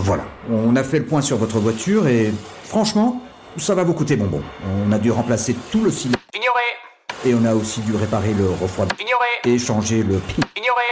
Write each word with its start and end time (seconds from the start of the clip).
Voilà, 0.00 0.22
on 0.48 0.76
a 0.76 0.84
fait 0.84 1.00
le 1.00 1.06
point 1.06 1.20
sur 1.20 1.38
votre 1.38 1.58
voiture 1.58 2.06
et 2.06 2.32
franchement, 2.62 3.20
ça 3.56 3.74
va 3.74 3.82
vous 3.82 3.94
coûter 3.94 4.14
bonbon. 4.14 4.42
On 4.86 4.92
a 4.92 4.98
dû 4.98 5.10
remplacer 5.10 5.56
tout 5.72 5.82
le 5.82 5.90
cylindre. 5.90 6.20
Ignoré 6.32 6.62
Et 7.26 7.34
on 7.34 7.44
a 7.44 7.52
aussi 7.52 7.80
dû 7.80 7.96
réparer 7.96 8.32
le 8.32 8.48
refroidissement. 8.48 9.04
Ignoré 9.04 9.56
Et 9.56 9.58
changer 9.58 10.04
le... 10.04 10.20
Ignoré 10.56 10.82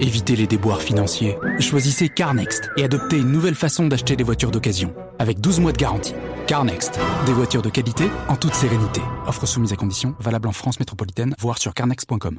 Évitez 0.00 0.34
les 0.34 0.48
déboires 0.48 0.82
financiers. 0.82 1.38
Choisissez 1.60 2.08
CarNext 2.08 2.70
et 2.76 2.82
adoptez 2.82 3.18
une 3.18 3.30
nouvelle 3.30 3.54
façon 3.54 3.86
d'acheter 3.86 4.16
des 4.16 4.24
voitures 4.24 4.50
d'occasion. 4.50 4.92
Avec 5.20 5.40
12 5.40 5.60
mois 5.60 5.72
de 5.72 5.78
garantie. 5.78 6.14
CarNext. 6.48 6.98
Des 7.24 7.32
voitures 7.32 7.62
de 7.62 7.70
qualité 7.70 8.04
en 8.28 8.34
toute 8.34 8.54
sérénité. 8.54 9.00
Offre 9.28 9.46
soumise 9.46 9.72
à 9.72 9.76
conditions, 9.76 10.16
valable 10.18 10.48
en 10.48 10.52
France 10.52 10.80
métropolitaine, 10.80 11.36
voire 11.38 11.58
sur 11.58 11.72
carnext.com. 11.72 12.36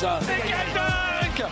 Décollage 0.00 0.22
Mais 0.28 0.42
quel 0.42 0.72
dunk 0.74 1.42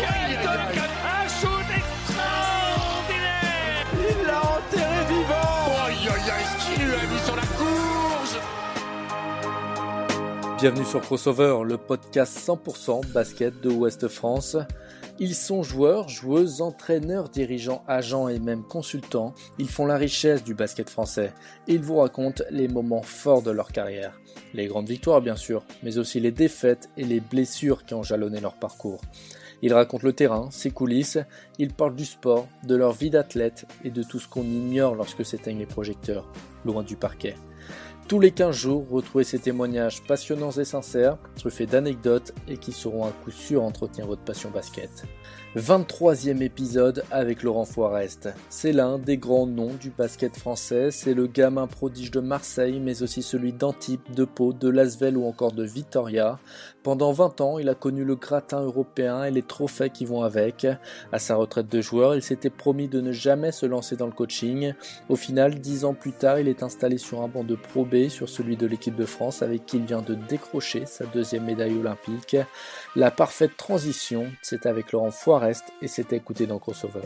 Quel 0.00 0.36
dunk 0.44 0.76
Un 1.04 1.28
shoot 1.28 1.68
extraordinaire 1.76 3.86
Il 3.94 4.18
l'a 4.26 4.40
enterré 4.40 5.00
vivant. 5.08 5.84
Aïe 5.86 6.08
aïe 6.08 6.30
aïe, 6.30 6.46
ce 6.58 6.64
qu'il 6.74 6.84
lui 6.84 6.94
a 6.94 7.06
mis 7.06 7.20
sur 7.24 7.36
la 7.36 7.42
courge 7.42 8.36
Bienvenue 10.58 10.84
sur 10.84 11.00
Crossover, 11.00 11.58
le 11.64 11.76
podcast 11.76 12.36
100% 12.38 13.06
basket 13.12 13.60
de 13.60 13.70
Ouest 13.70 14.08
France. 14.08 14.56
Ils 15.18 15.34
sont 15.34 15.62
joueurs, 15.62 16.10
joueuses, 16.10 16.60
entraîneurs, 16.60 17.30
dirigeants, 17.30 17.82
agents 17.88 18.28
et 18.28 18.38
même 18.38 18.62
consultants. 18.62 19.34
Ils 19.58 19.68
font 19.68 19.86
la 19.86 19.96
richesse 19.96 20.44
du 20.44 20.52
basket 20.52 20.90
français. 20.90 21.32
Ils 21.66 21.80
vous 21.80 21.96
racontent 21.96 22.44
les 22.50 22.68
moments 22.68 23.00
forts 23.00 23.40
de 23.40 23.50
leur 23.50 23.72
carrière. 23.72 24.20
Les 24.52 24.66
grandes 24.66 24.88
victoires 24.88 25.22
bien 25.22 25.36
sûr, 25.36 25.64
mais 25.82 25.96
aussi 25.96 26.20
les 26.20 26.32
défaites 26.32 26.90
et 26.98 27.04
les 27.04 27.20
blessures 27.20 27.86
qui 27.86 27.94
ont 27.94 28.02
jalonné 28.02 28.40
leur 28.40 28.56
parcours. 28.56 29.00
Ils 29.62 29.72
racontent 29.72 30.06
le 30.06 30.12
terrain, 30.12 30.50
ses 30.50 30.70
coulisses, 30.70 31.18
ils 31.58 31.72
parlent 31.72 31.96
du 31.96 32.04
sport, 32.04 32.46
de 32.64 32.74
leur 32.74 32.92
vie 32.92 33.08
d'athlète 33.08 33.66
et 33.84 33.90
de 33.90 34.02
tout 34.02 34.18
ce 34.18 34.28
qu'on 34.28 34.44
ignore 34.44 34.96
lorsque 34.96 35.24
s'éteignent 35.24 35.60
les 35.60 35.66
projecteurs, 35.66 36.30
loin 36.66 36.82
du 36.82 36.96
parquet. 36.96 37.36
Tous 38.08 38.20
les 38.20 38.30
15 38.30 38.54
jours, 38.54 38.86
retrouvez 38.88 39.24
ces 39.24 39.40
témoignages 39.40 40.00
passionnants 40.00 40.52
et 40.52 40.64
sincères, 40.64 41.18
truffés 41.34 41.66
d'anecdotes 41.66 42.32
et 42.46 42.56
qui 42.56 42.70
sauront 42.70 43.04
à 43.04 43.10
coup 43.10 43.32
sûr 43.32 43.64
entretenir 43.64 44.06
votre 44.06 44.22
passion 44.22 44.48
basket. 44.50 45.04
23e 45.56 46.42
épisode 46.42 47.02
avec 47.10 47.42
Laurent 47.42 47.64
Foirest. 47.64 48.28
C'est 48.50 48.72
l'un 48.72 48.98
des 48.98 49.16
grands 49.16 49.46
noms 49.46 49.72
du 49.80 49.88
basket 49.88 50.36
français, 50.36 50.90
c'est 50.90 51.14
le 51.14 51.26
gamin 51.26 51.66
prodige 51.66 52.10
de 52.10 52.20
Marseille, 52.20 52.78
mais 52.78 53.02
aussi 53.02 53.22
celui 53.22 53.54
d'Antibes, 53.54 54.02
de 54.14 54.26
Pau, 54.26 54.52
de 54.52 54.68
Lasvel 54.68 55.16
ou 55.16 55.24
encore 55.24 55.52
de 55.52 55.64
Vitoria. 55.64 56.38
Pendant 56.82 57.10
20 57.10 57.40
ans, 57.40 57.58
il 57.58 57.70
a 57.70 57.74
connu 57.74 58.04
le 58.04 58.16
gratin 58.16 58.60
européen 58.60 59.24
et 59.24 59.30
les 59.30 59.42
trophées 59.42 59.88
qui 59.88 60.04
vont 60.04 60.22
avec. 60.22 60.66
À 61.10 61.18
sa 61.18 61.36
retraite 61.36 61.68
de 61.68 61.80
joueur, 61.80 62.14
il 62.14 62.22
s'était 62.22 62.50
promis 62.50 62.86
de 62.86 63.00
ne 63.00 63.12
jamais 63.12 63.50
se 63.50 63.64
lancer 63.64 63.96
dans 63.96 64.06
le 64.06 64.12
coaching. 64.12 64.74
Au 65.08 65.16
final, 65.16 65.58
10 65.58 65.86
ans 65.86 65.94
plus 65.94 66.12
tard, 66.12 66.38
il 66.38 66.48
est 66.48 66.62
installé 66.62 66.98
sur 66.98 67.22
un 67.22 67.28
banc 67.28 67.44
de 67.44 67.54
Pro 67.54 67.86
B, 67.86 68.08
sur 68.08 68.28
celui 68.28 68.58
de 68.58 68.66
l'équipe 68.66 68.94
de 68.94 69.06
France, 69.06 69.40
avec 69.40 69.64
qui 69.64 69.78
il 69.78 69.86
vient 69.86 70.02
de 70.02 70.14
décrocher 70.14 70.84
sa 70.84 71.06
deuxième 71.06 71.44
médaille 71.44 71.78
olympique. 71.78 72.36
La 72.94 73.10
parfaite 73.10 73.56
transition, 73.56 74.26
c'est 74.42 74.66
avec 74.66 74.92
Laurent 74.92 75.10
Foirest 75.10 75.45
et 75.82 75.88
c'est 75.88 76.12
écouté 76.12 76.46
dans 76.46 76.58
Crossover. 76.58 77.00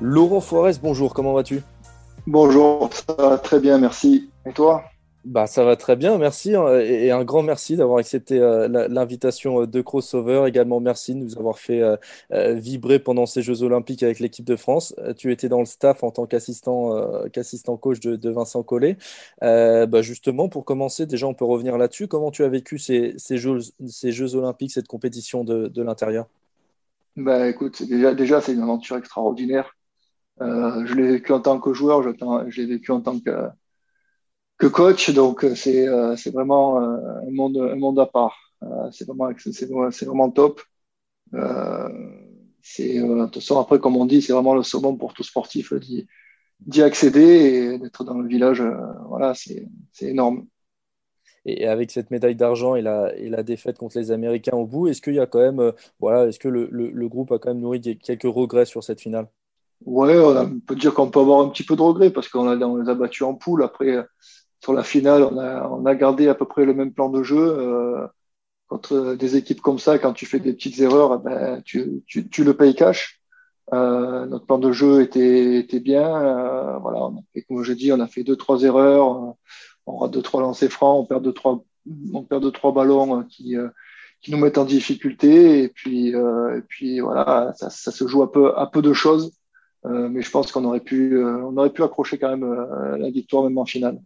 Laurent 0.00 0.40
Forest, 0.40 0.80
bonjour, 0.82 1.14
comment 1.14 1.32
vas-tu? 1.32 1.62
Bonjour, 2.26 2.90
ça 2.92 3.14
va 3.16 3.38
très 3.38 3.60
bien, 3.60 3.78
merci. 3.78 4.30
Et 4.46 4.52
toi 4.52 4.84
bah, 5.24 5.46
Ça 5.46 5.64
va 5.64 5.76
très 5.76 5.96
bien, 5.96 6.18
merci. 6.18 6.54
hein, 6.54 6.78
Et 6.80 7.10
un 7.10 7.24
grand 7.24 7.42
merci 7.42 7.76
d'avoir 7.76 7.98
accepté 7.98 8.38
euh, 8.40 8.68
l'invitation 8.88 9.62
euh, 9.62 9.66
de 9.66 9.80
Crossover. 9.80 10.44
Également, 10.46 10.80
merci 10.80 11.14
de 11.14 11.20
nous 11.20 11.38
avoir 11.38 11.58
fait 11.58 11.80
euh, 11.82 12.54
vibrer 12.54 12.98
pendant 12.98 13.24
ces 13.26 13.40
Jeux 13.42 13.62
Olympiques 13.62 14.02
avec 14.02 14.20
l'équipe 14.20 14.44
de 14.44 14.56
France. 14.56 14.94
Tu 15.16 15.32
étais 15.32 15.48
dans 15.48 15.60
le 15.60 15.64
staff 15.66 16.02
en 16.04 16.10
tant 16.10 16.26
qu'assistant 16.26 17.24
qu'assistant 17.32 17.76
coach 17.76 18.00
de, 18.00 18.16
de 18.16 18.30
Vincent 18.30 18.62
Collet. 18.62 18.98
Euh, 19.42 19.86
bah, 19.86 20.02
justement, 20.02 20.48
pour 20.48 20.64
commencer, 20.64 21.06
déjà, 21.06 21.26
on 21.26 21.34
peut 21.34 21.44
revenir 21.46 21.78
là-dessus. 21.78 22.06
Comment 22.08 22.30
tu 22.30 22.44
as 22.44 22.48
vécu 22.48 22.78
ces, 22.78 23.14
ces 23.16 23.38
Jeux, 23.38 23.58
ces 23.88 24.12
Jeux 24.12 24.34
Olympiques, 24.34 24.72
cette 24.72 24.88
compétition 24.88 25.42
de, 25.44 25.68
de 25.68 25.82
l'intérieur? 25.82 26.26
Bah 27.16 27.48
écoute, 27.48 27.82
déjà 27.82 28.40
c'est 28.40 28.52
une 28.54 28.62
aventure 28.62 28.96
extraordinaire. 28.96 29.76
Euh, 30.40 30.84
je 30.86 30.94
l'ai 30.94 31.08
vécu 31.12 31.32
en 31.32 31.40
tant 31.40 31.60
que 31.60 31.72
joueur, 31.72 32.02
je, 32.02 32.10
l'ai 32.60 32.66
vécu 32.66 32.90
en 32.92 33.00
tant 33.00 33.18
que, 33.20 33.30
coach, 34.68 35.10
donc 35.10 35.44
euh, 35.44 35.54
c'est 35.54 35.86
euh, 35.88 36.16
c'est 36.16 36.30
vraiment 36.32 36.78
un 36.78 37.30
monde, 37.30 37.56
un 37.58 37.76
monde 37.76 37.98
à 37.98 38.06
part. 38.06 38.36
C'est 38.92 39.06
vraiment, 39.06 39.28
vraiment 40.06 40.30
top. 40.30 40.62
De 41.32 43.26
toute 43.26 43.34
façon, 43.42 43.60
après, 43.60 43.78
comme 43.78 43.96
on 43.96 44.06
dit, 44.06 44.22
c'est 44.22 44.32
vraiment 44.32 44.54
le 44.54 44.62
summum 44.62 44.98
pour 44.98 45.12
tout 45.14 45.22
sportif 45.22 45.72
d'y 46.60 46.82
accéder 46.82 47.20
et 47.74 47.78
d'être 47.78 48.04
dans 48.04 48.18
le 48.18 48.28
village. 48.28 48.62
voilà, 49.08 49.34
c'est 49.34 49.66
énorme. 50.02 50.46
Et 51.46 51.66
avec 51.66 51.90
cette 51.90 52.10
médaille 52.10 52.36
d'argent 52.36 52.74
et 52.74 52.82
la, 52.82 53.14
et 53.16 53.28
la 53.30 53.42
défaite 53.42 53.78
contre 53.78 53.98
les 53.98 54.10
Américains 54.10 54.56
au 54.56 54.66
bout, 54.66 54.88
est-ce 54.88 55.00
qu'il 55.02 55.14
y 55.14 55.20
a 55.20 55.26
quand 55.26 55.40
même, 55.40 55.72
voilà, 56.00 56.26
est-ce 56.28 56.38
que 56.38 56.48
le, 56.48 56.68
le- 56.70 56.90
groupe 57.08 57.32
a 57.32 57.38
quand 57.38 57.48
même 57.50 57.60
nourri 57.60 57.80
quelques 57.98 58.22
regrets 58.24 58.66
sur 58.66 58.82
cette 58.84 59.00
finale? 59.00 59.28
Ouais, 59.84 60.18
on, 60.18 60.36
on 60.36 60.60
peut 60.60 60.76
dire 60.76 60.94
qu'on 60.94 61.10
peut 61.10 61.20
avoir 61.20 61.40
un 61.40 61.48
petit 61.48 61.62
peu 61.62 61.76
de 61.76 61.82
regret 61.82 62.10
parce 62.10 62.28
qu'on 62.28 62.48
a, 62.48 62.56
on 62.66 62.76
les 62.76 62.88
a 62.88 62.94
battus 62.94 63.22
en 63.22 63.34
poule. 63.34 63.62
Après, 63.62 64.04
sur 64.62 64.72
la 64.72 64.82
finale, 64.82 65.22
on 65.24 65.38
a, 65.38 65.68
on 65.68 65.84
a 65.86 65.94
gardé 65.94 66.28
à 66.28 66.34
peu 66.34 66.46
près 66.46 66.64
le 66.64 66.74
même 66.74 66.92
plan 66.92 67.08
de 67.10 67.22
jeu. 67.22 67.36
Euh, 67.38 68.06
contre 68.66 69.14
des 69.14 69.36
équipes 69.36 69.60
comme 69.60 69.78
ça, 69.78 69.98
quand 69.98 70.14
tu 70.14 70.26
fais 70.26 70.40
des 70.40 70.54
petites 70.54 70.80
erreurs, 70.80 71.20
eh 71.20 71.28
ben, 71.28 71.62
tu, 71.64 72.02
tu, 72.06 72.28
tu 72.28 72.44
le 72.44 72.54
payes 72.54 72.74
cash. 72.74 73.20
Euh, 73.72 74.26
notre 74.26 74.46
plan 74.46 74.58
de 74.58 74.72
jeu 74.72 75.02
était, 75.02 75.56
était 75.56 75.80
bien. 75.80 76.06
Euh, 76.06 76.78
voilà, 76.78 77.04
on 77.04 77.22
fait, 77.32 77.42
comme 77.42 77.62
je 77.62 77.72
dis, 77.72 77.92
on 77.92 78.00
a 78.00 78.06
fait 78.06 78.24
deux, 78.24 78.36
trois 78.36 78.62
erreurs. 78.62 79.24
Euh, 79.24 79.32
On 79.86 79.98
rate 79.98 80.12
deux, 80.12 80.22
trois 80.22 80.40
lancers 80.40 80.72
francs, 80.72 80.98
on 80.98 81.04
perd 81.04 81.22
deux, 81.22 81.34
trois, 81.34 81.62
on 82.14 82.22
perd 82.22 82.42
deux, 82.42 82.50
trois 82.50 82.72
ballons 82.72 83.20
euh, 83.20 83.22
qui, 83.28 83.54
euh, 83.54 83.68
qui 84.22 84.32
nous 84.32 84.38
mettent 84.38 84.56
en 84.56 84.64
difficulté. 84.64 85.62
Et 85.62 85.68
puis, 85.68 86.08
et 86.08 86.62
puis 86.66 87.00
voilà, 87.00 87.52
ça, 87.58 87.68
ça 87.68 87.90
se 87.90 88.06
joue 88.06 88.22
à 88.22 88.32
peu, 88.32 88.56
à 88.56 88.66
peu 88.66 88.80
de 88.80 88.94
choses. 88.94 89.32
Euh, 89.86 90.08
mais 90.08 90.22
je 90.22 90.30
pense 90.30 90.50
qu'on 90.52 90.64
aurait 90.64 90.80
pu, 90.80 91.16
euh, 91.18 91.42
on 91.44 91.56
aurait 91.56 91.72
pu 91.72 91.82
accrocher 91.82 92.18
quand 92.18 92.30
même 92.30 92.44
euh, 92.44 92.96
la 92.98 93.10
victoire 93.10 93.44
même 93.44 93.58
en 93.58 93.66
finale. 93.66 94.00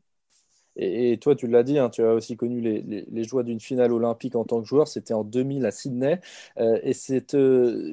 Et, 0.77 1.13
et 1.13 1.19
toi, 1.19 1.35
tu 1.35 1.49
l'as 1.49 1.63
dit, 1.65 1.79
hein, 1.79 1.91
tu 1.91 2.03
as 2.05 2.15
aussi 2.15 2.37
connu 2.37 2.61
les, 2.61 2.83
les- 2.83 3.05
les 3.11 3.25
joies 3.25 3.43
d'une 3.43 3.59
finale 3.61 3.93
olympique 3.93 4.37
en 4.37 4.45
tant 4.45 4.61
que 4.63 4.69
joueur. 4.69 4.87
C'était 4.89 5.15
en 5.15 5.25
2000 5.25 5.67
à 5.67 5.71
Sydney. 5.73 6.21
Et 6.59 6.93
c'est 6.95 7.37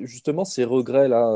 justement 0.05 0.45
ces 0.45 0.63
regrets-là 0.65 1.35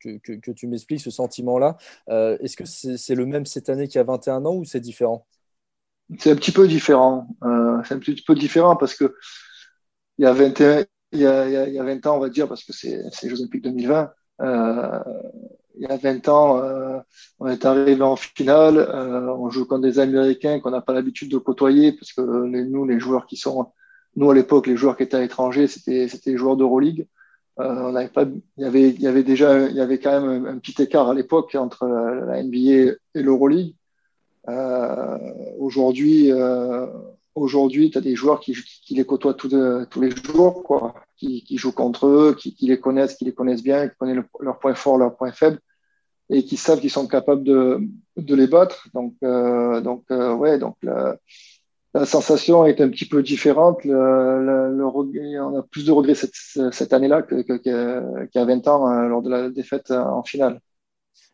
que, 0.00 0.18
que- 0.18 0.32
que 0.34 0.50
tu 0.52 0.66
m'expliques, 0.66 1.00
ce 1.00 1.10
sentiment-là. 1.10 1.76
Est-ce 2.08 2.56
que 2.56 2.64
c'est 2.66 3.14
le 3.14 3.26
même 3.26 3.46
cette 3.46 3.68
année 3.70 3.88
qu'il 3.88 3.96
y 3.98 4.00
a 4.00 4.04
21 4.04 4.44
ans 4.44 4.54
ou 4.56 4.64
c'est 4.64 4.80
différent? 4.80 5.26
C'est 6.18 6.30
un 6.30 6.36
petit 6.36 6.52
peu 6.52 6.66
différent. 6.68 7.28
C'est 7.84 7.94
un 7.94 7.98
petit 7.98 8.22
peu 8.26 8.34
différent 8.34 8.76
parce 8.76 8.94
que 8.94 9.14
il 10.18 10.24
y 10.24 10.26
a 10.26 10.32
21, 10.32 10.84
il 11.12 11.20
y 11.20 11.26
a, 11.26 11.46
il 11.46 11.52
y 11.52 11.56
a, 11.56 11.68
il 11.68 11.74
y 11.74 11.78
a 11.78 11.84
20 11.84 12.04
ans, 12.06 12.16
on 12.16 12.20
va 12.20 12.28
dire, 12.28 12.48
parce 12.48 12.64
que 12.64 12.72
c'est 12.72 13.02
c'est 13.12 13.26
les 13.28 13.30
Jeux 13.36 13.40
Olympiques 13.42 13.62
2020. 13.64 14.12
Euh, 14.40 15.00
il 15.78 15.88
y 15.88 15.92
a 15.92 15.96
20 15.96 16.28
ans, 16.28 16.58
euh, 16.58 16.98
on 17.38 17.46
est 17.46 17.64
arrivé 17.64 18.02
en 18.02 18.16
finale, 18.16 18.78
euh, 18.78 19.32
on 19.34 19.48
joue 19.48 19.64
contre 19.64 19.82
des 19.82 20.00
Américains 20.00 20.58
qu'on 20.58 20.70
n'a 20.70 20.80
pas 20.80 20.92
l'habitude 20.92 21.30
de 21.30 21.38
côtoyer 21.38 21.92
parce 21.92 22.12
que 22.12 22.20
nous, 22.20 22.84
les 22.84 22.98
joueurs 22.98 23.26
qui 23.26 23.36
sont, 23.36 23.68
nous 24.16 24.30
à 24.30 24.34
l'époque, 24.34 24.66
les 24.66 24.76
joueurs 24.76 24.96
qui 24.96 25.04
étaient 25.04 25.16
à 25.16 25.20
l'étranger, 25.20 25.68
c'était 25.68 26.08
c'était 26.08 26.30
les 26.30 26.36
joueurs 26.36 26.56
d'Euroleague. 26.56 27.06
Euh, 27.60 27.88
on 27.88 27.92
n'avait 27.92 28.08
pas, 28.08 28.24
il 28.24 28.62
y 28.62 28.64
avait, 28.64 28.90
il 28.90 29.00
y 29.00 29.06
avait 29.06 29.22
déjà, 29.22 29.68
il 29.68 29.76
y 29.76 29.80
avait 29.80 29.98
quand 29.98 30.20
même 30.20 30.46
un, 30.46 30.58
petit 30.58 30.80
écart 30.82 31.08
à 31.08 31.14
l'époque 31.14 31.54
entre 31.54 31.86
la, 31.86 32.42
NBA 32.42 32.96
et 33.14 33.22
l'Euroleague. 33.22 33.74
Euh, 34.48 35.18
aujourd'hui, 35.58 36.32
aujourd'hui, 37.34 37.90
tu 37.90 37.98
as 37.98 38.00
des 38.00 38.16
joueurs 38.16 38.40
qui, 38.40 38.56
les 38.90 39.04
côtoient 39.04 39.34
tous, 39.34 39.50
les 40.00 40.10
jours, 40.10 40.62
quoi. 40.64 40.94
qui, 41.16 41.44
jouent 41.56 41.72
contre 41.72 42.06
eux, 42.06 42.36
qui, 42.36 42.54
les 42.62 42.80
connaissent, 42.80 43.14
qui 43.14 43.24
les 43.24 43.34
connaissent 43.34 43.62
bien, 43.62 43.88
qui 43.88 43.96
connaissent 43.96 44.24
leurs 44.40 44.58
points 44.58 44.74
forts, 44.74 44.98
leurs 44.98 45.16
points 45.16 45.32
faibles, 45.32 45.60
et 46.30 46.44
qui 46.44 46.56
savent 46.56 46.80
qu'ils 46.80 46.90
sont 46.90 47.06
capables 47.06 47.42
de, 47.44 47.80
de 48.16 48.34
les 48.34 48.46
battre. 48.46 48.88
Donc, 48.94 49.14
euh, 49.22 49.80
donc 49.80 50.04
euh, 50.10 50.34
ouais, 50.34 50.58
donc 50.58 50.76
la, 50.82 51.16
la, 51.94 52.04
sensation 52.04 52.66
est 52.66 52.80
un 52.80 52.88
petit 52.88 53.06
peu 53.06 53.22
différente. 53.22 53.84
Le, 53.84 54.76
le, 54.76 54.84
on 54.84 55.58
a 55.58 55.62
plus 55.62 55.86
de 55.86 55.92
regrets 55.92 56.14
cette, 56.14 56.34
cette 56.72 56.92
année-là 56.92 57.22
qu'il 57.22 57.44
y 57.64 58.38
a 58.38 58.44
20 58.44 58.68
ans 58.68 58.90
euh, 58.90 59.08
lors 59.08 59.22
de 59.22 59.30
la 59.30 59.50
défaite 59.50 59.90
en 59.90 60.22
finale. 60.22 60.60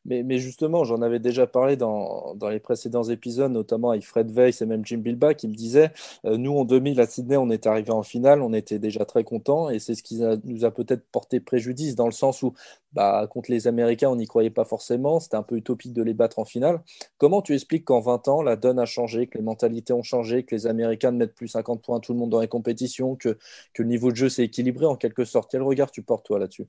Mais, 0.07 0.39
justement, 0.39 0.85
j'en 0.85 1.01
avais 1.01 1.19
déjà 1.19 1.47
parlé 1.47 1.77
dans, 1.77 2.35
les 2.51 2.61
précédents 2.61 3.05
épisodes, 3.05 3.51
notamment 3.51 3.91
avec 3.91 4.05
Fred 4.05 4.31
Weiss 4.31 4.61
et 4.61 4.67
même 4.67 4.85
Jim 4.85 4.99
Bilba, 4.99 5.33
qui 5.33 5.49
me 5.49 5.55
disait 5.55 5.93
euh, 6.27 6.37
Nous, 6.37 6.53
en 6.53 6.67
2000, 6.67 7.01
à 7.01 7.07
Sydney, 7.07 7.39
on 7.39 7.49
est 7.49 7.67
arrivé 7.67 7.91
en 7.91 8.03
finale, 8.03 8.43
on 8.43 8.53
était 8.53 8.79
déjà 8.79 9.07
très 9.07 9.25
contents, 9.25 9.71
et 9.71 9.79
c'est 9.79 9.95
ce 9.95 10.03
qui 10.03 10.21
nous 10.45 10.65
a 10.67 10.71
peut-être 10.71 11.07
porté 11.11 11.41
préjudice, 11.41 11.95
dans 11.97 12.05
le 12.05 12.13
sens 12.13 12.43
où, 12.43 12.53
bah, 12.93 13.27
contre 13.31 13.51
les 13.51 13.67
Américains, 13.67 14.11
on 14.11 14.17
n'y 14.17 14.27
croyait 14.27 14.51
pas 14.51 14.67
forcément, 14.67 15.21
c'était 15.21 15.37
un 15.37 15.43
peu 15.43 15.57
utopique 15.57 15.95
de 15.95 16.03
les 16.03 16.15
battre 16.15 16.39
en 16.39 16.45
finale. 16.45 16.83
Comment 17.17 17.41
tu 17.41 17.55
expliques 17.55 17.87
qu'en 17.87 18.01
20 18.01 18.29
ans, 18.29 18.43
la 18.43 18.57
donne 18.57 18.79
a 18.79 18.87
changé, 18.87 19.27
que 19.27 19.39
les 19.39 19.45
mentalités 19.45 19.95
ont 19.95 20.03
changé, 20.03 20.45
que 20.45 20.55
les 20.55 20.67
Américains 20.67 21.13
ne 21.13 21.17
mettent 21.17 21.35
plus 21.35 21.49
50 21.49 21.83
points 21.83 22.01
tout 22.01 22.13
le 22.13 22.19
monde 22.19 22.31
dans 22.31 22.41
les 22.41 22.49
compétitions, 22.49 23.17
que 23.17 23.39
le 23.79 23.85
niveau 23.85 24.11
de 24.11 24.17
jeu 24.17 24.29
s'est 24.29 24.45
équilibré 24.45 24.85
en 24.85 24.97
quelque 24.97 25.25
sorte? 25.25 25.51
Quel 25.51 25.63
regard 25.63 25.91
tu 25.91 26.03
portes, 26.03 26.27
toi, 26.27 26.39
là-dessus? 26.39 26.69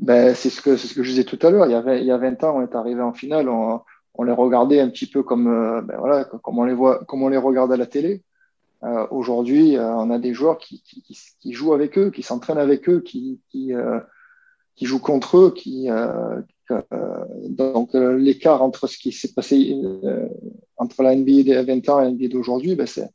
Ben, 0.00 0.34
c'est 0.34 0.50
ce 0.50 0.62
que 0.62 0.76
c'est 0.76 0.88
ce 0.88 0.94
que 0.94 1.02
je 1.02 1.10
disais 1.10 1.24
tout 1.24 1.38
à 1.42 1.50
l'heure. 1.50 1.66
Il 1.66 1.72
y 1.72 1.74
avait 1.74 2.00
il 2.00 2.06
y 2.06 2.10
a 2.10 2.16
20 2.16 2.42
ans, 2.44 2.56
on 2.56 2.62
est 2.62 2.74
arrivé 2.74 3.02
en 3.02 3.12
finale, 3.12 3.48
on, 3.50 3.82
on 4.14 4.22
les 4.24 4.32
regardait 4.32 4.80
un 4.80 4.88
petit 4.88 5.06
peu 5.06 5.22
comme 5.22 5.46
euh, 5.48 5.82
ben 5.82 5.98
voilà, 5.98 6.24
comme 6.24 6.58
on 6.58 6.64
les 6.64 6.74
voit, 6.74 7.04
comme 7.04 7.22
on 7.22 7.28
les 7.28 7.36
regarde 7.36 7.72
à 7.72 7.76
la 7.76 7.86
télé. 7.86 8.22
Euh, 8.82 9.06
Aujourd'hui, 9.10 9.76
euh, 9.76 9.94
on 9.94 10.10
a 10.10 10.18
des 10.18 10.32
joueurs 10.32 10.58
qui, 10.58 10.82
qui, 10.82 11.02
qui, 11.02 11.52
jouent 11.52 11.74
avec 11.74 11.98
eux, 11.98 12.10
qui 12.10 12.22
s'entraînent 12.22 12.58
avec 12.58 12.88
eux, 12.88 13.00
qui 13.00 13.40
qui, 13.50 13.74
euh, 13.74 14.00
qui 14.74 14.86
jouent 14.86 15.00
contre 15.00 15.36
eux, 15.38 15.52
qui 15.54 15.88
donc 17.50 17.94
l'écart 17.94 18.62
entre 18.62 18.86
ce 18.86 18.96
qui 18.96 19.12
s'est 19.12 19.32
passé 19.34 19.74
entre 20.76 21.02
la 21.02 21.14
NBA 21.14 21.42
de 21.42 21.60
20 21.66 21.88
ans 21.90 22.00
et 22.00 22.04
la 22.04 22.10
NBA 22.12 22.28
d'aujourd'hui, 22.28 22.74
ben 22.74 22.86
c'est 22.86 23.10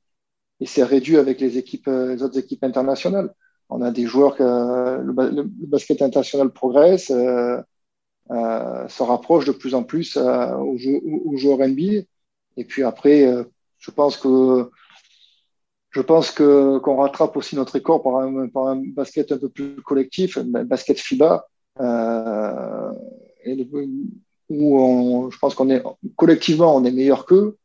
il 0.60 0.70
s'est 0.70 0.84
réduit 0.84 1.18
avec 1.18 1.40
les 1.42 1.58
équipes 1.58 1.88
les 1.88 2.22
autres 2.24 2.38
équipes 2.38 2.64
internationales 2.64 3.34
on 3.70 3.82
a 3.82 3.92
des 3.92 4.06
joueurs 4.06 4.36
que 4.36 4.44
le, 4.44 5.44
basket 5.68 6.02
international 6.02 6.52
progresse, 6.52 7.12
euh, 7.12 7.62
euh, 8.32 8.88
se 8.88 9.04
rapproche 9.04 9.46
de 9.46 9.52
plus 9.52 9.76
en 9.76 9.84
plus 9.84 10.18
euh, 10.18 10.56
aux, 10.56 11.38
joueurs 11.38 11.60
NBA. 11.60 12.04
Et 12.58 12.66
puis 12.66 12.84
après, 12.84 13.24
euh, 13.24 13.44
je 13.78 13.92
pense 13.92 14.18
que 14.18 14.72
je 15.92 16.02
pense 16.02 16.32
que 16.32 16.80
qu'on 16.80 16.98
rattrape 16.98 17.38
aussi 17.38 17.56
notre 17.56 17.74
record 17.74 18.02
par 18.04 18.18
un, 18.68 18.84
basket 18.84 19.32
un 19.32 19.38
peu 19.38 19.50
plus 19.50 19.76
collectif, 19.82 20.40
basket 20.40 21.00
FIBA, 21.00 21.46
euh, 21.80 22.92
et 23.46 23.68
où 24.50 24.80
on, 24.80 25.30
je 25.30 25.38
pense 25.38 25.56
qu'on 25.56 25.70
est 25.70 25.84
collectivement 26.16 26.76
on 26.76 26.84
est 26.84 26.92
meilleur 26.92 27.26
qu'eux, 27.26 27.58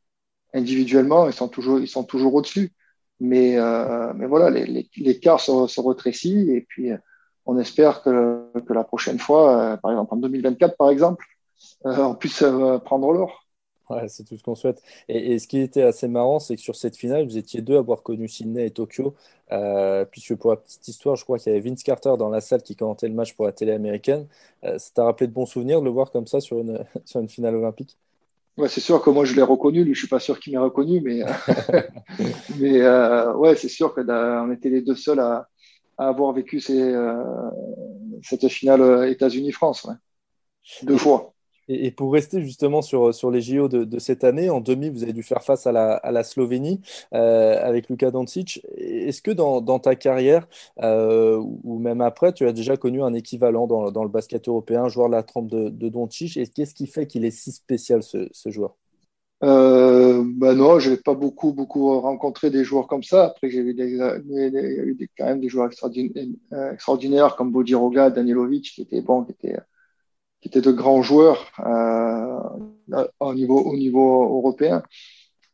individuellement 0.55 1.27
ils 1.27 1.33
sont 1.33 1.49
toujours 1.49 1.81
ils 1.81 1.89
sont 1.89 2.05
toujours 2.05 2.35
au-dessus. 2.35 2.73
Mais, 3.21 3.59
euh, 3.59 4.13
mais 4.15 4.27
voilà, 4.27 4.51
l'écart 4.51 5.37
les, 5.37 5.43
se, 5.43 5.67
se, 5.67 5.81
retrécit 5.81 6.51
et 6.51 6.63
puis 6.63 6.91
on 7.47 7.59
espère 7.59 8.03
que, 8.03 8.51
que 8.67 8.73
la 8.73 8.85
prochaine 8.85 9.19
fois, 9.19 9.75
euh, 9.75 9.77
par 9.77 9.91
exemple 9.91 10.15
en 10.15 10.17
2024 10.17 10.77
par 10.77 10.91
exemple, 10.91 11.25
euh, 11.87 11.97
on 11.99 12.15
puisse 12.15 12.43
euh, 12.43 12.79
prendre 12.79 13.13
l'or. 13.13 13.47
C'est 14.09 14.25
tout 14.25 14.37
ce 14.37 14.43
qu'on 14.43 14.55
souhaite. 14.55 14.83
Et, 15.09 15.39
ce 15.39 15.49
qui 15.49 15.59
était 15.59 15.83
assez 15.83 16.07
marrant, 16.09 16.39
c'est 16.39 16.55
que 16.57 16.63
sur 16.63 16.77
cette 16.77 16.97
finale, 16.97 17.25
vous 17.25 17.37
étiez 17.37 17.61
deux 17.61 17.77
à 17.77 17.81
avoir 17.81 18.03
connu 18.03 18.29
Sydney 18.29 18.67
et 18.67 18.71
Tokyo, 18.71 19.15
euh, 19.53 20.05
puisque 20.05 20.37
pour 20.37 20.51
la 20.51 20.57
petite 20.57 20.87
histoire, 20.87 21.17
je 21.17 21.25
crois 21.25 21.39
qu'il 21.39 21.53
y 21.53 21.57
avait 21.57 21.69
Vince 21.69 21.83
Carter 21.83 22.15
dans 22.19 22.29
la 22.29 22.41
salle 22.41 22.63
qui 22.63 22.77
commentait 22.77 23.09
le 23.09 23.15
match 23.15 23.35
pour 23.35 23.47
la 23.47 23.53
télé 23.53 23.73
américaine. 23.73 24.27
Euh, 24.65 24.79
ça 24.79 24.91
t'a 24.95 25.05
rappelé 25.05 25.27
de 25.27 25.33
bons 25.33 25.47
souvenirs 25.47 25.81
de 25.81 25.87
le 25.87 25.91
voir 25.91 26.11
comme 26.11 26.27
ça 26.27 26.41
sur 26.41 26.61
une, 26.61 26.85
sur 27.05 27.21
une 27.21 27.29
finale 27.29 27.57
olympique? 27.57 27.97
Ouais, 28.61 28.69
c'est 28.69 28.81
sûr 28.83 29.01
que 29.01 29.09
moi 29.09 29.25
je 29.25 29.35
l'ai 29.35 29.41
reconnu, 29.41 29.85
lui 29.85 29.95
je 29.95 30.01
suis 30.01 30.09
pas 30.09 30.21
sûr 30.21 30.39
qu'il 30.39 30.53
m'ait 30.53 30.59
reconnu, 30.59 31.01
mais, 31.01 31.23
mais 32.59 32.83
euh, 32.83 33.33
ouais, 33.35 33.57
c'est 33.57 33.71
sûr 33.71 33.95
qu'on 33.95 34.53
était 34.53 34.69
les 34.69 34.83
deux 34.83 34.97
seuls 34.97 35.19
à, 35.21 35.49
à 35.97 36.09
avoir 36.09 36.35
vécu 36.35 36.61
ces, 36.61 36.79
euh, 36.79 37.25
cette 38.23 38.47
finale 38.49 38.83
euh, 38.83 39.11
États-Unis-France, 39.11 39.85
ouais. 39.85 39.95
deux 40.83 40.99
fois. 40.99 41.33
Et, 41.73 41.93
pour 41.93 42.13
rester 42.13 42.43
justement 42.43 42.83
sur, 42.83 43.15
sur 43.15 43.31
les 43.31 43.41
JO 43.41 43.69
de, 43.69 43.85
de, 43.85 43.99
cette 44.01 44.25
année, 44.25 44.51
en 44.51 44.61
demi, 44.61 44.91
vous 44.91 45.05
avez 45.05 45.13
dû 45.13 45.23
faire 45.23 45.43
face 45.45 45.69
à 45.69 45.73
la, 45.73 45.93
à 45.93 46.11
la 46.11 46.25
Slovénie 46.25 46.81
euh, 47.15 47.61
avec 47.63 47.89
Luka 47.89 48.11
Doncic. 48.11 48.61
Est-ce 48.77 49.23
que 49.23 49.31
dans, 49.31 49.61
dans, 49.61 49.79
ta 49.79 49.95
carrière, 49.95 50.49
euh, 50.83 51.41
ou 51.63 51.79
même 51.79 52.01
après, 52.01 52.33
tu 52.33 52.45
as 52.47 52.53
déjà 52.53 52.77
connu 52.77 53.03
un 53.03 53.15
équivalent 53.15 53.69
dans, 53.69 53.93
dans 53.93 54.03
le 54.03 54.09
basket 54.09 54.49
européen, 54.49 54.89
joueur 54.89 55.09
de 55.09 55.15
la 55.15 55.23
trempe 55.23 55.49
de, 55.49 55.69
de 55.69 55.89
Doncic? 55.89 56.37
Et 56.37 56.47
qu'est-ce 56.49 56.75
qui 56.75 56.89
fait 56.89 57.07
qu'il 57.07 57.25
est 57.25 57.31
si 57.31 57.53
spécial, 57.53 58.03
ce, 58.03 58.29
joueur? 58.47 58.75
Euh, 59.45 60.25
ben 60.27 60.55
non, 60.55 60.81
je 60.81 60.91
n'ai 60.91 60.97
pas 60.97 61.15
beaucoup, 61.15 61.53
beaucoup 61.53 62.01
rencontré 62.01 62.51
des 62.51 62.65
joueurs 62.65 62.89
comme 62.89 63.05
ça. 63.05 63.27
Après, 63.27 63.49
j'ai 63.49 63.61
eu, 63.61 63.75
des, 63.75 63.97
des, 64.51 65.09
quand 65.17 65.27
même 65.27 65.41
des 65.41 65.49
joueurs 65.49 65.67
extraordinaires, 65.67 66.27
extraordinaires 66.73 67.37
comme 67.37 67.53
Bodiroga, 67.53 68.11
Danilovic, 68.11 68.73
qui 68.75 68.83
étaient 68.83 69.03
bons, 69.03 69.23
qui 69.23 69.33
étaient 69.33 69.57
qui 70.41 70.49
étaient 70.49 70.61
de 70.61 70.73
grands 70.73 71.03
joueurs 71.03 71.47
euh, 71.61 73.03
au, 73.21 73.35
niveau, 73.35 73.61
au 73.61 73.77
niveau 73.77 74.25
européen. 74.39 74.83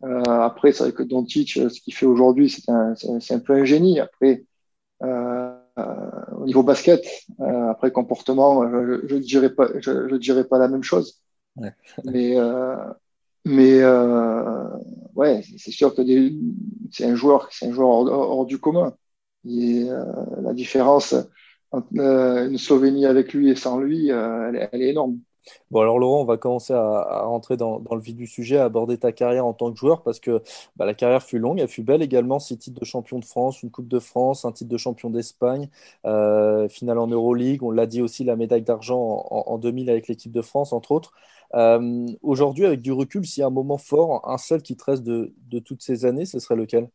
Euh, 0.05 0.23
après, 0.25 0.73
c'est 0.73 0.85
vrai 0.85 0.93
que 0.93 1.03
Doncic, 1.03 1.49
ce 1.55 1.81
qu'il 1.81 1.95
fait 1.95 2.07
aujourd'hui, 2.07 2.51
c'est 2.51 2.71
un, 2.71 2.95
c'est 2.95 3.35
un 3.35 3.39
peu 3.39 3.55
un 3.55 3.65
génie. 3.65 3.99
Après, 3.99 4.45
euh, 5.03 5.53
au 6.37 6.45
niveau 6.47 6.63
basket, 6.63 7.05
euh, 7.41 7.71
après 7.71 7.91
comportement, 7.91 8.63
je 9.07 9.15
ne 9.15 9.21
dirais 9.21 9.51
pas, 9.51 9.69
je, 9.81 10.09
je, 10.09 10.17
dirais 10.17 10.45
pas 10.45 10.59
la 10.59 10.69
même 10.69 10.83
chose. 10.83 11.21
Ouais. 11.57 11.73
Mais 12.05 12.39
euh, 12.39 12.77
mais 13.45 13.81
euh, 13.81 14.65
ouais, 15.15 15.43
c'est 15.57 15.71
sûr 15.71 15.95
que 15.95 16.03
c'est 16.91 17.05
un 17.05 17.15
joueur, 17.15 17.49
c'est 17.53 17.69
un 17.69 17.73
joueur 17.73 17.89
hors, 17.89 18.11
hors 18.11 18.47
du 18.47 18.59
commun. 18.59 18.95
Et, 19.49 19.85
la 20.43 20.53
différence 20.53 21.13
euh, 21.13 21.23
une 21.93 22.59
Slovénie 22.59 23.07
avec 23.07 23.33
lui 23.33 23.51
et 23.51 23.57
sans 23.57 23.79
lui, 23.79 24.11
euh, 24.11 24.53
elle, 24.73 24.83
est 24.83 24.91
énorme. 24.91 25.19
Bon, 25.71 25.81
alors 25.81 25.99
Laurent, 25.99 26.23
on 26.23 26.25
va 26.25 26.37
commencer 26.37 26.73
à, 26.73 26.81
à 26.81 27.23
rentrer 27.23 27.57
dans, 27.57 27.79
le 27.79 28.01
vif 28.01 28.17
du 28.17 28.27
sujet, 28.27 28.57
à 28.59 28.65
aborder 28.65 28.99
ta 28.99 29.13
carrière 29.13 29.47
en 29.47 29.53
tant 29.53 29.73
que 29.73 29.79
joueur, 29.79 30.03
parce 30.03 30.19
que 30.19 30.43
bah, 30.75 30.87
la 30.87 30.95
carrière 30.95 31.23
fut 31.23 31.39
longue, 31.39 31.61
elle 31.61 31.69
fut 31.69 31.85
belle 31.85 32.03
également, 32.03 32.41
six 32.41 32.59
titres 32.59 32.81
de 32.81 32.85
champion 32.85 33.21
de 33.21 33.25
France, 33.25 33.63
une 33.63 33.71
Coupe 33.71 33.87
de 33.87 34.01
France, 34.01 34.45
un 34.45 34.51
titre 34.53 34.71
de 34.71 34.77
champion 34.77 35.09
d'Espagne, 35.09 35.69
euh, 36.05 36.69
finale 36.69 36.99
en 36.99 37.07
Euroleague, 37.07 37.63
on 37.63 37.71
l'a 37.71 37.87
dit 37.87 38.03
aussi, 38.03 38.25
la 38.25 38.35
médaille 38.37 38.63
d'argent 38.63 38.99
en, 39.31 39.45
en, 39.47 39.59
2000 39.59 39.89
avec 39.89 40.09
l'équipe 40.09 40.33
de 40.33 40.43
France, 40.43 40.73
entre 40.73 40.91
autres. 40.93 41.13
Euh, 41.55 42.07
Aujourd'hui, 42.23 42.67
avec 42.67 42.83
du 42.83 42.91
recul, 42.91 43.25
s'il 43.25 43.43
y 43.43 43.45
a 43.45 43.47
un 43.47 43.51
moment 43.51 43.79
fort, 43.79 44.29
un 44.29 44.39
seul 44.39 44.63
qui 44.63 44.77
te 44.77 44.85
reste 44.85 45.05
de 45.05 45.59
toutes 45.61 45.83
ces 45.83 46.05
années, 46.05 46.27
ce 46.27 46.41
serait 46.41 46.57
lequel? 46.57 46.89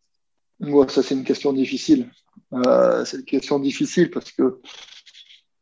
Ouais, 0.62 0.88
ça, 0.90 1.02
c'est 1.02 1.16
une 1.16 1.24
question 1.24 1.54
difficile. 1.54 2.10
Euh, 2.54 3.04
c'est 3.06 3.18
une 3.18 3.26
question 3.26 3.60
difficile 3.60 4.12
parce 4.12 4.32
que 4.32 4.60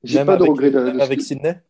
j'ai 0.03 0.23
pas 0.25 0.37
de 0.37 0.43
regret 0.43 0.71
de, 0.71 0.91
de 0.91 0.99
avec 0.99 1.21
Sydney? 1.21 1.61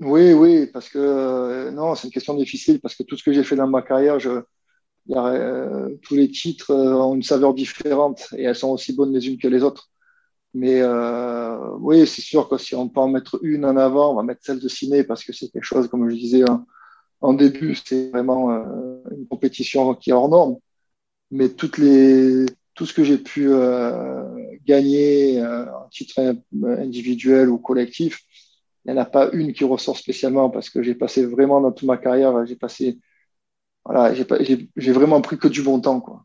Oui, 0.00 0.32
oui, 0.32 0.66
parce 0.66 0.88
que 0.88 0.98
euh, 0.98 1.70
non, 1.70 1.94
c'est 1.94 2.08
une 2.08 2.12
question 2.12 2.34
difficile 2.34 2.80
parce 2.80 2.94
que 2.94 3.02
tout 3.02 3.16
ce 3.16 3.22
que 3.22 3.32
j'ai 3.32 3.44
fait 3.44 3.56
dans 3.56 3.66
ma 3.66 3.82
carrière, 3.82 4.18
je, 4.18 4.42
y 5.06 5.14
a, 5.14 5.26
euh, 5.26 5.96
tous 6.02 6.16
les 6.16 6.30
titres 6.30 6.74
ont 6.74 7.14
une 7.14 7.22
saveur 7.22 7.54
différente 7.54 8.28
et 8.36 8.42
elles 8.42 8.56
sont 8.56 8.70
aussi 8.70 8.92
bonnes 8.94 9.12
les 9.12 9.26
unes 9.26 9.38
que 9.38 9.48
les 9.48 9.62
autres. 9.62 9.88
Mais 10.52 10.82
oui, 11.80 12.06
c'est 12.06 12.22
sûr 12.22 12.48
que 12.48 12.56
si 12.56 12.74
on 12.74 12.88
peut 12.88 13.00
en 13.00 13.08
mettre 13.08 13.38
une 13.42 13.66
en 13.66 13.76
avant, 13.76 14.12
on 14.12 14.16
va 14.16 14.22
mettre 14.22 14.40
celle 14.42 14.58
de 14.58 14.68
Ciné 14.68 15.04
parce 15.04 15.22
que 15.22 15.34
c'est 15.34 15.48
quelque 15.48 15.64
chose, 15.64 15.86
comme 15.88 16.08
je 16.08 16.14
disais 16.14 16.48
en, 16.48 16.66
en 17.20 17.34
début, 17.34 17.74
c'est 17.74 18.08
vraiment 18.10 18.50
une 19.10 19.26
compétition 19.28 19.94
qui 19.94 20.10
est 20.10 20.12
hors 20.14 20.30
norme. 20.30 20.56
Mais 21.30 21.50
toutes 21.50 21.76
les 21.76 22.46
tout 22.76 22.86
ce 22.86 22.94
que 22.94 23.02
j'ai 23.02 23.18
pu 23.18 23.48
euh, 23.48 24.22
gagner 24.64 25.40
euh, 25.40 25.64
en 25.74 25.88
titre 25.88 26.20
individuel 26.62 27.48
ou 27.48 27.58
collectif, 27.58 28.20
il 28.84 28.92
n'y 28.92 28.98
en 28.98 29.02
a 29.02 29.06
pas 29.06 29.30
une 29.32 29.52
qui 29.52 29.64
ressort 29.64 29.96
spécialement 29.96 30.50
parce 30.50 30.70
que 30.70 30.82
j'ai 30.82 30.94
passé 30.94 31.26
vraiment 31.26 31.60
dans 31.60 31.72
toute 31.72 31.88
ma 31.88 31.96
carrière, 31.96 32.46
j'ai 32.46 32.54
passé, 32.54 33.00
voilà, 33.84 34.14
j'ai 34.14 34.92
vraiment 34.92 35.20
pris 35.20 35.38
que 35.38 35.48
du 35.48 35.62
bon 35.62 35.80
temps, 35.80 36.00
quoi. 36.00 36.24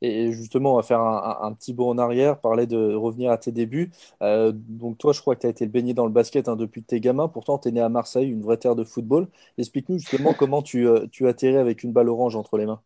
Et 0.00 0.32
justement, 0.32 0.74
on 0.74 0.76
va 0.76 0.82
faire 0.82 1.00
un, 1.00 1.52
petit 1.54 1.72
bond 1.72 1.90
en 1.90 1.98
arrière, 1.98 2.40
parler 2.40 2.66
de 2.66 2.94
revenir 2.94 3.30
à 3.30 3.38
tes 3.38 3.52
débuts. 3.52 3.90
Euh, 4.22 4.52
donc 4.54 4.98
toi, 4.98 5.12
je 5.12 5.20
crois 5.20 5.34
que 5.34 5.42
tu 5.42 5.46
as 5.46 5.50
été 5.50 5.66
baigné 5.66 5.94
dans 5.94 6.06
le 6.06 6.12
basket 6.12 6.48
hein, 6.48 6.56
depuis 6.56 6.82
tes 6.82 7.00
gamins. 7.00 7.28
Pourtant, 7.28 7.58
tu 7.58 7.68
es 7.68 7.72
né 7.72 7.80
à 7.80 7.88
Marseille, 7.88 8.28
une 8.28 8.42
vraie 8.42 8.56
terre 8.56 8.76
de 8.76 8.84
football. 8.84 9.28
Explique-nous 9.58 9.98
justement 9.98 10.34
comment 10.34 10.62
tu, 10.62 10.86
euh, 10.88 11.06
tu 11.10 11.26
avec 11.26 11.82
une 11.84 11.92
balle 11.92 12.08
orange 12.08 12.36
entre 12.36 12.58
les 12.58 12.66
mains. 12.66 12.80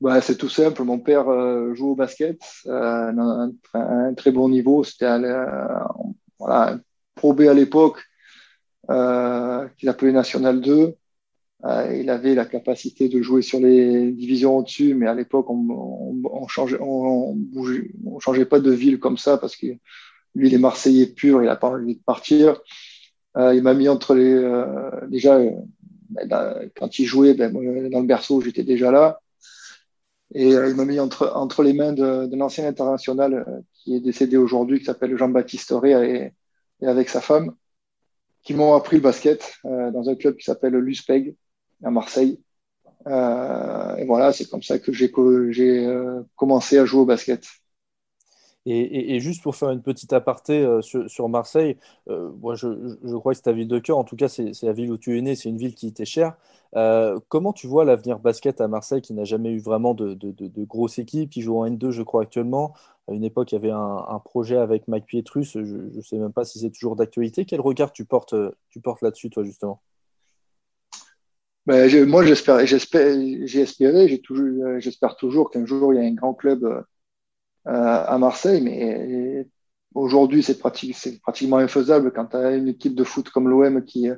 Bah, 0.00 0.20
c'est 0.20 0.36
tout 0.36 0.48
simple. 0.50 0.82
Mon 0.84 0.98
père 0.98 1.28
euh, 1.30 1.74
joue 1.74 1.92
au 1.92 1.94
basket 1.94 2.40
euh, 2.66 3.12
un, 3.12 3.52
un, 3.74 4.14
très 4.14 4.30
bon 4.30 4.48
niveau. 4.48 4.84
C'était 4.84 5.06
euh, 5.06 5.78
voilà, 6.38 6.78
Pro 7.14 7.32
B 7.32 7.42
à 7.42 7.54
l'époque, 7.54 8.02
euh, 8.90 9.66
qu'il 9.78 9.88
appelait 9.88 10.12
National 10.12 10.60
2. 10.60 10.94
il 11.94 12.10
avait 12.10 12.34
la 12.34 12.44
capacité 12.44 13.08
de 13.08 13.22
jouer 13.22 13.40
sur 13.40 13.58
les 13.58 14.12
divisions 14.12 14.58
au-dessus, 14.58 14.94
mais 14.94 15.06
à 15.06 15.14
l'époque, 15.14 15.48
on, 15.48 15.66
on, 15.70 16.22
on, 16.30 16.46
changeait, 16.46 16.78
on, 16.80 17.38
on, 18.04 18.20
changeait 18.20 18.44
pas 18.44 18.60
de 18.60 18.70
ville 18.70 18.98
comme 18.98 19.16
ça 19.16 19.38
parce 19.38 19.56
que 19.56 19.66
lui, 20.34 20.48
il 20.48 20.54
est 20.54 20.58
Marseillais 20.58 21.06
pur, 21.06 21.42
il 21.42 21.48
a 21.48 21.56
pas 21.56 21.68
envie 21.68 21.96
de 21.96 22.02
partir. 22.02 22.60
il 23.36 23.62
m'a 23.62 23.72
mis 23.72 23.88
entre 23.88 24.14
les. 24.14 24.34
déjà, 25.08 25.40
quand 26.76 26.98
il 26.98 27.06
jouait, 27.06 27.32
ben, 27.32 27.50
dans 27.90 28.00
le 28.00 28.06
berceau, 28.06 28.42
j'étais 28.42 28.64
déjà 28.64 28.90
là. 28.90 29.20
Et 30.34 30.50
il 30.50 30.74
m'a 30.74 30.84
mis 30.84 30.98
entre, 30.98 31.32
entre 31.34 31.62
les 31.62 31.72
mains 31.72 31.92
de, 31.92 32.26
de 32.26 32.36
l'ancien 32.36 32.66
international 32.66 33.62
qui 33.74 33.94
est 33.94 34.00
décédé 34.00 34.36
aujourd'hui, 34.36 34.80
qui 34.80 34.84
s'appelle 34.84 35.16
Jean-Baptiste 35.16 35.72
Ré, 35.72 35.92
et, 35.92 36.32
et, 36.82 36.88
avec 36.88 37.08
sa 37.08 37.20
femme, 37.20 37.54
qui 38.42 38.54
m'ont 38.54 38.74
appris 38.74 38.96
le 38.96 39.02
basket 39.02 39.54
euh, 39.64 39.90
dans 39.90 40.08
un 40.08 40.14
club 40.14 40.36
qui 40.36 40.44
s'appelle 40.44 40.74
l'USPEG 40.74 41.36
à 41.84 41.90
Marseille. 41.90 42.40
Euh, 43.06 43.96
et 43.96 44.04
voilà, 44.04 44.32
c'est 44.32 44.48
comme 44.48 44.62
ça 44.62 44.78
que 44.78 44.92
j'ai 44.92 45.10
euh, 45.14 46.22
commencé 46.36 46.78
à 46.78 46.84
jouer 46.84 47.00
au 47.00 47.06
basket. 47.06 47.44
Et, 48.68 49.20
juste 49.20 49.44
pour 49.44 49.54
faire 49.54 49.70
une 49.70 49.80
petite 49.80 50.12
aparté 50.12 50.64
euh, 50.64 50.82
sur, 50.82 51.28
Marseille, 51.28 51.76
euh, 52.08 52.30
moi 52.40 52.56
je, 52.56 52.66
crois 53.14 53.32
que 53.32 53.36
c'est 53.36 53.44
ta 53.44 53.52
ville 53.52 53.68
de 53.68 53.78
cœur, 53.78 53.96
en 53.96 54.02
tout 54.02 54.16
cas 54.16 54.26
c'est 54.26 54.50
la 54.62 54.72
ville 54.72 54.90
où 54.90 54.98
tu 54.98 55.16
es 55.16 55.22
né, 55.22 55.36
c'est 55.36 55.48
une 55.48 55.56
ville 55.56 55.76
qui 55.76 55.92
t'est 55.92 56.04
chère. 56.04 56.36
Euh, 56.74 57.20
comment 57.28 57.52
tu 57.52 57.68
vois 57.68 57.84
l'avenir 57.84 58.18
basket 58.18 58.60
à 58.60 58.66
Marseille 58.66 59.00
qui 59.02 59.14
n'a 59.14 59.22
jamais 59.22 59.52
eu 59.52 59.60
vraiment 59.60 59.94
de, 59.94 60.14
de, 60.14 60.32
de, 60.32 60.48
de, 60.48 60.64
grosse 60.64 60.98
équipe, 60.98 61.30
qui 61.30 61.42
joue 61.42 61.56
en 61.56 61.66
N2 61.68 61.90
je 61.90 62.02
crois 62.02 62.22
actuellement. 62.22 62.74
À 63.06 63.12
une 63.12 63.22
époque 63.22 63.52
il 63.52 63.54
y 63.54 63.58
avait 63.58 63.70
un, 63.70 64.20
projet 64.24 64.56
avec 64.56 64.88
Mike 64.88 65.06
Pietrus, 65.06 65.52
je 65.52 65.60
ne 65.60 66.00
sais 66.02 66.18
même 66.18 66.32
pas 66.32 66.44
si 66.44 66.58
c'est 66.58 66.70
toujours 66.70 66.96
d'actualité. 66.96 67.44
Quel 67.44 67.60
regard 67.60 67.92
tu 67.92 68.04
portes, 68.04 68.34
tu 68.70 68.80
portes 68.80 69.00
là-dessus 69.00 69.30
toi 69.30 69.44
justement? 69.44 69.80
Ben, 71.66 72.04
moi 72.04 72.24
j'espère, 72.24 72.66
j'ai 72.66 72.76
espéré, 73.60 74.16
j'espère 74.80 75.16
toujours 75.16 75.50
qu'un 75.50 75.66
jour 75.66 75.94
il 75.94 76.02
y 76.02 76.04
a 76.04 76.08
un 76.08 76.14
grand 76.14 76.34
club 76.34 76.84
à 77.66 78.16
Marseille, 78.18 78.60
mais 78.62 79.46
aujourd'hui, 79.94 80.42
c'est 80.42 80.58
pratiquement 80.58 81.56
infaisable 81.58 82.12
quand 82.12 82.26
tu 82.26 82.36
as 82.36 82.54
une 82.54 82.68
équipe 82.68 82.94
de 82.94 83.04
foot 83.04 83.28
comme 83.30 83.48
l'OM 83.48 83.84
qui, 83.84 84.08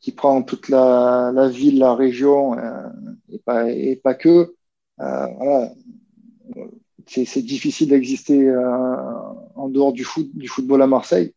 qui 0.00 0.12
prend 0.12 0.42
toute 0.42 0.68
la, 0.68 1.48
ville, 1.48 1.78
la 1.78 1.94
région, 1.94 2.58
euh, 2.58 2.88
et, 3.28 3.38
pas, 3.38 3.70
et 3.70 3.96
pas 3.96 4.14
que. 4.14 4.54
Euh, 5.00 5.26
voilà. 5.38 5.72
C'est 7.06 7.42
difficile 7.42 7.88
d'exister 7.88 8.54
en 9.56 9.68
dehors 9.68 9.92
du, 9.92 10.04
foot, 10.04 10.28
du 10.32 10.46
football 10.46 10.80
à 10.82 10.86
Marseille. 10.86 11.34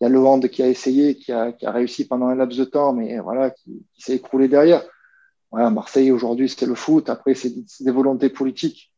Il 0.00 0.04
y 0.04 0.06
a 0.06 0.10
le 0.10 0.18
Hand 0.18 0.46
qui 0.48 0.62
a 0.62 0.68
essayé, 0.68 1.16
qui 1.16 1.32
a, 1.32 1.52
qui 1.52 1.64
a 1.64 1.70
réussi 1.70 2.06
pendant 2.06 2.26
un 2.26 2.34
laps 2.34 2.58
de 2.58 2.64
temps, 2.64 2.92
mais 2.92 3.18
voilà, 3.20 3.50
qui, 3.50 3.86
qui 3.94 4.02
s'est 4.02 4.16
écroulé 4.16 4.48
derrière. 4.48 4.82
Voilà, 5.50 5.70
Marseille 5.70 6.10
aujourd'hui, 6.10 6.48
c'est 6.48 6.66
le 6.66 6.74
foot. 6.74 7.08
Après, 7.08 7.34
c'est 7.34 7.54
des 7.80 7.90
volontés 7.90 8.28
politiques. 8.28 8.92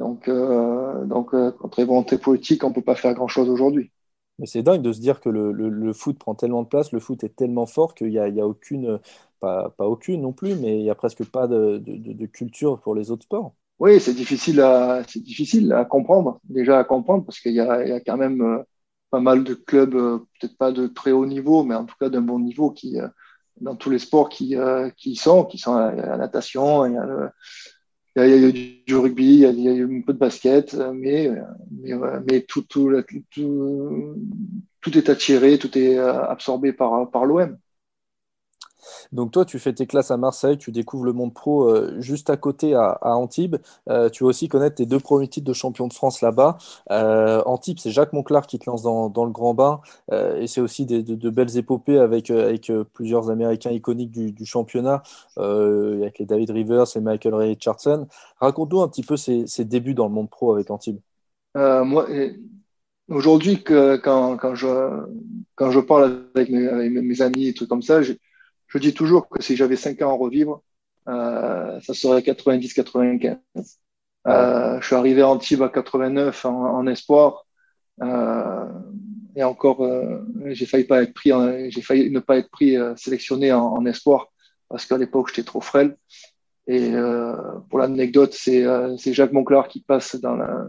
Donc, 0.00 0.28
euh, 0.28 1.04
donc 1.04 1.34
euh, 1.34 1.50
contre 1.50 1.78
les 1.78 1.84
volontés 1.84 2.16
politiques, 2.16 2.64
on 2.64 2.70
ne 2.70 2.74
peut 2.74 2.80
pas 2.80 2.94
faire 2.94 3.12
grand-chose 3.12 3.50
aujourd'hui. 3.50 3.92
Mais 4.38 4.46
c'est 4.46 4.62
dingue 4.62 4.80
de 4.80 4.94
se 4.94 4.98
dire 5.00 5.20
que 5.20 5.28
le, 5.28 5.52
le, 5.52 5.68
le, 5.68 5.92
foot 5.92 6.18
prend 6.18 6.34
tellement 6.34 6.62
de 6.62 6.68
place, 6.68 6.90
le 6.92 7.00
foot 7.00 7.22
est 7.22 7.36
tellement 7.36 7.66
fort 7.66 7.94
qu'il 7.94 8.08
n'y 8.08 8.40
a, 8.40 8.46
aucune, 8.46 8.98
pas, 9.40 9.68
pas, 9.76 9.86
aucune 9.86 10.22
non 10.22 10.32
plus, 10.32 10.54
mais 10.54 10.78
il 10.78 10.82
n'y 10.82 10.88
a 10.88 10.94
presque 10.94 11.22
pas 11.26 11.46
de, 11.46 11.76
de, 11.76 12.14
de, 12.14 12.26
culture 12.26 12.80
pour 12.80 12.94
les 12.94 13.10
autres 13.10 13.24
sports. 13.24 13.52
Oui, 13.78 14.00
c'est 14.00 14.14
difficile, 14.14 14.62
à, 14.62 15.02
c'est 15.06 15.22
difficile 15.22 15.70
à 15.74 15.84
comprendre, 15.84 16.40
déjà 16.44 16.78
à 16.78 16.84
comprendre, 16.84 17.26
parce 17.26 17.38
qu'il 17.38 17.52
y 17.52 17.60
a, 17.60 17.86
y 17.86 17.92
a 17.92 18.00
quand 18.00 18.16
même 18.16 18.40
euh, 18.40 18.62
pas 19.10 19.20
mal 19.20 19.44
de 19.44 19.52
clubs, 19.52 19.94
euh, 19.94 20.18
peut-être 20.40 20.56
pas 20.56 20.72
de 20.72 20.86
très 20.86 21.12
haut 21.12 21.26
niveau, 21.26 21.62
mais 21.62 21.74
en 21.74 21.84
tout 21.84 21.96
cas 22.00 22.08
d'un 22.08 22.22
bon 22.22 22.38
niveau, 22.38 22.70
qui, 22.70 22.98
euh, 22.98 23.08
dans 23.60 23.76
tous 23.76 23.90
les 23.90 23.98
sports 23.98 24.30
qui, 24.30 24.56
qui 24.96 25.16
sont, 25.16 25.44
qui 25.44 25.58
sont 25.58 25.76
la, 25.76 25.94
la 25.94 26.16
natation, 26.16 26.86
il 26.86 26.94
y 26.94 26.96
a 26.96 27.04
le, 27.04 27.28
il 28.16 28.22
y, 28.22 28.32
a, 28.32 28.48
eu 28.48 28.52
du 28.86 28.96
rugby, 28.96 29.34
il 29.34 29.60
y 29.60 29.68
a, 29.68 29.72
eu 29.72 29.98
un 29.98 30.02
peu 30.02 30.12
de 30.12 30.18
basket, 30.18 30.74
mais, 30.94 31.30
mais, 31.70 31.92
mais 32.28 32.40
tout, 32.42 32.62
tout, 32.62 32.90
tout, 33.30 34.16
tout, 34.80 34.98
est 34.98 35.08
attiré, 35.08 35.58
tout 35.58 35.76
est 35.78 35.98
absorbé 35.98 36.72
par, 36.72 37.10
par 37.10 37.24
l'OM. 37.24 37.56
Donc 39.12 39.32
toi, 39.32 39.44
tu 39.44 39.58
fais 39.58 39.72
tes 39.72 39.86
classes 39.86 40.10
à 40.10 40.16
Marseille, 40.16 40.58
tu 40.58 40.72
découvres 40.72 41.04
le 41.04 41.12
monde 41.12 41.34
pro 41.34 41.68
euh, 41.68 42.00
juste 42.00 42.30
à 42.30 42.36
côté 42.36 42.74
à, 42.74 42.98
Antibes. 43.02 43.56
Euh, 43.88 44.08
tu 44.08 44.24
vas 44.24 44.30
aussi 44.30 44.48
connaître 44.48 44.76
tes 44.76 44.86
deux 44.86 45.00
premiers 45.00 45.28
titres 45.28 45.46
de 45.46 45.52
champion 45.52 45.86
de 45.88 45.92
France 45.92 46.20
là-bas. 46.20 46.58
Euh, 46.90 47.42
Antibes, 47.46 47.78
c'est 47.78 47.90
Jacques 47.90 48.12
Monclar 48.12 48.46
qui 48.46 48.58
te 48.58 48.68
lance 48.68 48.82
dans, 48.82 49.24
le 49.24 49.30
grand 49.30 49.54
bain. 49.54 49.80
Et 50.12 50.46
c'est 50.46 50.60
aussi 50.60 50.86
des, 50.86 51.02
de, 51.02 51.30
belles 51.30 51.56
épopées 51.56 51.98
avec, 51.98 52.30
avec 52.30 52.72
plusieurs 52.92 53.30
Américains 53.30 53.70
iconiques 53.70 54.10
du, 54.10 54.46
championnat, 54.46 55.02
avec 55.36 56.18
les 56.18 56.26
David 56.26 56.50
Rivers 56.50 56.84
et 56.96 57.00
Michael 57.00 57.34
Ray 57.34 57.48
Richardson. 57.50 58.06
Raconte-nous 58.40 58.80
un 58.80 58.88
petit 58.88 59.02
peu 59.02 59.16
ces, 59.16 59.44
débuts 59.64 59.94
dans 59.94 60.06
le 60.06 60.12
monde 60.12 60.30
pro 60.30 60.52
avec 60.54 60.70
Antibes. 60.70 61.00
moi, 61.54 62.06
aujourd'hui, 63.10 63.62
quand, 63.62 64.36
quand, 64.36 64.54
je, 64.54 64.66
quand 65.54 65.70
je 65.70 65.80
parle 65.80 66.24
avec 66.34 66.48
mes, 66.50 67.20
amis 67.20 67.48
et 67.48 67.54
trucs 67.54 67.68
comme 67.68 67.82
ça, 67.82 68.00
je 68.70 68.78
dis 68.78 68.94
toujours 68.94 69.28
que 69.28 69.42
si 69.42 69.56
j'avais 69.56 69.76
5 69.76 70.00
ans 70.02 70.10
à 70.10 70.16
revivre, 70.16 70.62
euh, 71.08 71.80
ça 71.80 71.92
serait 71.92 72.20
90-95. 72.20 73.38
Euh, 74.26 74.80
je 74.80 74.86
suis 74.86 74.96
arrivé 74.96 75.22
à 75.22 75.28
Antibes 75.28 75.62
à 75.62 75.68
89 75.68 76.44
en, 76.44 76.76
en 76.76 76.86
espoir. 76.86 77.46
Euh, 78.02 78.66
et 79.36 79.42
encore, 79.42 79.84
euh, 79.84 80.20
j'ai 80.46 80.66
failli 80.66 80.84
pas 80.84 81.02
être 81.02 81.14
pris, 81.14 81.30
j'ai 81.70 81.82
failli 81.82 82.10
ne 82.10 82.20
pas 82.20 82.36
être 82.36 82.50
pris 82.50 82.76
euh, 82.76 82.94
sélectionné 82.96 83.52
en, 83.52 83.64
en, 83.64 83.86
espoir 83.86 84.28
parce 84.68 84.86
qu'à 84.86 84.98
l'époque 84.98 85.28
j'étais 85.28 85.44
trop 85.44 85.60
frêle. 85.60 85.96
Et 86.66 86.92
euh, 86.94 87.34
pour 87.68 87.78
l'anecdote, 87.78 88.32
c'est 88.32 88.64
Jacques 89.12 89.32
Monclar 89.32 89.66
qui 89.68 89.80
passe 89.80 90.16
dans 90.16 90.36
la 90.36 90.68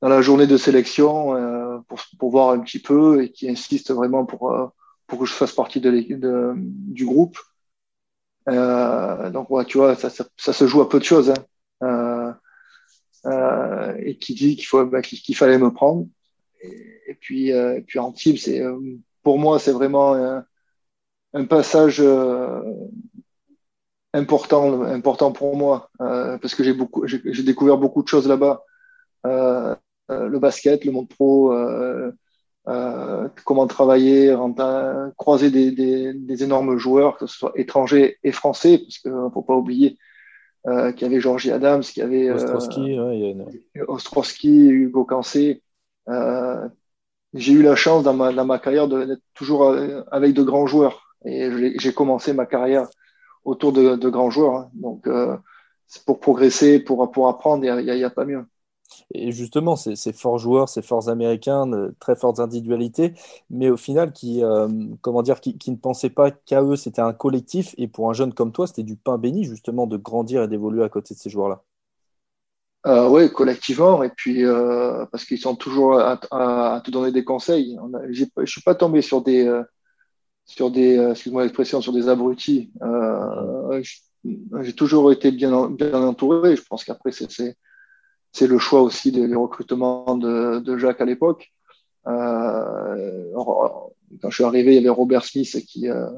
dans 0.00 0.08
la 0.08 0.22
journée 0.22 0.46
de 0.46 0.56
sélection 0.56 1.82
pour, 1.88 2.00
pour 2.18 2.30
voir 2.30 2.50
un 2.50 2.60
petit 2.60 2.78
peu 2.78 3.22
et 3.22 3.32
qui 3.32 3.50
insiste 3.50 3.92
vraiment 3.92 4.24
pour 4.24 4.72
pour 5.10 5.18
que 5.18 5.26
je 5.26 5.34
fasse 5.34 5.52
partie 5.52 5.80
de 5.80 6.54
du 6.56 7.04
groupe. 7.04 7.36
Euh, 8.48 9.30
donc, 9.30 9.50
ouais, 9.50 9.64
tu 9.64 9.78
vois, 9.78 9.94
ça, 9.96 10.10
se 10.10 10.66
joue 10.66 10.80
à 10.80 10.88
peu 10.88 10.98
de 10.98 11.04
choses. 11.04 11.30
Hein. 11.30 11.34
Euh, 11.82 12.32
euh, 13.26 13.94
et 13.98 14.16
qui 14.16 14.34
dit 14.34 14.56
qu'il 14.56 14.84
bah, 14.84 15.02
qu'il 15.02 15.36
fallait 15.36 15.58
me 15.58 15.72
prendre. 15.72 16.06
Et, 16.62 17.14
puis, 17.20 17.48
et 17.50 17.82
puis 17.86 17.98
Antibes, 17.98 18.38
c'est 18.38 18.62
pour 19.22 19.38
moi, 19.38 19.58
c'est 19.58 19.72
vraiment 19.72 20.14
un 21.34 21.44
passage 21.44 22.02
important, 24.12 24.82
important 24.82 25.32
pour 25.32 25.56
moi, 25.56 25.90
parce 25.98 26.54
que 26.54 26.62
j'ai 26.62 27.42
découvert 27.42 27.78
beaucoup 27.78 28.02
de 28.02 28.08
choses 28.08 28.28
là-bas. 28.28 28.62
le 29.24 30.38
basket, 30.38 30.84
le 30.84 30.92
monde 30.92 31.08
pro, 31.08 31.52
comment 33.44 33.66
travailler, 33.66 34.34
croiser 35.16 35.50
des, 35.50 35.70
des, 35.70 36.12
des, 36.14 36.44
énormes 36.44 36.76
joueurs, 36.76 37.16
que 37.16 37.26
ce 37.26 37.36
soit 37.36 37.52
étrangers 37.56 38.18
et 38.22 38.32
français, 38.32 38.78
parce 38.78 38.98
qu'il 38.98 39.12
ne 39.12 39.28
faut 39.30 39.42
pas 39.42 39.54
oublier 39.54 39.98
euh, 40.66 40.92
qu'il 40.92 41.08
y 41.08 41.10
avait 41.10 41.20
Georgie 41.20 41.50
Adams, 41.50 41.80
qu'il 41.80 42.02
y 42.02 42.06
avait 42.06 42.28
euh, 42.28 42.34
Ostrowski, 42.34 43.00
ouais, 43.00 43.30
une... 43.30 44.70
Hugo 44.70 45.04
Cancé. 45.04 45.62
Euh, 46.08 46.68
j'ai 47.32 47.52
eu 47.52 47.62
la 47.62 47.76
chance 47.76 48.02
dans 48.02 48.14
ma, 48.14 48.32
dans 48.32 48.44
ma 48.44 48.58
carrière 48.58 48.88
d'être 48.88 49.22
toujours 49.34 49.74
avec 50.10 50.34
de 50.34 50.42
grands 50.42 50.66
joueurs. 50.66 51.14
Et 51.24 51.78
j'ai 51.78 51.92
commencé 51.92 52.32
ma 52.32 52.46
carrière 52.46 52.88
autour 53.44 53.72
de, 53.72 53.96
de 53.96 54.08
grands 54.08 54.30
joueurs. 54.30 54.56
Hein. 54.56 54.70
Donc, 54.74 55.06
euh, 55.06 55.36
c'est 55.86 56.04
pour 56.04 56.20
progresser, 56.20 56.78
pour, 56.80 57.10
pour 57.10 57.28
apprendre, 57.28 57.64
il 57.64 57.84
n'y 57.84 57.90
a, 57.90 58.06
a, 58.06 58.06
a, 58.06 58.10
pas 58.10 58.24
mieux. 58.24 58.44
Et 59.14 59.32
justement, 59.32 59.76
ces, 59.76 59.96
ces, 59.96 60.12
forts 60.12 60.38
joueurs, 60.38 60.68
ces 60.68 60.82
forts 60.82 61.08
américains, 61.08 61.66
de 61.66 61.94
très 62.00 62.16
fortes 62.16 62.40
individualités, 62.40 63.14
mais 63.50 63.70
au 63.70 63.76
final, 63.76 64.12
qui, 64.12 64.42
euh, 64.44 64.68
comment 65.00 65.22
dire, 65.22 65.40
qui, 65.40 65.58
qui, 65.58 65.70
ne 65.70 65.76
pensaient 65.76 66.10
pas 66.10 66.30
qu'à 66.30 66.62
eux, 66.62 66.76
c'était 66.76 67.02
un 67.02 67.12
collectif. 67.12 67.74
Et 67.78 67.88
pour 67.88 68.10
un 68.10 68.12
jeune 68.12 68.34
comme 68.34 68.52
toi, 68.52 68.66
c'était 68.66 68.82
du 68.82 68.96
pain 68.96 69.18
béni, 69.18 69.44
justement, 69.44 69.86
de 69.86 69.96
grandir 69.96 70.42
et 70.42 70.48
d'évoluer 70.48 70.84
à 70.84 70.88
côté 70.88 71.14
de 71.14 71.18
ces 71.18 71.30
joueurs-là. 71.30 71.62
Euh, 72.86 73.08
oui, 73.10 73.30
collectivement, 73.30 74.02
et 74.02 74.08
puis 74.08 74.42
euh, 74.42 75.04
parce 75.12 75.26
qu'ils 75.26 75.38
sont 75.38 75.54
toujours 75.54 76.00
à, 76.00 76.18
à, 76.30 76.76
à, 76.76 76.80
te 76.80 76.90
donner 76.90 77.12
des 77.12 77.24
conseils. 77.24 77.78
Je 78.08 78.24
ne 78.34 78.46
suis 78.46 78.62
pas 78.62 78.74
tombé 78.74 79.02
sur 79.02 79.20
des, 79.20 79.46
euh, 79.46 79.62
sur 80.50 80.70
des, 80.70 80.98
euh, 80.98 81.12
excuse-moi 81.12 81.42
l'expression, 81.42 81.80
sur 81.80 81.92
des 81.92 82.08
abrutis. 82.08 82.72
Euh, 82.82 83.82
j'ai 84.62 84.72
toujours 84.72 85.12
été 85.12 85.30
bien, 85.30 85.70
bien 85.70 86.02
entouré. 86.02 86.56
Je 86.56 86.62
pense 86.62 86.84
qu'après, 86.84 87.12
c'est 87.12 87.56
c'est 88.32 88.46
le 88.46 88.58
choix 88.58 88.82
aussi 88.82 89.12
des, 89.12 89.34
recrutements 89.34 90.16
de, 90.16 90.76
Jacques 90.78 91.00
à 91.00 91.04
l'époque. 91.04 91.52
Euh, 92.06 93.32
quand 93.34 94.30
je 94.30 94.34
suis 94.34 94.44
arrivé, 94.44 94.72
il 94.72 94.76
y 94.76 94.78
avait 94.78 94.88
Robert 94.88 95.24
Smith 95.24 95.64
qui, 95.66 95.88
euh, 95.88 96.08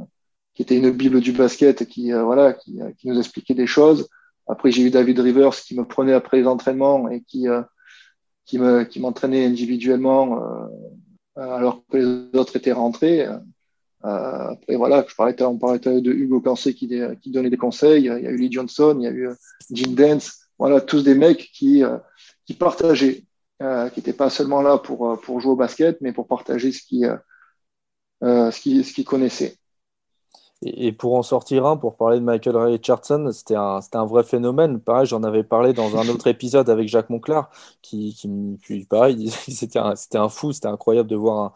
qui 0.55 0.63
était 0.63 0.77
une 0.77 0.91
bible 0.91 1.21
du 1.21 1.33
basket, 1.33 1.87
qui 1.87 2.13
euh, 2.13 2.23
voilà, 2.23 2.53
qui, 2.53 2.79
nous 3.05 3.19
expliquait 3.19 3.55
des 3.55 3.67
choses. 3.67 4.09
Après, 4.47 4.71
j'ai 4.71 4.83
eu 4.83 4.91
David 4.91 5.19
Rivers 5.21 5.55
qui 5.55 5.77
me 5.77 5.85
prenait 5.85 6.13
après 6.13 6.39
les 6.39 6.47
entraînements 6.47 7.09
et 7.09 7.23
qui 7.23 7.49
euh, 7.49 7.63
qui 8.45 8.59
qui 8.91 9.01
m'entraînait 9.01 9.47
individuellement 9.47 10.43
euh, 10.43 10.67
alors 11.37 11.83
que 11.91 11.97
les 11.97 12.39
autres 12.39 12.57
étaient 12.57 12.73
rentrés. 12.73 13.27
après, 14.03 14.77
voilà, 14.77 15.05
je 15.09 15.15
parlais, 15.15 15.41
on 15.43 15.59
parlait 15.59 15.79
de 15.79 16.13
Hugo 16.13 16.41
Cancé 16.41 16.75
qui, 16.75 16.89
qui, 17.23 17.31
donnait 17.31 17.51
des 17.51 17.57
conseils. 17.57 18.03
Il 18.03 18.07
y 18.07 18.11
a 18.11 18.31
eu 18.31 18.37
Lee 18.37 18.53
Johnson, 18.53 18.97
il 18.99 19.05
y 19.05 19.07
a 19.07 19.13
eu 19.13 19.31
Jim 19.71 19.93
Dance. 19.93 20.42
Voilà, 20.59 20.81
tous 20.81 21.03
des 21.03 21.15
mecs 21.15 21.51
qui, 21.53 21.83
qui 22.47 22.55
partageaient, 22.55 23.25
qui 23.61 23.67
n'étaient 24.01 24.13
pas 24.13 24.31
seulement 24.31 24.63
là 24.63 24.79
pour, 24.79 25.21
pour 25.21 25.41
jouer 25.41 25.53
au 25.53 25.57
basket, 25.57 26.01
mais 26.01 26.13
pour 26.13 26.27
partager 26.27 26.73
ce 26.73 26.83
qu'ils 26.83 27.21
ce 28.23 28.83
ce 28.83 29.03
connaissaient. 29.03 29.57
Et, 30.65 30.93
pour 30.93 31.17
en 31.17 31.23
sortir 31.23 31.67
un, 31.67 31.77
pour 31.77 31.97
parler 31.97 32.21
de 32.21 32.25
Michael 32.25 32.57
Richardson, 32.57 33.31
c'était 33.33 33.57
un, 33.57 33.81
un, 33.93 34.07
vrai 34.07 34.23
phénomène. 34.23 34.81
Pareil, 34.81 35.07
j'en 35.07 35.25
avais 35.25 35.43
parlé 35.43 35.73
dans 35.73 35.97
un 35.97 36.09
autre 36.09 36.29
épisode 36.29 36.71
avec 36.71 36.89
Jacques 36.89 37.11
Monclar, 37.11 37.51
qui, 37.83 38.15
qui 38.15 38.87
pareil, 38.87 39.29
c'était 39.49 39.81
un, 39.81 39.95
un, 40.15 40.29
fou, 40.29 40.53
c'était 40.53 40.69
incroyable 40.69 41.09
de 41.09 41.17
voir 41.17 41.39
un, 41.41 41.53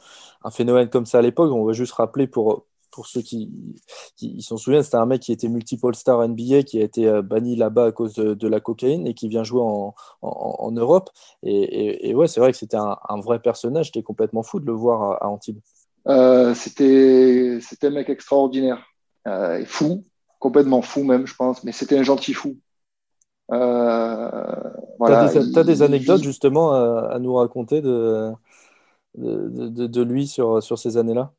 un, 0.49 0.50
phénomène 0.50 0.88
comme 0.91 1.07
ça 1.07 1.19
à 1.19 1.23
l'époque. 1.23 1.53
On 1.53 1.65
va 1.65 1.73
juste 1.73 1.93
rappeler 1.93 2.26
pour, 2.26 2.67
pour 2.97 3.07
ceux 3.07 3.21
qui, 3.21 3.50
qui 4.17 4.41
s'en 4.41 4.57
souviennent, 4.57 4.83
c'était 4.83 4.97
un 4.97 5.05
mec 5.05 5.21
qui 5.21 5.31
était 5.31 5.49
multiple 5.49 5.95
star 5.95 6.26
NBA, 6.26 6.62
qui 6.62 6.81
a 6.81 6.83
été 6.83 7.07
euh, 7.07 7.21
banni 7.21 7.55
là-bas 7.55 7.85
à 7.85 7.93
cause 7.93 8.15
de, 8.15 8.49
la 8.49 8.59
cocaïne 8.59 9.07
et 9.07 9.12
qui 9.12 9.29
vient 9.29 9.45
jouer 9.45 9.61
en, 9.61 9.95
en, 10.23 10.73
Europe. 10.73 11.11
Et, 11.43 12.09
et, 12.09 12.15
ouais, 12.15 12.26
c'est 12.26 12.41
vrai 12.41 12.53
que 12.53 12.59
c'était 12.59 12.79
un, 12.79 13.21
vrai 13.21 13.38
personnage. 13.38 13.87
J'étais 13.87 14.03
complètement 14.03 14.43
fou 14.43 14.61
de 14.61 14.67
le 14.67 14.73
voir 14.73 15.23
à, 15.23 15.29
Antibes. 15.29 15.61
Euh, 16.09 16.55
c'était 16.55 17.61
un 17.83 17.91
mec 17.91 18.09
extraordinaire. 18.09 18.83
Euh, 19.29 19.62
fou, 19.67 20.05
complètement 20.38 20.81
fou 20.81 21.05
même, 21.05 21.26
je 21.26 21.35
pense, 21.35 21.65
mais 21.65 21.73
c'était 21.73 21.99
un 21.99 22.03
gentil 22.03 22.33
fou. 22.33 22.57
Euh, 23.53 24.31
voilà, 24.99 25.29
tu 25.31 25.59
as, 25.59 25.65
des 25.65 25.83
anecdotes 25.83 26.23
justement 26.23 26.73
à, 26.73 27.19
nous 27.19 27.35
raconter 27.35 27.83
de, 27.83 28.33
de, 29.19 29.87
de, 29.87 30.03
lui 30.03 30.26
sur, 30.26 30.62
sur 30.62 30.79
ces 30.79 30.97
années-là? 30.97 31.35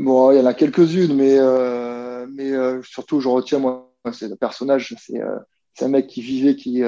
Bon, 0.00 0.32
il 0.32 0.38
y 0.38 0.40
en 0.40 0.46
a 0.46 0.54
quelques-unes, 0.54 1.14
mais, 1.14 1.36
euh, 1.38 2.26
mais 2.32 2.52
surtout, 2.82 3.20
je 3.20 3.28
retiens, 3.28 3.58
moi, 3.58 3.92
c'est 4.12 4.28
le 4.28 4.36
personnage, 4.36 4.94
c'est 4.98 5.84
un 5.84 5.88
mec 5.88 6.06
qui 6.06 6.22
vivait, 6.22 6.56
qui, 6.56 6.82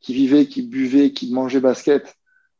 qui 0.00 0.14
vivait, 0.14 0.46
qui 0.46 0.62
buvait, 0.62 1.12
qui 1.12 1.32
mangeait 1.32 1.60
basket. 1.60 2.14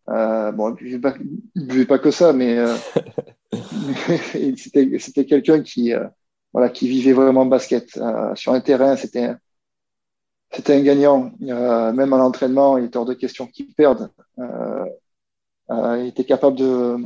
bon, 0.06 0.76
il 0.80 1.00
ne 1.00 1.66
buvait, 1.66 1.86
pas 1.86 1.98
que 1.98 2.10
ça, 2.10 2.32
mais 2.32 2.56
c'était 4.56 5.24
quelqu'un 5.24 5.62
qui, 5.62 5.92
voilà, 6.56 6.70
qui 6.70 6.88
vivait 6.88 7.12
vraiment 7.12 7.44
basket. 7.44 7.98
Euh, 7.98 8.34
sur 8.34 8.54
un 8.54 8.60
terrain, 8.62 8.96
c'était 8.96 9.30
c'était 10.50 10.74
un 10.74 10.80
gagnant. 10.82 11.30
Euh, 11.42 11.92
même 11.92 12.14
à 12.14 12.16
l'entraînement, 12.16 12.78
il 12.78 12.86
était 12.86 12.96
hors 12.96 13.04
de 13.04 13.12
question 13.12 13.46
qu'il 13.46 13.74
perde. 13.74 14.10
Euh, 14.38 14.86
il 15.68 16.06
était 16.06 16.24
capable 16.24 16.56
de, 16.56 16.96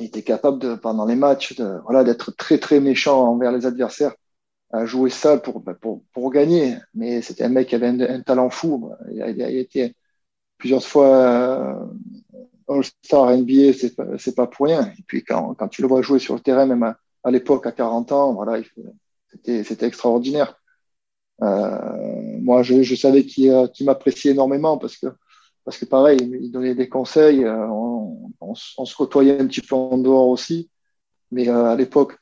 il 0.00 0.06
était 0.06 0.22
capable 0.22 0.58
de, 0.58 0.74
pendant 0.74 1.06
les 1.06 1.16
matchs, 1.16 1.56
de, 1.56 1.80
voilà, 1.84 2.04
d'être 2.04 2.30
très 2.32 2.58
très 2.58 2.80
méchant 2.80 3.28
envers 3.28 3.52
les 3.52 3.66
adversaires, 3.66 4.14
à 4.72 4.86
jouer 4.86 5.10
ça 5.10 5.38
pour, 5.38 5.62
pour, 5.80 6.02
pour 6.12 6.30
gagner. 6.30 6.76
Mais 6.94 7.22
c'était 7.22 7.44
un 7.44 7.48
mec 7.50 7.68
qui 7.68 7.74
avait 7.74 7.88
un, 7.88 8.20
talent 8.22 8.50
fou. 8.50 8.90
Il 9.10 9.22
a, 9.22 9.30
il 9.30 9.42
a, 9.42 9.50
été 9.50 9.94
plusieurs 10.58 10.84
fois 10.84 11.88
All-Star 12.68 13.36
NBA, 13.36 13.72
c'est 13.78 13.94
pas, 13.94 14.06
c'est 14.18 14.34
pas 14.34 14.46
pour 14.46 14.66
rien. 14.66 14.92
Et 14.98 15.02
puis 15.06 15.24
quand, 15.24 15.54
quand 15.54 15.68
tu 15.68 15.82
le 15.82 15.88
vois 15.88 16.02
jouer 16.02 16.18
sur 16.18 16.34
le 16.34 16.40
terrain, 16.40 16.66
même 16.66 16.82
à, 16.82 16.96
à 17.24 17.30
l'époque, 17.30 17.66
à 17.66 17.72
40 17.72 18.12
ans, 18.12 18.34
voilà, 18.34 18.62
c'était 19.44 19.86
extraordinaire. 19.86 20.56
Euh, 21.42 22.38
moi, 22.40 22.62
je, 22.62 22.82
je 22.82 22.94
savais 22.94 23.24
qu'il 23.24 23.50
euh, 23.50 23.66
m'appréciait 23.80 24.32
énormément 24.32 24.78
parce 24.78 24.96
que, 24.96 25.06
parce 25.64 25.78
que 25.78 25.84
pareil, 25.84 26.18
il 26.20 26.50
donnait 26.50 26.74
des 26.74 26.88
conseils, 26.88 27.44
euh, 27.44 27.66
on, 27.68 28.30
on, 28.40 28.54
se 28.54 28.96
côtoyait 28.96 29.40
un 29.40 29.46
petit 29.46 29.60
peu 29.60 29.74
en 29.74 29.98
dehors 29.98 30.28
aussi. 30.28 30.70
Mais 31.30 31.48
euh, 31.48 31.66
à 31.66 31.76
l'époque 31.76 32.18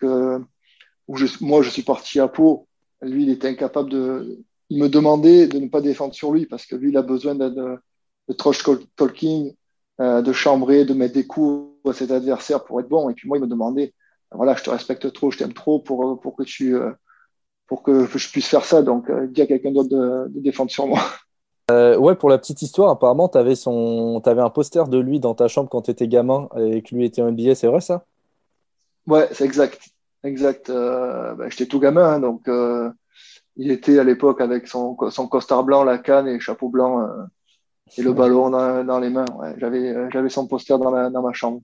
où 1.08 1.16
je, 1.16 1.26
moi, 1.40 1.62
je 1.62 1.70
suis 1.70 1.82
parti 1.82 2.20
à 2.20 2.28
Pau, 2.28 2.68
lui, 3.02 3.24
il 3.24 3.30
était 3.30 3.48
incapable 3.48 3.90
de. 3.90 4.38
Il 4.68 4.80
me 4.80 4.88
demandait 4.88 5.48
de 5.48 5.58
ne 5.58 5.68
pas 5.68 5.80
défendre 5.80 6.14
sur 6.14 6.32
lui 6.32 6.46
parce 6.46 6.64
que 6.64 6.76
lui, 6.76 6.90
il 6.90 6.96
a 6.96 7.02
besoin 7.02 7.34
de, 7.34 7.48
de, 7.48 7.78
de 8.28 8.32
trash 8.34 8.62
talking, 8.94 9.52
de 9.98 10.32
chambrer, 10.32 10.84
de 10.84 10.94
mettre 10.94 11.14
des 11.14 11.26
coups 11.26 11.88
à 11.88 11.92
ses 11.92 12.12
adversaires 12.12 12.64
pour 12.64 12.80
être 12.80 12.88
bon. 12.88 13.10
Et 13.10 13.14
puis 13.14 13.26
moi, 13.26 13.38
il 13.38 13.40
me 13.40 13.48
demandait 13.48 13.94
voilà, 14.32 14.54
je 14.54 14.62
te 14.62 14.70
respecte 14.70 15.12
trop, 15.12 15.30
je 15.30 15.38
t'aime 15.38 15.52
trop 15.52 15.80
pour, 15.80 16.20
pour 16.20 16.36
que 16.36 16.42
tu 16.42 16.76
euh, 16.76 16.92
pour 17.66 17.82
que 17.82 18.06
je 18.06 18.30
puisse 18.30 18.48
faire 18.48 18.64
ça. 18.64 18.82
Donc, 18.82 19.10
euh, 19.10 19.26
dis 19.28 19.42
à 19.42 19.46
quelqu'un 19.46 19.72
d'autre 19.72 19.88
de, 19.88 20.40
défendre 20.40 20.70
sur 20.70 20.86
moi. 20.86 21.00
Euh, 21.70 21.96
ouais, 21.96 22.14
pour 22.14 22.28
la 22.28 22.38
petite 22.38 22.62
histoire, 22.62 22.90
apparemment, 22.90 23.28
tu 23.28 23.38
avais, 23.38 23.54
son... 23.54 24.20
avais 24.24 24.40
un 24.40 24.50
poster 24.50 24.88
de 24.88 24.98
lui 24.98 25.20
dans 25.20 25.34
ta 25.34 25.48
chambre 25.48 25.68
quand 25.68 25.82
tu 25.82 25.90
étais 25.90 26.08
gamin 26.08 26.48
et 26.56 26.82
que 26.82 26.94
lui 26.94 27.04
était 27.04 27.22
un 27.22 27.32
billet, 27.32 27.54
c'est 27.54 27.66
vrai 27.66 27.80
ça? 27.80 28.04
Ouais, 29.06 29.28
c'est 29.32 29.44
exact. 29.44 29.80
Exact. 30.24 30.70
Euh, 30.70 31.34
bah, 31.34 31.48
J'étais 31.48 31.66
tout 31.66 31.80
gamin, 31.80 32.14
hein, 32.14 32.20
donc 32.20 32.48
il 33.56 33.70
était 33.70 33.98
à 33.98 34.04
l'époque 34.04 34.40
avec 34.40 34.68
son, 34.68 34.96
son 35.10 35.26
costard 35.26 35.64
blanc, 35.64 35.84
la 35.84 35.98
canne 35.98 36.28
et 36.28 36.34
le 36.34 36.40
chapeau 36.40 36.68
blanc 36.68 37.08
et 37.96 38.02
le 38.02 38.12
ballon 38.12 38.50
dans, 38.50 38.84
dans 38.84 38.98
les 38.98 39.10
mains. 39.10 39.26
Ouais, 39.38 39.54
J'avais 39.58 40.28
son 40.28 40.46
poster 40.46 40.78
dans, 40.78 41.10
dans 41.10 41.22
ma 41.22 41.32
chambre. 41.32 41.60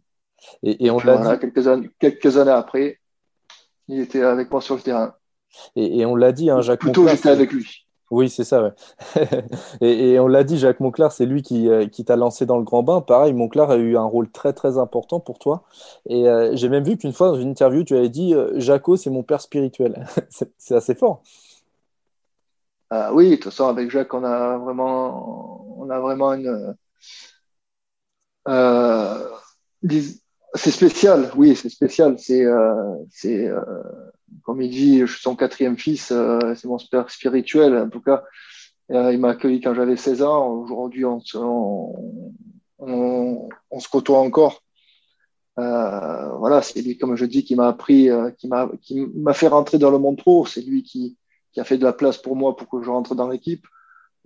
Et, 0.63 0.91
on 0.91 0.99
l'a 0.99 1.37
dit... 1.37 1.41
quelques, 1.41 1.69
années, 1.69 1.91
quelques 1.99 2.37
années 2.37 2.51
après, 2.51 2.99
il 3.89 4.01
était 4.01 4.23
avec 4.23 4.51
moi 4.51 4.61
sur 4.61 4.75
le 4.77 4.81
terrain. 4.81 5.15
Et, 5.75 6.05
on 6.05 6.17
l'a 6.17 6.33
dit, 6.33 6.51
hein, 6.51 6.61
Jacques 6.61 6.81
Plutôt, 6.81 7.09
j'étais 7.09 7.31
avec 7.31 7.53
lui. 7.53 7.86
Oui, 8.11 8.31
c'est 8.31 8.45
ça. 8.45 8.73
Et, 9.81 10.19
on 10.21 10.29
l'a 10.29 10.45
dit, 10.45 10.59
Jacques 10.59 10.79
Monclar, 10.81 11.11
c'est 11.11 11.27
lui 11.27 11.43
qui, 11.43 11.69
euh, 11.69 11.87
qui 11.89 12.05
t'a 12.05 12.15
lancé 12.17 12.47
dans 12.47 12.57
le 12.57 12.63
grand 12.63 12.83
bain. 12.85 13.01
Pareil, 13.01 13.33
Monclar 13.33 13.71
a 13.71 13.77
eu 13.77 13.97
un 13.97 14.05
rôle 14.05 14.31
très 14.31 14.53
très 14.53 14.79
important 14.79 15.19
pour 15.19 15.39
toi. 15.41 15.65
Et 16.09 16.29
euh, 16.29 16.55
j'ai 16.55 16.69
même 16.69 16.85
vu 16.85 16.97
qu'une 16.97 17.13
fois 17.13 17.29
dans 17.29 17.41
une 17.41 17.51
interview, 17.51 17.83
tu 17.83 17.97
avais 17.97 18.09
dit 18.09 18.33
euh, 18.35 18.53
Jaco, 18.61 18.97
c'est 18.97 19.11
mon 19.11 19.25
père 19.25 19.41
spirituel. 19.41 20.07
c'est 20.59 20.75
assez 20.75 20.95
fort. 20.95 21.23
oui, 23.13 23.31
de 23.31 23.35
toute 23.37 23.45
façon, 23.45 23.67
avec 23.69 23.91
Jacques, 23.91 24.15
on 24.15 24.25
a 24.25 24.57
vraiment, 24.59 25.67
on 25.79 25.91
une. 26.35 26.77
C'est 30.55 30.71
spécial, 30.71 31.31
oui, 31.37 31.57
c'est 31.57 31.69
spécial. 31.69 32.17
C'est, 32.19 32.45
comme 34.43 34.63
il 34.63 34.71
dit, 34.71 35.01
je 35.01 35.07
suis 35.07 35.23
son 35.23 35.37
quatrième 35.37 35.77
fils, 35.77 36.11
euh, 36.13 36.55
c'est 36.55 36.69
mon 36.69 36.79
père 36.91 37.11
spirituel. 37.11 37.77
En 37.77 37.89
tout 37.89 38.01
cas, 38.01 38.25
il 38.89 39.19
m'a 39.19 39.31
accueilli 39.31 39.61
quand 39.61 39.75
j'avais 39.75 39.97
16 39.97 40.23
ans. 40.23 40.49
Aujourd'hui, 40.49 41.05
on, 41.05 41.21
on, 42.79 43.49
on, 43.71 43.81
se 43.81 43.89
côtoie 43.89 44.21
encore. 44.21 44.63
voilà, 45.57 46.63
c'est 46.63 46.83
lui, 46.83 46.97
comme 46.97 47.17
je 47.17 47.25
dis, 47.25 47.45
qui 47.45 47.57
m'a 47.57 47.69
appris, 47.69 48.09
qui 48.39 48.47
m'a, 48.47 48.71
qui 48.83 49.01
m'a 49.01 49.35
fait 49.35 49.49
rentrer 49.49 49.79
dans 49.79 49.91
le 49.91 49.99
monde 49.99 50.19
pro. 50.19 50.47
C'est 50.47 50.63
lui 50.63 50.85
qui, 50.85 51.17
qui 51.53 51.61
a 51.61 51.65
fait 51.65 51.79
de 51.79 51.85
la 51.85 51.93
place 51.93 52.19
pour 52.19 52.37
moi 52.37 52.55
pour 52.57 52.69
que 52.69 52.81
je 52.83 52.91
rentre 52.91 53.17
dans 53.17 53.29
l'équipe. 53.29 53.67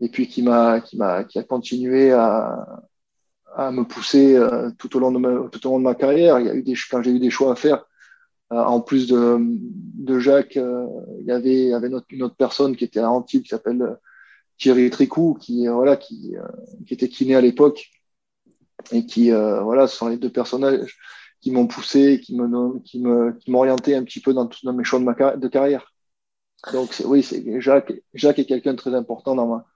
Et 0.01 0.11
puis 0.11 0.29
qui 0.29 0.43
m'a, 0.43 0.81
qui 0.81 0.99
m'a, 0.99 1.25
qui 1.25 1.39
a 1.39 1.43
continué 1.43 2.13
à, 2.13 2.67
à 3.55 3.71
me 3.71 3.85
pousser 3.85 4.37
euh, 4.37 4.71
tout 4.79 4.97
au 4.97 5.01
long 5.01 5.13
de 5.13 5.19
ma, 5.19 5.49
tout 5.49 5.67
au 5.67 5.71
long 5.71 5.79
de 5.79 5.85
ma 5.85 5.95
carrière. 5.95 6.39
Il 6.39 6.47
y 6.47 6.51
a 6.51 6.55
eu 6.55 6.63
des, 6.63 6.75
quand 6.91 7.03
j'ai 7.03 7.11
eu 7.11 7.19
des 7.19 7.31
choix 7.31 7.53
à 7.53 7.57
faire, 7.57 7.77
euh, 7.77 7.90
en 8.51 8.81
plus 8.81 9.07
de, 9.07 9.39
de 9.39 10.19
Jacques, 10.19 10.57
euh, 10.57 10.87
il 11.21 11.27
y 11.27 11.33
avait, 11.33 11.67
y 11.67 11.75
avait 11.75 11.89
une, 12.11 12.23
autre, 12.23 12.37
personne 12.37 12.77
qui 12.77 12.85
était 12.85 13.01
à 13.01 13.11
Antibes 13.11 13.43
qui 13.43 13.49
s'appelle 13.49 13.97
Thierry 14.59 14.91
Tricou, 14.91 15.37
qui 15.41 15.67
voilà, 15.69 15.97
qui, 15.97 16.35
qui 16.87 16.95
était 16.95 17.09
kiné 17.09 17.37
à 17.37 17.41
l'époque 17.41 17.91
et 18.93 19.07
qui 19.07 19.31
voilà, 19.31 19.87
ce 19.87 19.97
sont 19.97 20.09
les 20.09 20.17
deux 20.17 20.31
personnages 20.31 20.99
qui 21.41 21.51
m'ont 21.51 21.67
poussé, 21.67 22.21
qui 22.21 22.37
me 22.37 22.79
qui 22.81 23.01
me 23.01 23.33
qui 23.33 23.51
m'orientaient 23.51 23.95
un 23.95 24.05
petit 24.05 24.21
peu 24.21 24.35
dans, 24.35 24.49
dans 24.63 24.73
mes 24.73 24.85
choix 24.85 24.99
de, 24.99 25.05
ma, 25.05 25.15
carrière. 25.15 25.93
Donc 26.73 27.03
oui, 27.07 27.23
c'est 27.23 27.61
Jacques. 27.61 27.93
Jacques 28.15 28.39
est 28.39 28.47
quelqu'un 28.47 28.73
de 28.73 28.79
très 28.79 28.95
important 28.95 29.35
dans 29.35 29.47
ma 29.47 29.67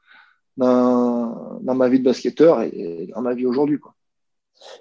dans, 0.56 1.60
dans, 1.62 1.74
ma 1.74 1.88
vie 1.88 1.98
de 1.98 2.04
basketteur 2.04 2.62
et, 2.62 3.08
dans 3.14 3.22
ma 3.22 3.34
vie 3.34 3.46
aujourd'hui. 3.46 3.80
Quoi. 3.80 3.94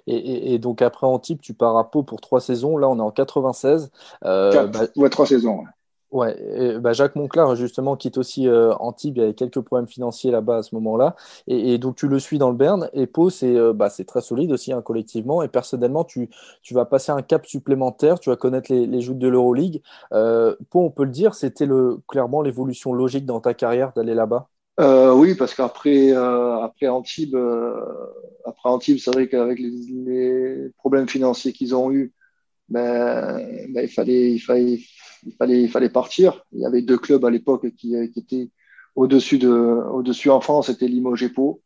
Et, 0.06 0.54
et, 0.54 0.58
donc 0.58 0.82
après 0.82 1.06
Antibes, 1.06 1.40
tu 1.40 1.54
pars 1.54 1.76
à 1.76 1.90
Pau 1.90 2.02
pour 2.02 2.20
trois 2.20 2.40
saisons. 2.40 2.76
Là, 2.76 2.88
on 2.88 2.98
est 2.98 3.02
en 3.02 3.10
96. 3.10 3.90
Euh, 4.24 4.52
Quatre, 4.52 4.70
bah, 4.70 4.86
ouais, 4.96 5.10
trois 5.10 5.26
saisons. 5.26 5.58
Ouais. 5.60 5.66
Ouais, 6.14 6.78
bah 6.78 6.92
Jacques 6.92 7.16
Monclar, 7.16 7.56
justement, 7.56 7.96
quitte 7.96 8.18
aussi 8.18 8.46
euh, 8.46 8.72
Antibes. 8.78 9.16
Il 9.16 9.20
y 9.20 9.24
avait 9.24 9.34
quelques 9.34 9.60
problèmes 9.60 9.88
financiers 9.88 10.30
là-bas 10.30 10.58
à 10.58 10.62
ce 10.62 10.72
moment-là. 10.76 11.16
Et, 11.48 11.74
et, 11.74 11.78
donc, 11.78 11.96
tu 11.96 12.06
le 12.06 12.20
suis 12.20 12.38
dans 12.38 12.50
le 12.50 12.56
Berne. 12.56 12.88
Et 12.92 13.08
Pau, 13.08 13.30
c'est 13.30 13.56
euh, 13.56 13.72
bah, 13.72 13.90
très 13.90 14.20
solide 14.20 14.52
aussi, 14.52 14.72
hein, 14.72 14.80
collectivement. 14.80 15.42
Et 15.42 15.48
personnellement, 15.48 16.04
tu, 16.04 16.30
tu, 16.62 16.72
vas 16.72 16.84
passer 16.84 17.10
un 17.10 17.22
cap 17.22 17.46
supplémentaire. 17.46 18.20
Tu 18.20 18.30
vas 18.30 18.36
connaître 18.36 18.72
les, 18.72 18.86
les 18.86 19.00
joutes 19.00 19.18
de 19.18 19.26
l'Euroleague. 19.26 19.82
Euh, 20.12 20.54
Pau, 20.70 20.84
on 20.84 20.90
peut 20.90 21.02
le 21.02 21.10
dire, 21.10 21.34
c'était 21.34 21.66
le, 21.66 21.98
clairement 22.06 22.42
l'évolution 22.42 22.92
logique 22.92 23.26
dans 23.26 23.40
ta 23.40 23.52
carrière 23.52 23.92
d'aller 23.92 24.14
là-bas 24.14 24.48
euh, 24.80 25.12
oui, 25.14 25.34
parce 25.36 25.54
qu'après 25.54 26.10
euh, 26.12 26.58
après 26.60 26.88
Antibes, 26.88 27.36
euh, 27.36 27.80
après 28.44 28.68
Antibes, 28.68 28.98
c'est 28.98 29.12
vrai 29.12 29.28
qu'avec 29.28 29.60
les, 29.60 29.70
les, 29.70 30.70
problèmes 30.78 31.08
financiers 31.08 31.52
qu'ils 31.52 31.76
ont 31.76 31.92
eu, 31.92 32.12
ben, 32.68 33.38
ben, 33.70 33.84
il 33.84 33.88
fallait 33.88 34.32
il 34.32 34.40
fallait 34.40 34.80
il 35.24 35.32
fallait 35.38 35.62
il 35.62 35.70
fallait 35.70 35.90
partir. 35.90 36.44
Il 36.52 36.60
y 36.60 36.66
avait 36.66 36.82
deux 36.82 36.98
clubs 36.98 37.24
à 37.24 37.30
l'époque 37.30 37.70
qui, 37.76 37.94
étaient 37.94 38.50
au-dessus 38.96 39.38
de 39.38 39.48
au-dessus 39.48 40.30
en 40.30 40.40
France, 40.40 40.66
c'était 40.66 40.88
Limoges 40.88 41.22
et 41.22 41.28
Pau. 41.28 41.62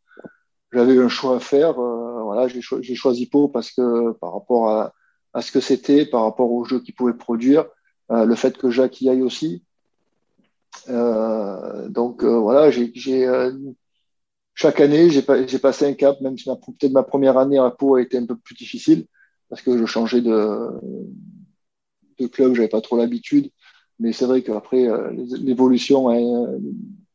J'avais 0.72 0.98
un 0.98 1.08
choix 1.08 1.36
à 1.36 1.40
faire. 1.40 1.80
Euh, 1.80 2.22
voilà, 2.24 2.48
j'ai 2.48 2.60
cho 2.60 2.82
choisi 2.82 3.26
Pau 3.26 3.48
parce 3.48 3.70
que 3.70 4.12
par 4.20 4.34
rapport 4.34 4.68
à, 4.70 4.92
à 5.32 5.42
ce 5.42 5.52
que 5.52 5.60
c'était 5.60 6.04
par 6.06 6.24
rapport 6.24 6.52
au 6.52 6.64
jeu 6.64 6.80
qu'il 6.80 6.94
pouvait 6.94 7.14
produire, 7.14 7.66
le 8.10 8.34
fait 8.34 8.58
que 8.58 8.70
Jacques 8.70 9.00
y 9.00 9.10
aille 9.10 9.22
aussi. 9.22 9.64
Donc 10.88 12.24
voilà, 12.24 12.70
j'ai 12.70 12.92
chaque 14.54 14.80
année, 14.80 15.08
j'ai 15.10 15.22
passé 15.58 15.86
un 15.86 15.94
cap, 15.94 16.20
même 16.20 16.36
si 16.36 16.44
peut-être 16.44 16.92
ma 16.92 17.02
première 17.02 17.38
année 17.38 17.58
à 17.58 17.70
Pau 17.70 17.94
a 17.94 18.02
été 18.02 18.18
un 18.18 18.26
peu 18.26 18.36
plus 18.36 18.54
difficile, 18.54 19.06
parce 19.48 19.62
que 19.62 19.78
je 19.78 19.86
changeais 19.86 20.20
de, 20.20 20.70
de 22.18 22.26
club, 22.26 22.54
j'avais 22.54 22.68
pas 22.68 22.80
trop 22.80 22.96
l'habitude. 22.96 23.50
Mais 24.00 24.12
c'est 24.12 24.26
vrai 24.26 24.42
qu'après, 24.42 24.88
euh, 24.88 25.10
l'évolution 25.40 26.10
euh, 26.10 26.58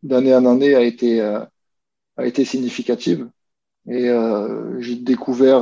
d'année 0.01 0.35
en 0.35 0.45
année 0.45 0.75
a 0.75 0.81
été, 0.81 1.21
euh, 1.21 1.39
a 2.17 2.25
été 2.25 2.43
significative. 2.45 3.29
Et 3.85 4.09
j'ai 4.79 4.95
découvert, 4.95 5.59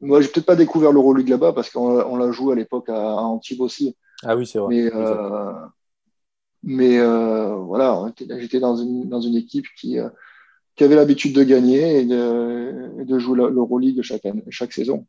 moi, 0.00 0.20
j'ai 0.20 0.26
peut-être 0.26 0.46
pas 0.46 0.56
découvert 0.56 0.90
l'Euroleague 0.90 1.28
là-bas 1.28 1.52
parce 1.52 1.70
qu'on 1.70 2.16
l'a 2.16 2.32
joué 2.32 2.54
à 2.54 2.56
l'époque 2.56 2.88
à, 2.88 3.14
Antibes 3.18 3.60
aussi. 3.60 3.94
Ah 4.24 4.36
oui, 4.36 4.44
c'est 4.44 4.58
vrai. 4.58 4.74
Mais, 4.74 4.90
mais 6.62 6.98
voilà, 6.98 8.12
j'étais 8.38 8.60
dans 8.60 8.76
une, 8.76 9.08
dans 9.08 9.20
une 9.20 9.36
équipe 9.36 9.66
qui, 9.76 9.98
qui 10.76 10.84
avait 10.84 10.96
l'habitude 10.96 11.34
de 11.34 11.42
gagner 11.42 12.00
et 12.00 12.04
de, 12.04 13.04
de 13.04 13.18
jouer 13.18 13.36
l'Euroleague 13.36 14.02
chaque, 14.02 14.26
chaque 14.50 14.72
saison. 14.72 15.06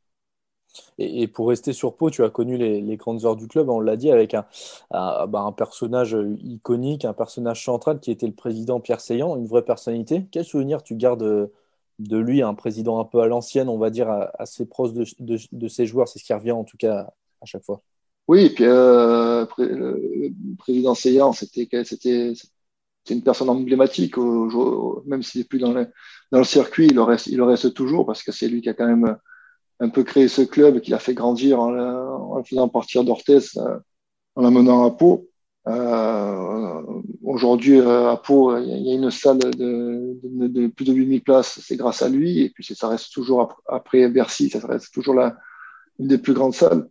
Et, 0.98 1.28
pour 1.28 1.50
rester 1.50 1.74
sur 1.74 1.96
Pau, 1.96 2.10
tu 2.10 2.24
as 2.24 2.30
connu 2.30 2.58
les, 2.58 2.98
grandes 2.98 3.26
heures 3.26 3.36
du 3.36 3.48
club, 3.48 3.70
on 3.70 3.80
l'a 3.80 3.96
dit, 3.96 4.12
avec 4.12 4.34
un, 4.34 4.46
bah, 4.92 5.42
un, 5.42 5.52
personnage 5.52 6.18
iconique, 6.44 7.06
un 7.06 7.14
personnage 7.14 7.64
central 7.64 8.00
qui 8.00 8.12
était 8.12 8.28
le 8.28 8.34
président 8.34 8.80
Pierre 8.80 9.02
Seillant, 9.02 9.36
une 9.38 9.48
vraie 9.48 9.64
personnalité. 9.64 10.26
Quel 10.32 10.46
souvenir 10.46 10.84
tu 10.84 10.96
gardes 10.96 11.50
de 12.00 12.18
lui, 12.18 12.42
un 12.42 12.54
président 12.54 13.00
un 13.00 13.06
peu 13.06 13.22
à 13.22 13.28
l'ancienne, 13.28 13.70
on 13.70 13.78
va 13.78 13.90
dire, 13.90 14.10
assez 14.38 14.66
proche 14.66 14.94
de, 14.94 15.06
de, 15.20 15.68
ses 15.68 15.86
joueurs? 15.86 16.08
C'est 16.08 16.20
ce 16.20 16.24
qui 16.24 16.34
revient 16.34 16.52
en 16.52 16.64
tout 16.64 16.78
cas 16.78 17.14
à 17.42 17.46
chaque 17.46 17.64
fois. 17.64 17.82
Oui, 18.30 18.46
et 18.46 18.50
puis 18.52 18.66
euh, 18.68 19.44
le 19.58 20.56
président 20.60 20.94
Seillant, 20.94 21.34
c'était 21.34 21.68
une 23.10 23.24
personne 23.24 23.50
emblématique, 23.50 24.18
même 25.08 25.24
s'il 25.24 25.42
n'est 25.42 25.48
plus 25.48 25.58
dans 25.58 25.74
le, 25.74 25.88
dans 26.32 26.38
le 26.38 26.44
circuit, 26.44 26.86
il 26.86 26.94
le, 26.94 27.02
reste, 27.02 27.26
il 27.26 27.42
reste 27.42 27.74
toujours 27.74 28.06
parce 28.06 28.22
que 28.22 28.32
c'est 28.32 28.48
lui 28.48 28.62
qui 28.62 28.70
a 28.70 28.76
quand 28.76 28.86
même 28.86 29.18
un 29.80 29.90
peu 29.90 30.04
créé 30.04 30.28
ce 30.28 30.44
club, 30.44 30.80
qui 30.82 30.92
l'a 30.92 31.00
fait 31.00 31.16
grandir 31.16 31.60
en, 31.60 32.44
faisant 32.44 32.70
partir 32.70 33.04
d'Orthez, 33.04 33.40
euh, 33.58 33.80
en 34.36 34.44
l'amenant 34.44 34.86
à 34.86 34.92
Pau. 34.92 35.28
Euh, 35.68 36.84
Aujourd'hui, 37.24 37.80
euh, 37.80 38.12
à 38.12 38.18
Pau, 38.18 38.56
il 38.60 38.68
y 38.68 38.92
a 38.92 38.94
une 38.94 39.10
salle 39.10 39.40
de, 39.40 40.20
de, 40.24 40.68
plus 40.68 40.86
de 40.86 40.94
8000 40.94 41.24
places, 41.24 41.60
c'est 41.64 41.78
grâce 41.78 42.04
à 42.04 42.10
lui. 42.10 42.42
Et 42.42 42.52
puis, 42.52 42.64
ça 42.64 42.90
reste 42.90 43.12
toujours 43.12 43.60
après 43.68 44.08
Bercy, 44.08 44.52
ça 44.52 44.60
reste 44.68 44.94
toujours 44.94 45.16
la, 45.16 45.36
une 45.98 46.08
des 46.08 46.20
plus 46.20 46.34
grandes 46.34 46.54
salles. 46.54 46.88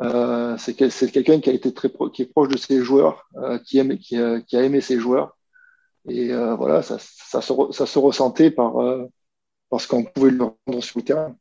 Euh, 0.00 0.56
c'est 0.58 0.74
quelqu'un 0.74 1.40
qui 1.40 1.50
a 1.50 1.52
été 1.52 1.74
très 1.74 1.90
qui 2.12 2.22
est 2.22 2.26
proche 2.26 2.48
de 2.48 2.56
ses 2.56 2.80
joueurs, 2.82 3.28
euh, 3.36 3.58
qui, 3.58 3.78
aime, 3.78 3.98
qui, 3.98 4.16
a 4.16 4.62
aimé 4.62 4.80
ses 4.80 4.98
joueurs. 4.98 5.36
Et 6.08 6.32
euh, 6.32 6.54
voilà, 6.54 6.82
ça, 6.82 6.98
se, 6.98 7.98
ressentait 7.98 8.50
par, 8.50 8.74
parce 9.70 9.86
qu'on 9.86 10.04
pouvait 10.04 10.30
le 10.30 10.44
rendre 10.44 10.82
sur 10.82 10.98
le 10.98 11.04
terrain. 11.04 11.36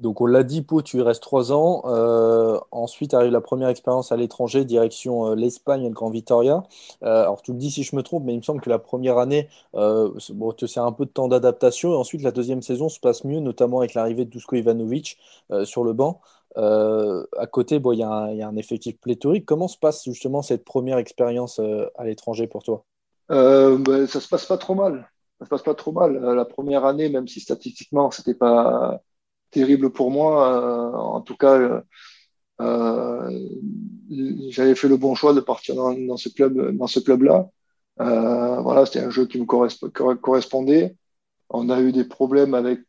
Donc 0.00 0.20
on 0.20 0.26
l'a 0.26 0.42
dit, 0.42 0.62
Pau, 0.62 0.82
tu 0.82 0.98
y 0.98 1.02
restes 1.02 1.22
trois 1.22 1.52
ans. 1.52 1.82
Euh, 1.86 2.58
ensuite 2.72 3.14
arrive 3.14 3.30
la 3.30 3.40
première 3.40 3.68
expérience 3.68 4.10
à 4.10 4.16
l'étranger, 4.16 4.64
direction 4.64 5.30
euh, 5.30 5.34
l'Espagne 5.36 5.84
et 5.84 5.88
le 5.88 5.94
Grand 5.94 6.10
Vitoria. 6.10 6.64
Euh, 7.04 7.22
alors 7.22 7.42
tu 7.42 7.52
me 7.52 7.58
dis 7.58 7.70
si 7.70 7.84
je 7.84 7.94
me 7.94 8.02
trompe, 8.02 8.24
mais 8.24 8.34
il 8.34 8.38
me 8.38 8.42
semble 8.42 8.60
que 8.60 8.70
la 8.70 8.80
première 8.80 9.18
année, 9.18 9.48
bon, 9.72 10.52
te 10.52 10.66
sert 10.66 10.84
un 10.84 10.92
peu 10.92 11.04
de 11.04 11.10
temps 11.10 11.28
d'adaptation. 11.28 11.92
Et 11.92 11.96
ensuite 11.96 12.22
la 12.22 12.32
deuxième 12.32 12.62
saison 12.62 12.88
se 12.88 12.98
passe 12.98 13.24
mieux, 13.24 13.38
notamment 13.40 13.78
avec 13.78 13.94
l'arrivée 13.94 14.24
de 14.24 14.30
Dusko 14.30 14.56
Ivanovic 14.56 15.18
sur 15.64 15.84
le 15.84 15.92
banc. 15.92 16.20
À 16.56 17.46
côté, 17.50 17.80
il 17.84 17.98
y, 17.98 18.02
a 18.02 18.48
un 18.48 18.56
effectif 18.56 18.98
pléthorique. 19.00 19.44
Comment 19.44 19.68
se 19.68 19.78
passe 19.78 20.04
justement 20.04 20.42
cette 20.42 20.64
première 20.64 20.98
expérience 20.98 21.60
à 21.96 22.04
l'étranger 22.04 22.46
pour 22.46 22.62
toi? 22.62 22.84
Ben, 23.28 24.06
Ça 24.06 24.20
se 24.20 24.28
passe 24.28 24.46
pas 24.46 24.58
trop 24.58 24.74
mal. 24.74 25.10
Ça 25.38 25.46
se 25.46 25.50
passe 25.50 25.62
pas 25.62 25.74
trop 25.74 25.92
mal. 25.92 26.18
La 26.18 26.44
première 26.44 26.84
année, 26.84 27.08
même 27.08 27.26
si 27.26 27.40
statistiquement 27.40 28.10
c'était 28.10 28.34
pas 28.34 29.00
terrible 29.54 29.90
pour 29.90 30.10
moi. 30.10 30.32
Euh, 30.48 30.96
en 30.96 31.20
tout 31.20 31.36
cas, 31.36 31.58
euh, 31.58 31.80
euh, 32.60 33.30
j'avais 34.50 34.74
fait 34.74 34.88
le 34.88 34.96
bon 34.96 35.14
choix 35.14 35.32
de 35.32 35.40
partir 35.40 35.76
dans, 35.76 36.16
ce 36.16 36.28
club, 36.28 36.76
dans 36.76 36.86
ce 36.86 37.00
club-là. 37.00 37.48
voilà, 37.98 38.84
c'était 38.84 39.00
un 39.00 39.10
jeu 39.10 39.26
qui 39.26 39.40
me 39.40 39.46
correspondait. 40.16 40.96
On 41.50 41.70
a 41.70 41.80
eu 41.80 41.92
des 41.92 42.04
problèmes 42.04 42.54
avec, 42.54 42.80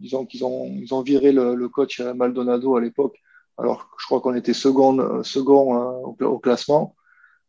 disons 0.00 0.26
qu'ils 0.26 0.44
ont, 0.44 0.66
ils 0.66 0.92
ont 0.94 1.02
viré 1.02 1.32
le, 1.32 1.68
coach 1.68 2.00
Maldonado 2.00 2.76
à 2.76 2.80
l'époque. 2.80 3.18
Alors, 3.58 3.90
je 3.98 4.06
crois 4.06 4.20
qu'on 4.20 4.34
était 4.34 4.54
second, 4.54 5.22
second 5.22 6.14
au, 6.20 6.38
classement. 6.38 6.96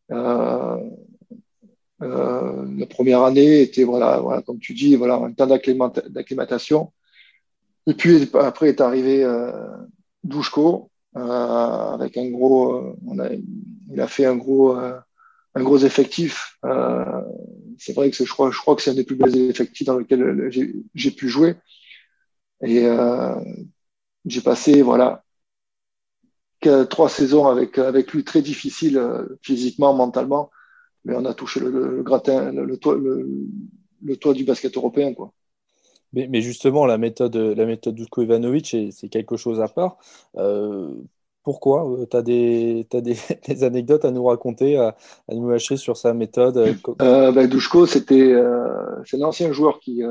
la 0.10 0.78
première 2.90 3.24
année 3.24 3.62
était, 3.62 3.84
voilà, 3.84 4.20
voilà, 4.20 4.42
comme 4.42 4.60
tu 4.60 4.74
dis, 4.74 4.96
voilà, 4.96 5.16
un 5.16 5.32
temps 5.34 5.48
d'acclimatation. 5.48 6.92
Et 7.88 7.94
puis 7.94 8.30
après 8.36 8.70
est 8.70 8.82
arrivé 8.82 9.24
euh, 9.24 9.52
Douchko 10.24 10.92
euh, 11.18 11.22
avec 11.94 12.18
un 12.18 12.30
gros, 12.30 12.76
euh, 12.76 12.96
on 13.06 13.20
a, 13.20 13.30
il 13.34 14.00
a 14.00 14.08
fait 14.08 14.26
un 14.26 14.36
gros, 14.38 14.78
euh, 14.78 14.98
un 15.56 15.64
gros 15.64 15.80
effectif. 15.80 16.58
c'est 17.78 17.94
vrai 17.94 18.12
que 18.12 18.24
je 18.24 18.32
crois, 18.32 18.52
je 18.52 18.58
crois 18.58 18.76
que 18.76 18.82
c'est 18.82 18.92
un 18.92 18.96
des 18.96 19.04
plus 19.04 19.16
beaux 19.16 19.28
effectifs 19.28 19.88
dans 19.88 19.98
lequel 19.98 20.50
j'ai 20.94 21.12
pu 21.12 21.28
jouer. 21.28 21.56
Et 22.64 22.86
j'ai 24.26 24.42
passé 24.42 24.82
voilà 24.82 25.24
trois 26.90 27.10
saisons 27.10 27.48
avec 27.48 27.80
avec 27.80 28.14
lui 28.14 28.24
très 28.24 28.42
difficiles 28.42 29.02
physiquement, 29.42 29.94
mentalement, 29.94 30.52
mais 31.06 31.16
on 31.16 31.26
a 31.26 31.34
touché 31.34 31.60
le, 31.60 31.72
le, 31.72 32.04
gratin, 32.04 32.52
le, 32.52 32.78
toit, 32.78 32.96
le, 32.96 34.18
toit 34.18 34.34
du 34.34 34.44
basket 34.44 34.78
européen 34.78 35.14
quoi. 35.14 35.34
Mais, 36.14 36.42
justement, 36.42 36.86
la 36.86 36.98
méthode, 36.98 37.38
la 37.38 37.66
méthode 37.66 37.96
Dusko 37.96 38.24
Ivanovic, 38.24 38.76
c'est 38.92 39.08
quelque 39.08 39.38
chose 39.38 39.62
à 39.62 39.70
part. 39.70 39.98
Euh, 40.36 40.94
pourquoi 41.44 41.90
euh, 41.90 42.06
Tu 42.06 42.18
as, 42.18 42.22
des, 42.22 42.88
as 42.94 43.02
des, 43.48 43.64
anecdotes 43.64 44.04
à 44.04 44.12
nous 44.12 44.26
raconter, 44.26 44.76
à, 44.78 44.96
nous 45.30 45.50
lâcher 45.50 45.78
sur 45.78 45.96
sa 45.96 46.14
méthode 46.14 46.58
euh, 46.58 46.74
euh 47.02 47.32
ben, 47.32 47.48
Dushko, 47.48 47.86
c'était 47.86 48.36
c'est 49.06 49.18
un 49.18 49.26
ancien 49.26 49.54
joueur 49.54 49.80
qui, 49.80 50.04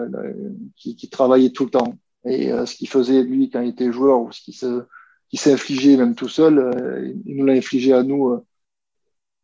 qui, 0.74 1.10
travaillait 1.10 1.50
tout 1.50 1.64
le 1.64 1.70
temps. 1.70 1.94
Et 2.24 2.50
ce 2.50 2.74
qu'il 2.74 2.88
faisait, 2.88 3.22
lui, 3.22 3.50
quand 3.50 3.62
il 3.62 3.70
était 3.70 3.92
joueur, 3.92 4.20
ou 4.20 4.30
ce 4.32 4.42
qu'il 4.42 4.54
s'est 4.54 5.52
infligé 5.52 5.96
même 5.96 6.14
tout 6.14 6.28
seul, 6.28 7.14
il 7.26 7.36
nous 7.36 7.46
l'a 7.46 7.54
infligé 7.54 7.94
à 7.94 8.02
nous 8.02 8.44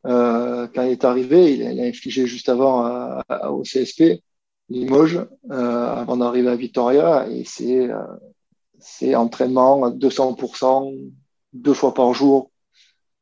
quand 0.04 0.82
il 0.82 0.90
est 0.90 1.04
arrivé. 1.04 1.54
Il 1.54 1.76
l'a 1.76 1.84
infligé 1.84 2.26
juste 2.26 2.50
avant 2.50 3.20
au 3.48 3.62
CSP. 3.62 4.20
Limoges 4.68 5.24
euh, 5.50 5.86
avant 5.94 6.16
d'arriver 6.16 6.48
à 6.48 6.56
Vitoria 6.56 7.28
et 7.28 7.44
c'est 7.44 7.88
euh, 7.88 9.16
entraînement 9.16 9.84
à 9.84 9.90
200% 9.90 11.12
deux 11.52 11.74
fois 11.74 11.94
par 11.94 12.12
jour 12.14 12.50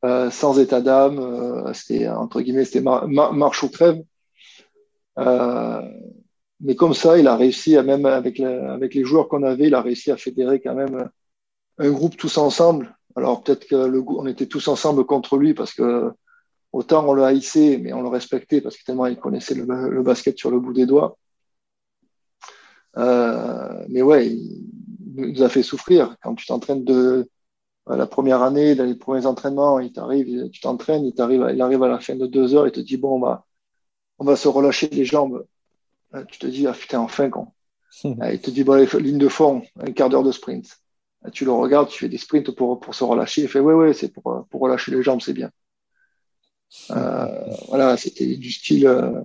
euh, 0.04 0.30
sans 0.30 0.58
état 0.58 0.80
d'âme 0.80 1.18
euh, 1.18 1.72
c'était 1.74 2.08
entre 2.08 2.40
guillemets 2.40 2.64
c'était 2.64 2.80
marche 2.82 3.62
ou 3.62 3.68
crève 3.68 4.02
euh, 5.18 5.82
mais 6.60 6.76
comme 6.76 6.94
ça 6.94 7.18
il 7.18 7.26
a 7.26 7.36
réussi 7.36 7.76
à 7.76 7.82
même 7.82 8.06
avec 8.06 8.38
les 8.38 9.04
joueurs 9.04 9.28
qu'on 9.28 9.42
avait 9.42 9.66
il 9.66 9.74
a 9.74 9.82
réussi 9.82 10.10
à 10.10 10.16
fédérer 10.16 10.60
quand 10.60 10.74
même 10.74 11.08
un 11.78 11.90
groupe 11.90 12.16
tous 12.16 12.38
ensemble 12.38 12.96
alors 13.16 13.42
peut-être 13.42 13.66
que 13.66 13.76
le 13.76 14.02
on 14.06 14.26
était 14.26 14.46
tous 14.46 14.68
ensemble 14.68 15.04
contre 15.04 15.36
lui 15.36 15.54
parce 15.54 15.74
que 15.74 16.12
autant 16.72 17.08
on 17.08 17.12
le 17.12 17.24
haïssait 17.24 17.78
mais 17.82 17.92
on 17.92 18.02
le 18.02 18.08
respectait 18.08 18.60
parce 18.60 18.76
que 18.76 18.84
tellement 18.84 19.06
il 19.06 19.18
connaissait 19.18 19.54
le, 19.54 20.02
basket 20.02 20.38
sur 20.38 20.50
le 20.50 20.60
bout 20.60 20.72
des 20.72 20.86
doigts 20.86 21.16
euh, 22.96 23.84
mais 23.88 24.02
ouais, 24.02 24.28
il 24.28 24.64
nous 25.16 25.42
a 25.42 25.48
fait 25.48 25.62
souffrir. 25.62 26.16
Quand 26.22 26.34
tu 26.34 26.46
t'entraînes 26.46 26.84
de 26.84 27.28
la 27.86 28.06
première 28.06 28.42
année, 28.42 28.74
dans 28.74 28.84
les 28.84 28.94
premiers 28.94 29.26
entraînements, 29.26 29.80
il 29.80 29.92
t'arrive, 29.92 30.50
tu 30.50 30.60
t'entraînes, 30.60 31.04
il 31.04 31.14
t'arrive, 31.14 31.46
il 31.52 31.60
arrive 31.60 31.82
à 31.82 31.88
la 31.88 32.00
fin 32.00 32.16
de 32.16 32.26
deux 32.26 32.54
heures, 32.54 32.66
il 32.66 32.72
te 32.72 32.80
dit 32.80 32.96
bon, 32.96 33.16
on 33.16 33.20
va, 33.20 33.46
on 34.18 34.24
va 34.24 34.36
se 34.36 34.48
relâcher 34.48 34.88
les 34.88 35.04
jambes. 35.04 35.44
Tu 36.28 36.38
te 36.38 36.46
dis 36.46 36.66
ah 36.66 36.72
putain 36.72 37.00
enfin 37.00 37.30
quand. 37.30 37.54
Il 38.04 38.40
te 38.40 38.50
dit 38.50 38.64
bon, 38.64 38.86
ligne 38.98 39.18
de 39.18 39.28
fond, 39.28 39.62
un 39.78 39.92
quart 39.92 40.08
d'heure 40.08 40.22
de 40.22 40.32
sprint. 40.32 40.78
Tu 41.32 41.44
le 41.44 41.52
regardes, 41.52 41.88
tu 41.88 42.00
fais 42.00 42.08
des 42.08 42.18
sprints 42.18 42.50
pour, 42.50 42.80
pour 42.80 42.94
se 42.94 43.04
relâcher. 43.04 43.42
Il 43.42 43.48
fait 43.48 43.60
ouais 43.60 43.74
ouais, 43.74 43.94
c'est 43.94 44.08
pour, 44.08 44.46
pour 44.50 44.60
relâcher 44.60 44.92
les 44.92 45.02
jambes, 45.02 45.22
c'est 45.22 45.32
bien. 45.32 45.50
Euh, 46.90 47.26
voilà, 47.68 47.96
c'était 47.96 48.36
du 48.36 48.50
style. 48.50 48.86
Euh, 48.86 49.20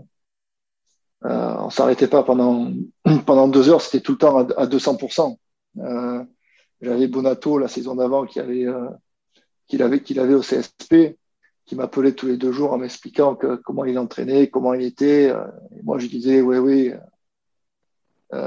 euh, 1.25 1.55
on 1.57 1.69
s'arrêtait 1.69 2.07
pas 2.07 2.23
pendant 2.23 2.71
pendant 3.25 3.47
deux 3.47 3.69
heures, 3.69 3.81
c'était 3.81 4.01
tout 4.01 4.13
le 4.13 4.17
temps 4.17 4.37
à, 4.37 4.65
200%. 4.65 5.37
Euh, 5.79 6.23
J'avais 6.81 7.07
Bonato 7.07 7.57
la 7.57 7.67
saison 7.67 7.95
d'avant 7.95 8.25
qui 8.25 8.39
avait 8.39 8.65
euh, 8.65 8.89
qu'il 9.67 9.83
avait 9.83 10.01
qu'il 10.01 10.19
avait 10.19 10.33
au 10.33 10.41
CSP, 10.41 11.17
qui 11.69 11.75
m'appelait 11.75 12.13
tous 12.13 12.25
les 12.25 12.35
deux 12.35 12.51
jours 12.51 12.73
en 12.73 12.79
m'expliquant 12.79 13.37
comment 13.63 13.85
il 13.85 13.99
entraînait, 13.99 14.49
comment 14.49 14.73
il 14.73 14.81
était. 14.81 15.29
Euh, 15.29 15.45
et 15.77 15.83
moi, 15.83 15.99
je 15.99 16.07
disais 16.07 16.41
oui, 16.41 16.57
oui. 16.57 16.91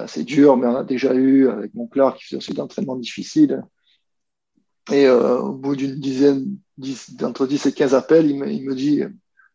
c'est 0.08 0.24
dur, 0.24 0.56
mais 0.56 0.66
on 0.66 0.74
a 0.74 0.82
déjà 0.82 1.14
eu 1.14 1.48
avec 1.48 1.72
mon 1.74 1.86
Clark 1.86 2.18
qui 2.18 2.24
faisait 2.24 2.36
aussi 2.36 2.52
d'entraînement 2.52 2.96
difficile. 2.96 3.62
Et 4.90 5.08
au 5.08 5.52
bout 5.52 5.76
d'une 5.76 6.00
dizaine, 6.00 6.56
d'entre 7.12 7.46
10 7.46 7.66
et 7.66 7.72
15 7.72 7.94
appels, 7.94 8.28
il 8.28 8.36
me, 8.36 8.50
il 8.50 8.64
me 8.64 8.74
dit 8.74 9.04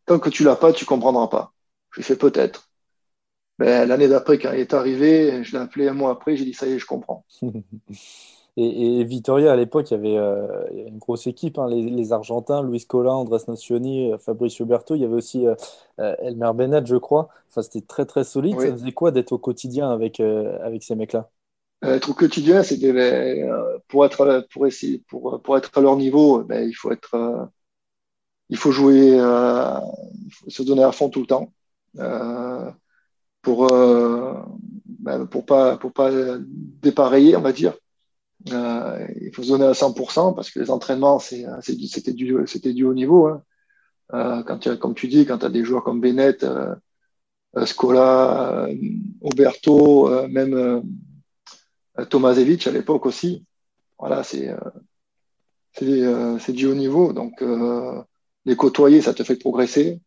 Tant 0.06 0.20
que 0.20 0.30
tu 0.30 0.46
l'as 0.46 0.56
pas, 0.56 0.72
tu 0.72 0.86
comprendras 0.86 1.28
pas. 1.28 1.54
Je 1.92 1.98
lui 1.98 2.04
fais 2.04 2.16
peut-être. 2.16 2.72
Ben, 3.60 3.86
L'année 3.86 4.08
d'après, 4.08 4.40
quand 4.40 4.54
il 4.54 4.62
est 4.62 4.74
arrivé, 4.74 5.44
je 5.44 5.52
l'ai 5.52 5.62
appelé 5.62 5.90
un 5.90 5.94
mois 5.94 6.12
après, 6.12 6.38
j'ai 6.38 6.46
dit 6.46 6.54
ça 6.54 6.68
y 6.68 6.72
est, 6.72 6.80
je 6.80 6.86
comprends. 6.86 7.26
et, 8.58 9.00
et, 9.00 9.04
Vitoria, 9.04 9.52
à 9.54 9.56
l'époque, 9.56 9.92
il, 9.92 9.94
y 9.94 9.98
avait 9.98 10.18
euh, 10.18 10.66
une 10.88 10.98
grosse 10.98 11.28
équipe, 11.28 11.58
hein, 11.60 11.68
les, 11.68 11.84
les, 11.84 12.12
Argentins, 12.12 12.64
Luis 12.64 12.86
Cola, 12.86 13.14
Andrés 13.14 13.44
Nocioni, 13.48 14.12
euh, 14.12 14.18
Fabrice 14.18 14.60
Huberto, 14.60 14.96
il 14.96 15.02
y 15.02 15.06
avait 15.06 15.14
aussi 15.14 15.46
euh, 15.48 15.56
Elmer 15.98 16.52
Bennett, 16.56 16.86
je 16.86 16.96
crois. 16.96 17.30
Enfin, 17.50 17.62
c'était 17.62 17.86
très 17.86 18.06
très 18.06 18.24
solide. 18.24 18.56
Oui. 18.58 18.66
Ça 18.66 18.74
faisait 18.74 18.92
quoi 18.92 19.12
d'être 19.12 19.32
au 19.32 19.38
quotidien 19.38 19.92
avec, 19.92 20.20
euh, 20.20 20.58
avec 20.64 20.84
ces 20.84 20.96
mecs-là? 20.96 21.30
Être 21.84 22.10
au 22.10 22.14
quotidien, 22.14 22.64
c'était 22.64 22.92
ben, 22.92 23.80
pour 23.88 24.04
être 24.04 24.48
pour 24.52 24.66
essayer 24.66 25.04
pour, 25.08 25.40
pour 25.44 25.58
être 25.58 25.70
à 25.78 25.82
leur 25.82 25.96
niveau, 25.96 26.44
ben, 26.44 26.68
il 26.68 26.74
faut 26.74 26.92
être 26.92 27.50
il 28.50 28.58
faut 28.58 28.72
jouer, 28.72 29.12
il 29.12 30.34
faut 30.34 30.50
se 30.50 30.64
donner 30.64 30.84
à 30.84 30.92
fond 30.92 31.10
tout 31.10 31.20
le 31.20 31.28
temps. 31.28 31.52
Euh, 32.00 32.72
pour 33.42 33.72
euh, 33.72 34.34
ben, 34.86 35.26
pour 35.26 35.46
pas 35.46 35.78
pour 35.78 35.94
pas 35.94 36.12
dépareiller, 36.82 37.36
on 37.36 37.42
va 37.42 37.54
dire. 37.54 37.74
Euh, 38.52 39.08
il 39.22 39.34
faut 39.34 39.44
se 39.44 39.50
donner 39.50 39.66
à 39.66 39.74
100% 39.74 40.36
parce 40.36 40.50
que 40.52 40.60
les 40.60 40.72
entraînements, 40.72 41.20
c'était 41.20 42.14
du 42.14 42.36
c'était 42.48 42.74
du 42.74 42.86
haut 42.86 42.94
niveau. 42.94 43.28
Hein. 43.28 43.44
Euh, 44.14 44.44
comme 44.78 44.96
tu 44.96 45.08
dis, 45.08 45.26
quand 45.26 45.40
tu 45.40 45.46
as 45.46 45.50
des 45.50 45.64
joueurs 45.64 45.84
comme 45.84 46.02
Bennett, 46.02 46.44
euh, 46.44 46.76
Scola, 47.66 48.68
Oberto, 49.22 50.28
même 50.28 50.84
Tomasevic 52.10 52.68
à 52.68 52.72
l'époque 52.72 53.06
aussi. 53.06 53.46
Voilà, 54.00 54.24
c'est 54.24 54.54
c'est 55.74 56.54
du 56.54 56.68
haut 56.68 56.76
niveau. 56.76 57.14
Donc 57.14 57.44
les 58.46 58.56
côtoyer, 58.56 59.02
ça 59.02 59.14
te 59.14 59.24
fait 59.24 59.38
progresser. 59.38 60.00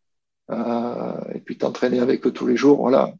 et 0.49 1.39
puis 1.45 1.57
t'entraîner 1.57 1.99
avec 1.99 2.25
eux 2.25 2.31
tous 2.31 2.47
les 2.47 2.57
jours, 2.57 2.77
voilà 2.79 3.13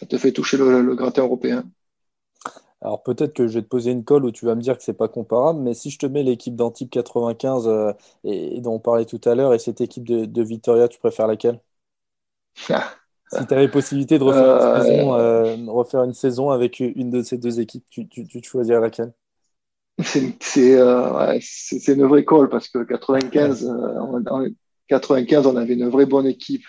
ça 0.00 0.06
te 0.06 0.16
fait 0.16 0.32
toucher 0.32 0.56
le, 0.56 0.80
le 0.80 0.94
gratin 0.94 1.22
européen. 1.22 1.64
Alors 2.82 3.02
peut-être 3.02 3.34
que 3.34 3.46
je 3.46 3.54
vais 3.54 3.62
te 3.62 3.68
poser 3.68 3.90
une 3.90 4.04
colle 4.04 4.24
où 4.24 4.30
tu 4.30 4.46
vas 4.46 4.54
me 4.54 4.62
dire 4.62 4.76
que 4.76 4.82
c'est 4.82 4.94
pas 4.94 5.08
comparable, 5.08 5.60
mais 5.60 5.74
si 5.74 5.90
je 5.90 5.98
te 5.98 6.06
mets 6.06 6.22
l'équipe 6.22 6.56
d'Antibes 6.56 6.88
95 6.88 7.68
euh, 7.68 7.92
et, 8.24 8.56
et, 8.56 8.60
dont 8.60 8.74
on 8.74 8.78
parlait 8.78 9.04
tout 9.04 9.20
à 9.24 9.34
l'heure 9.34 9.52
et 9.52 9.58
cette 9.58 9.80
équipe 9.80 10.08
de, 10.08 10.24
de 10.24 10.42
Vitoria, 10.42 10.88
tu 10.88 10.98
préfères 10.98 11.26
laquelle? 11.26 11.60
Si 13.32 13.46
tu 13.46 13.54
avais 13.54 13.68
possibilité 13.68 14.18
de 14.18 14.24
refaire, 14.24 14.42
euh, 14.42 14.76
une 14.76 14.82
saison, 14.82 15.14
euh, 15.14 15.56
refaire, 15.68 16.02
une 16.02 16.14
saison, 16.14 16.50
avec 16.50 16.80
une 16.80 17.10
de 17.10 17.22
ces 17.22 17.38
deux 17.38 17.60
équipes, 17.60 17.84
tu, 17.88 18.08
tu, 18.08 18.26
tu 18.26 18.42
choisirais 18.42 18.80
laquelle? 18.80 19.12
C'est 20.02 20.74
euh, 20.76 21.28
ouais, 21.28 21.38
une 21.86 22.06
vraie 22.06 22.24
colle 22.24 22.48
parce 22.48 22.68
que 22.68 22.82
95, 22.82 23.68
en 23.68 24.20
95, 24.88 25.46
on 25.46 25.54
avait 25.54 25.74
une 25.74 25.88
vraie 25.88 26.06
bonne 26.06 26.26
équipe 26.26 26.64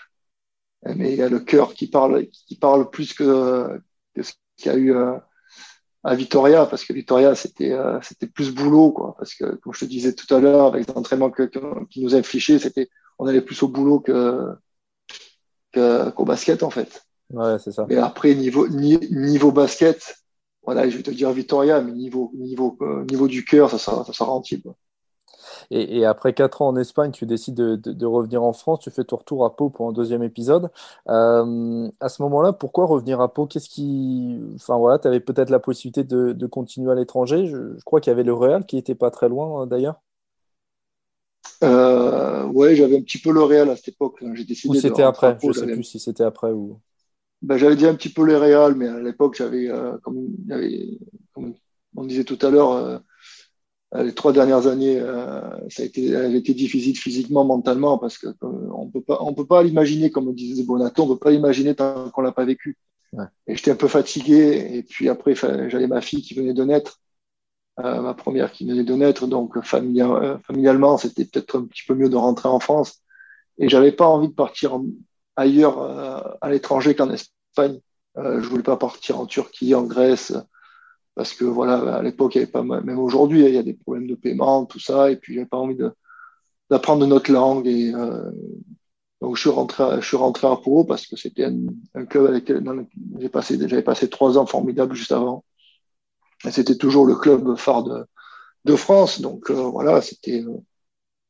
mais 0.83 1.13
il 1.13 1.17
y 1.17 1.21
a 1.21 1.29
le 1.29 1.39
cœur 1.39 1.73
qui 1.73 1.87
parle, 1.87 2.27
qui 2.27 2.55
parle 2.55 2.89
plus 2.89 3.13
que, 3.13 3.81
que 4.15 4.23
ce 4.23 4.33
qu'il 4.57 4.71
y 4.71 4.75
a 4.75 4.77
eu 4.77 4.95
euh, 4.95 5.17
à 6.03 6.15
Vitoria, 6.15 6.65
parce 6.65 6.83
que 6.83 6.93
Vitoria, 6.93 7.35
c'était 7.35 7.71
euh, 7.71 7.99
c'était 8.01 8.27
plus 8.27 8.53
boulot, 8.53 8.91
quoi. 8.91 9.15
Parce 9.17 9.35
que, 9.35 9.55
comme 9.55 9.73
je 9.73 9.81
te 9.81 9.85
disais 9.85 10.13
tout 10.13 10.33
à 10.33 10.39
l'heure, 10.39 10.67
avec 10.67 10.87
les 10.87 10.97
entraînements 10.97 11.29
que, 11.29 11.43
que, 11.43 11.85
qui 11.89 12.03
nous 12.03 12.15
infligeaient, 12.15 12.59
c'était, 12.59 12.89
on 13.19 13.27
allait 13.27 13.41
plus 13.41 13.61
au 13.63 13.67
boulot 13.67 13.99
que, 13.99 14.55
qu'au 15.73 16.25
basket, 16.25 16.63
en 16.63 16.69
fait. 16.69 17.03
Ouais, 17.29 17.57
c'est 17.59 17.71
ça. 17.71 17.85
Mais 17.87 17.97
après, 17.97 18.33
niveau, 18.35 18.67
niveau 18.67 19.51
basket, 19.51 20.15
voilà, 20.63 20.89
je 20.89 20.97
vais 20.97 21.03
te 21.03 21.11
dire 21.11 21.31
Vitoria, 21.31 21.81
mais 21.81 21.91
niveau, 21.91 22.31
niveau, 22.35 22.77
euh, 22.81 23.05
niveau 23.05 23.27
du 23.27 23.45
cœur, 23.45 23.69
ça 23.69 23.77
sera, 23.77 24.03
ça 24.03 24.13
sera 24.13 24.31
anti, 24.31 24.61
quoi. 24.61 24.75
Et, 25.69 25.99
et, 25.99 26.05
après 26.05 26.33
quatre 26.33 26.61
ans 26.61 26.69
en 26.69 26.75
Espagne, 26.75 27.11
tu 27.11 27.25
décides 27.25 27.55
de, 27.55 27.75
de, 27.75 27.93
de, 27.93 28.05
revenir 28.05 28.43
en 28.43 28.53
France. 28.53 28.79
Tu 28.79 28.91
fais 28.91 29.03
ton 29.03 29.17
retour 29.17 29.45
à 29.45 29.55
Pau 29.55 29.69
pour 29.69 29.87
un 29.87 29.91
deuxième 29.91 30.23
épisode. 30.23 30.69
Euh, 31.09 31.89
à 31.99 32.09
ce 32.09 32.21
moment-là, 32.23 32.53
pourquoi 32.53 32.85
revenir 32.85 33.21
à 33.21 33.33
Pau? 33.33 33.45
Qu'est-ce 33.45 33.69
qui, 33.69 34.39
enfin 34.55 34.77
voilà, 34.77 34.99
tu 34.99 35.07
avais 35.07 35.19
peut-être 35.19 35.49
la 35.49 35.59
possibilité 35.59 36.03
de, 36.03 36.33
de 36.33 36.47
continuer 36.47 36.91
à 36.91 36.95
l'étranger? 36.95 37.47
Je, 37.47 37.77
je, 37.77 37.83
crois 37.83 38.01
qu'il 38.01 38.11
y 38.11 38.13
avait 38.13 38.23
le 38.23 38.33
Real 38.33 38.65
qui 38.65 38.77
était 38.77 38.95
pas 38.95 39.11
très 39.11 39.29
loin 39.29 39.65
d'ailleurs. 39.67 40.01
Euh, 41.63 42.45
ouais, 42.47 42.75
j'avais 42.75 42.97
un 42.97 43.01
petit 43.01 43.19
peu 43.19 43.31
le 43.31 43.43
Real 43.43 43.69
à 43.69 43.75
cette 43.75 43.89
époque. 43.89 44.23
J'ai 44.33 44.45
décidé. 44.45 44.77
Ou 44.77 44.81
c'était 44.81 45.03
après? 45.03 45.37
Pau, 45.37 45.53
je 45.53 45.59
sais 45.59 45.67
plus 45.67 45.83
si 45.83 45.99
c'était 45.99 46.23
après 46.23 46.51
ou. 46.51 46.79
Ben, 47.41 47.57
j'avais 47.57 47.75
dit 47.75 47.87
un 47.87 47.95
petit 47.95 48.09
peu 48.09 48.23
le 48.23 48.37
Real, 48.37 48.75
mais 48.75 48.87
à 48.87 48.99
l'époque, 48.99 49.35
j'avais, 49.35 49.67
euh, 49.67 49.97
comme, 50.03 50.27
comme, 51.33 51.55
on 51.95 52.05
disait 52.05 52.23
tout 52.23 52.37
à 52.41 52.51
l'heure 52.51 52.71
euh, 52.73 52.99
les 53.93 54.13
trois 54.13 54.31
dernières 54.31 54.67
années, 54.67 54.99
euh, 54.99 55.41
ça 55.69 55.83
a 55.83 55.85
été, 55.85 56.07
elle 56.07 56.33
a 56.33 56.37
été 56.37 56.53
difficile 56.53 56.97
physiquement, 56.97 57.43
mentalement, 57.43 57.97
parce 57.97 58.17
que 58.17 58.27
euh, 58.27 58.69
on 58.73 58.87
peut 58.87 59.01
pas, 59.01 59.17
on 59.21 59.33
peut 59.33 59.45
pas 59.45 59.63
l'imaginer, 59.63 60.11
comme 60.11 60.33
disait 60.33 60.63
Bonato, 60.63 61.03
on 61.03 61.07
peut 61.07 61.19
pas 61.19 61.31
l'imaginer 61.31 61.75
tant 61.75 62.09
qu'on 62.09 62.21
l'a 62.21 62.31
pas 62.31 62.45
vécu. 62.45 62.77
Ouais. 63.13 63.25
Et 63.47 63.55
j'étais 63.55 63.71
un 63.71 63.75
peu 63.75 63.89
fatigué. 63.89 64.69
Et 64.73 64.83
puis 64.83 65.09
après, 65.09 65.35
j'avais 65.35 65.87
ma 65.87 66.01
fille 66.01 66.21
qui 66.21 66.33
venait 66.33 66.53
de 66.53 66.63
naître, 66.63 67.01
euh, 67.79 68.01
ma 68.01 68.13
première 68.13 68.51
qui 68.51 68.65
venait 68.65 68.83
de 68.83 68.93
naître, 68.93 69.27
donc 69.27 69.61
familial, 69.61 70.11
euh, 70.11 70.37
familialement, 70.39 70.97
c'était 70.97 71.25
peut-être 71.25 71.59
un 71.59 71.65
petit 71.65 71.83
peu 71.87 71.93
mieux 71.95 72.09
de 72.09 72.15
rentrer 72.15 72.49
en 72.49 72.59
France. 72.59 73.01
Et 73.57 73.69
j'avais 73.69 73.91
pas 73.91 74.07
envie 74.07 74.29
de 74.29 74.33
partir 74.33 74.79
ailleurs, 75.35 75.81
euh, 75.81 76.21
à 76.41 76.49
l'étranger 76.49 76.95
qu'en 76.95 77.09
Espagne. 77.11 77.79
je 78.15 78.47
voulais 78.47 78.63
pas 78.63 78.77
partir 78.77 79.19
en 79.19 79.25
Turquie, 79.25 79.75
en 79.75 79.83
Grèce 79.83 80.33
parce 81.15 81.33
que 81.33 81.45
voilà, 81.45 81.97
à 81.97 82.01
l'époque, 82.01 82.35
il 82.35 82.39
y 82.39 82.41
avait 82.41 82.51
pas, 82.51 82.63
même 82.63 82.99
aujourd'hui, 82.99 83.43
il 83.45 83.53
y 83.53 83.57
a 83.57 83.63
des 83.63 83.73
problèmes 83.73 84.07
de 84.07 84.15
paiement, 84.15 84.65
tout 84.65 84.79
ça, 84.79 85.11
et 85.11 85.17
puis 85.17 85.33
j'avais 85.35 85.45
pas 85.45 85.57
envie 85.57 85.77
d'apprendre 86.69 87.05
notre 87.05 87.31
langue. 87.31 87.67
Et 87.67 87.93
euh, 87.93 88.31
donc 89.21 89.35
je 89.35 89.41
suis 89.41 89.49
rentré, 89.49 90.01
je 90.01 90.07
suis 90.07 90.17
rentré 90.17 90.47
à 90.47 90.55
Pau 90.55 90.83
parce 90.85 91.07
que 91.07 91.15
c'était 91.17 91.45
un, 91.45 92.05
club 92.05 92.27
avec 92.27 92.49
lequel 92.49 92.87
j'ai 93.19 93.29
passé, 93.29 93.57
j'avais 93.67 93.83
passé 93.83 94.09
trois 94.09 94.37
ans 94.37 94.45
formidables 94.45 94.95
juste 94.95 95.11
avant. 95.11 95.43
Et 96.45 96.51
c'était 96.51 96.77
toujours 96.77 97.05
le 97.05 97.15
club 97.15 97.55
phare 97.57 97.83
de, 97.83 98.05
de 98.65 98.75
France. 98.75 99.21
Donc 99.21 99.51
euh, 99.51 99.53
voilà, 99.53 100.01
c'était, 100.01 100.43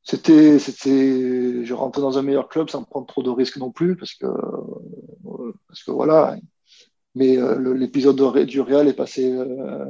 c'était, 0.03 0.59
c'était, 0.59 1.65
je 1.65 1.73
rentrais 1.73 2.01
dans 2.01 2.17
un 2.17 2.21
meilleur 2.23 2.49
club 2.49 2.69
sans 2.69 2.83
prendre 2.83 3.07
trop 3.07 3.23
de 3.23 3.29
risques 3.29 3.57
non 3.57 3.71
plus 3.71 3.95
parce 3.97 4.13
que, 4.13 4.27
parce 5.67 5.83
que 5.83 5.91
voilà, 5.91 6.37
mais 7.15 7.37
euh, 7.37 7.73
l'épisode 7.73 8.45
du 8.45 8.61
Real 8.61 8.87
est 8.87 8.93
passé 8.93 9.31
euh, 9.31 9.85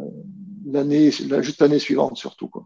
l'année, 0.66 1.12
juste 1.12 1.62
l'année 1.62 1.80
suivante 1.80 2.18
surtout. 2.18 2.48
Quoi. 2.48 2.66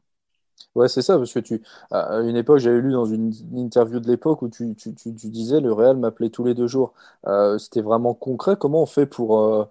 Ouais, 0.76 0.90
c'est 0.90 1.02
ça, 1.02 1.18
parce 1.18 1.34
que 1.34 1.40
tu, 1.40 1.62
à 1.90 2.20
une 2.20 2.36
époque, 2.36 2.60
j'avais 2.60 2.82
lu 2.82 2.92
dans 2.92 3.06
une, 3.06 3.32
interview 3.56 4.02
de 4.02 4.08
l'époque 4.08 4.42
où 4.42 4.50
tu, 4.50 4.76
tu, 4.76 4.94
tu, 4.94 5.16
tu, 5.16 5.30
disais 5.30 5.62
le 5.62 5.72
Real 5.72 5.96
m'appelait 5.96 6.30
tous 6.30 6.44
les 6.44 6.54
deux 6.54 6.68
jours. 6.68 6.94
Euh, 7.28 7.58
C'était 7.58 7.82
vraiment 7.82 8.14
concret. 8.14 8.58
Comment 8.60 8.84
on 8.84 8.86
fait 8.86 9.06
pour, 9.06 9.40
euh, 9.40 9.66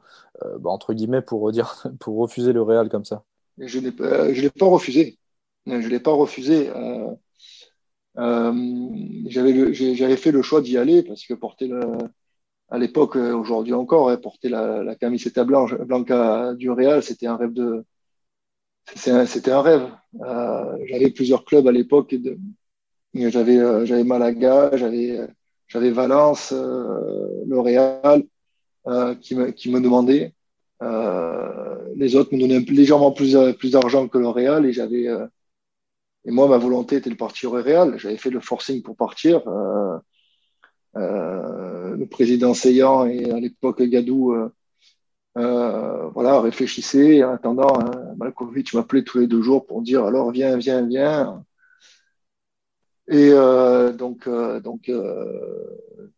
bah, 0.61 0.71
entre 0.71 0.95
guillemets, 0.95 1.21
pour 1.21 1.53
dire, 1.53 1.87
pour 2.01 2.17
refuser 2.17 2.55
le 2.55 2.63
Real 2.63 2.89
comme 2.89 3.05
ça? 3.05 3.23
Je 3.59 3.79
ne 3.79 3.85
l'ai 3.85 4.51
pas 4.51 4.67
refusé. 4.67 5.19
Je 5.67 5.89
l'ai 5.89 6.01
pas 6.01 6.13
refusé. 6.13 6.71
J'avais 9.29 10.17
fait 10.17 10.33
le 10.33 10.43
choix 10.43 10.63
d'y 10.63 10.79
aller 10.79 11.03
parce 11.03 11.27
que 11.27 11.35
porter 11.35 11.69
le, 11.69 11.83
à 12.71 12.79
l'époque, 12.79 13.17
euh, 13.17 13.33
aujourd'hui 13.35 13.73
encore, 13.73 14.11
hein, 14.11 14.17
porter 14.17 14.49
la, 14.49 14.83
la 14.83 14.95
camiseta 14.95 15.45
blanche, 15.45 15.75
blanca 15.75 16.55
du 16.55 16.71
Real, 16.71 17.03
c'était 17.03 17.27
un 17.27 17.37
rêve. 19.63 19.91
Euh, 20.23 20.79
j'avais 20.87 21.11
plusieurs 21.11 21.45
clubs 21.45 21.67
à 21.67 21.73
l'époque. 21.73 22.15
J'avais, 23.15 23.59
euh, 23.59 23.87
j'avais 23.87 24.05
Malaga, 24.05 24.71
j'avais, 24.77 25.91
Valence, 25.91 26.53
euh, 26.53 27.29
le 27.47 27.61
Real, 27.61 28.25
qui 29.21 29.35
me, 29.35 29.51
qui 29.51 29.71
demandaient. 29.71 30.35
Les 31.97 32.17
autres 32.17 32.35
me 32.35 32.41
donnaient 32.41 32.61
légèrement 32.61 33.13
plus, 33.13 33.33
d'argent 33.71 34.09
que 34.09 34.19
le 34.19 34.29
Real 34.29 34.67
et 36.27 36.31
moi, 36.31 36.49
ma 36.49 36.57
volonté 36.57 36.97
était 36.97 37.11
de 37.11 37.15
partir 37.17 37.53
au 37.53 37.63
Real. 37.63 37.99
J'avais 37.99 38.17
fait 38.17 38.31
le 38.31 38.41
forcing 38.41 38.83
pour 38.83 38.97
partir. 38.97 39.43
Euh, 40.97 41.97
le 41.97 42.07
président 42.07 42.55
Seyant 42.55 43.07
et 43.07 43.31
à 43.31 43.41
l'époque 43.41 43.83
Gadou 43.83 44.33
euh, 44.33 44.49
euh, 45.37 46.09
voilà, 46.11 46.41
réfléchissait. 46.41 47.25
En 47.25 47.33
attendant, 47.33 47.81
hein, 47.81 48.15
m'appelait 48.75 49.03
tous 49.03 49.19
les 49.19 49.27
deux 49.27 49.43
jours 49.43 49.67
pour 49.67 49.83
dire 49.83 50.05
alors 50.05 50.31
viens, 50.31 50.57
viens, 50.57 50.87
viens. 50.87 51.45
Et 53.09 53.33
donc, 53.99 54.29
donc, 54.63 54.91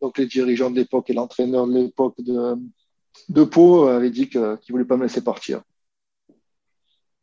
donc 0.01 0.17
les 0.17 0.25
dirigeants 0.25 0.71
de 0.71 0.77
l'époque 0.77 1.09
et 1.09 1.13
l'entraîneur 1.13 1.67
de 1.67 1.73
l'époque 1.73 2.15
de, 2.19 3.43
Pau 3.43 3.87
avaient 3.87 4.09
dit 4.09 4.29
qu'ils 4.29 4.39
ne 4.39 4.57
voulaient 4.69 4.85
pas 4.85 4.95
me 4.95 5.03
laisser 5.03 5.21
partir. 5.21 5.63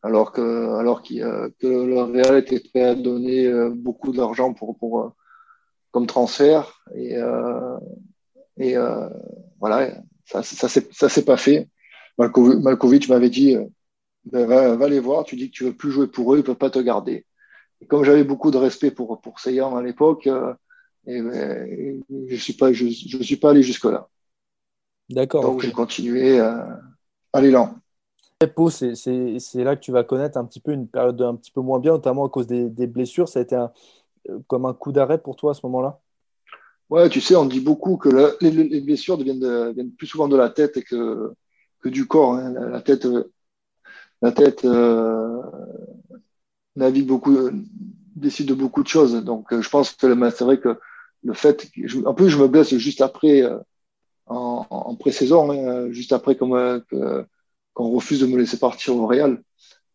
Alors 0.02 0.32
que, 0.32 0.76
alors 0.76 1.00
qu 1.00 1.18
que 1.18 1.66
le 1.66 2.02
Real 2.02 2.36
était 2.36 2.60
prêt 2.60 2.82
à 2.82 2.94
donner 2.94 3.50
beaucoup 3.70 4.12
d'argent 4.12 4.52
pour, 4.52 4.76
pour, 4.76 5.14
comme 5.94 6.09
transfert. 6.09 6.83
Et, 6.96 7.16
euh, 7.16 7.78
et 8.57 8.76
euh, 8.76 9.09
voilà, 9.61 9.92
ça, 10.24 10.42
ça 10.42 10.68
s'est 11.09 11.24
pas 11.24 11.37
fait. 11.37 11.68
Malkovic 12.18 13.09
m'avait 13.09 13.30
dit 13.30 13.57
ben, 14.24 14.74
va, 14.74 14.88
les 14.88 14.98
voir, 14.98 15.22
tu 15.22 15.37
dis 15.37 15.50
que 15.50 15.57
tu 15.57 15.64
veux 15.64 15.76
plus 15.76 15.92
jouer 15.92 16.09
pour 16.09 16.35
eux, 16.35 16.38
ils 16.38 16.40
ne 16.40 16.46
peuvent 16.46 16.57
pas 16.57 16.70
te 16.70 16.80
garder. 16.80 17.24
Et 17.80 17.87
comme 17.87 18.02
j'avais 18.02 18.24
beaucoup 18.24 18.50
de 18.50 18.57
respect 18.57 18.90
pour, 18.90 19.20
pour 19.20 19.38
Seyhan 19.38 19.76
à 19.76 19.83
l'époque, 19.83 20.26
et 21.07 21.22
ben, 21.22 22.02
je 22.11 22.35
ne 22.35 22.40
suis, 22.40 22.54
pas, 22.54 22.72
je, 22.72 22.87
je 22.87 23.22
suis 23.22 23.37
pas 23.37 23.50
allé 23.50 23.62
jusque-là. 23.62 24.09
D'accord. 25.09 25.42
Donc 25.42 25.61
j'ai 25.61 25.70
continué 25.70 26.40
à 26.40 27.40
l'élan. 27.40 27.76
C'est 28.40 29.64
là 29.64 29.76
que 29.76 29.80
tu 29.80 29.92
vas 29.92 30.02
connaître 30.02 30.38
un 30.38 30.44
petit 30.44 30.61
peu 30.61 30.72
une 30.72 30.88
période 30.88 31.22
un 31.22 31.37
petit 31.37 31.52
peu 31.52 31.61
moins 31.61 31.78
bien, 31.78 31.92
notamment 31.92 32.26
à 32.26 32.28
cause 32.28 32.48
des, 32.48 32.68
des 32.68 32.88
blessures. 32.88 33.28
Ça 33.28 33.38
a 33.38 33.42
été 33.42 33.54
un, 33.54 33.64
euh, 33.64 33.68
comme 34.46 34.66
un 34.66 34.74
coup 34.74 34.92
d'arrêt 34.92 35.18
pour 35.18 35.37
toi 35.37 35.52
à 35.52 35.54
ce 35.54 35.60
moment-là? 35.64 36.00
Ouais, 36.90 37.08
tu 37.08 37.20
sais, 37.20 37.34
on 37.34 37.46
dit 37.46 37.60
beaucoup 37.60 37.96
que 37.96 38.37
les, 38.40 38.50
les, 38.50 38.80
blessures 38.80 39.16
viennent, 39.16 39.92
plus 39.96 40.06
souvent 40.06 40.28
de 40.28 40.37
la 40.37 40.50
tête 40.50 40.84
que, 40.84 41.32
que 41.80 41.88
du 41.88 42.06
corps. 42.06 42.34
Hein. 42.34 42.52
La, 42.52 42.82
tête, 42.82 43.06
la 44.20 44.32
tête 44.32 44.64
euh, 44.64 45.40
navigue 46.76 47.06
beaucoup, 47.06 47.37
décide 48.14 48.48
de 48.48 48.54
beaucoup 48.54 48.82
de 48.82 48.88
choses. 48.88 49.14
Donc, 49.24 49.52
euh, 49.52 49.62
je 49.62 49.68
pense 49.70 49.92
que 49.92 50.30
c'est 50.30 50.44
vrai 50.44 50.60
que 50.60 50.78
le 51.22 51.32
fait, 51.32 51.70
en 52.04 52.14
plus, 52.14 52.28
je 52.28 52.38
me 52.38 52.48
blesse 52.48 52.76
juste 52.76 53.00
après, 53.00 53.42
en, 54.26 54.66
en 54.70 54.94
pré-saison, 54.94 55.50
hein, 55.50 55.90
juste 55.90 56.12
après 56.12 56.37
qu'on 56.37 56.82
refuse 57.76 58.20
de 58.20 58.26
me 58.26 58.38
laisser 58.38 58.58
partir 58.58 58.96
au 58.96 59.06
Real. 59.06 59.42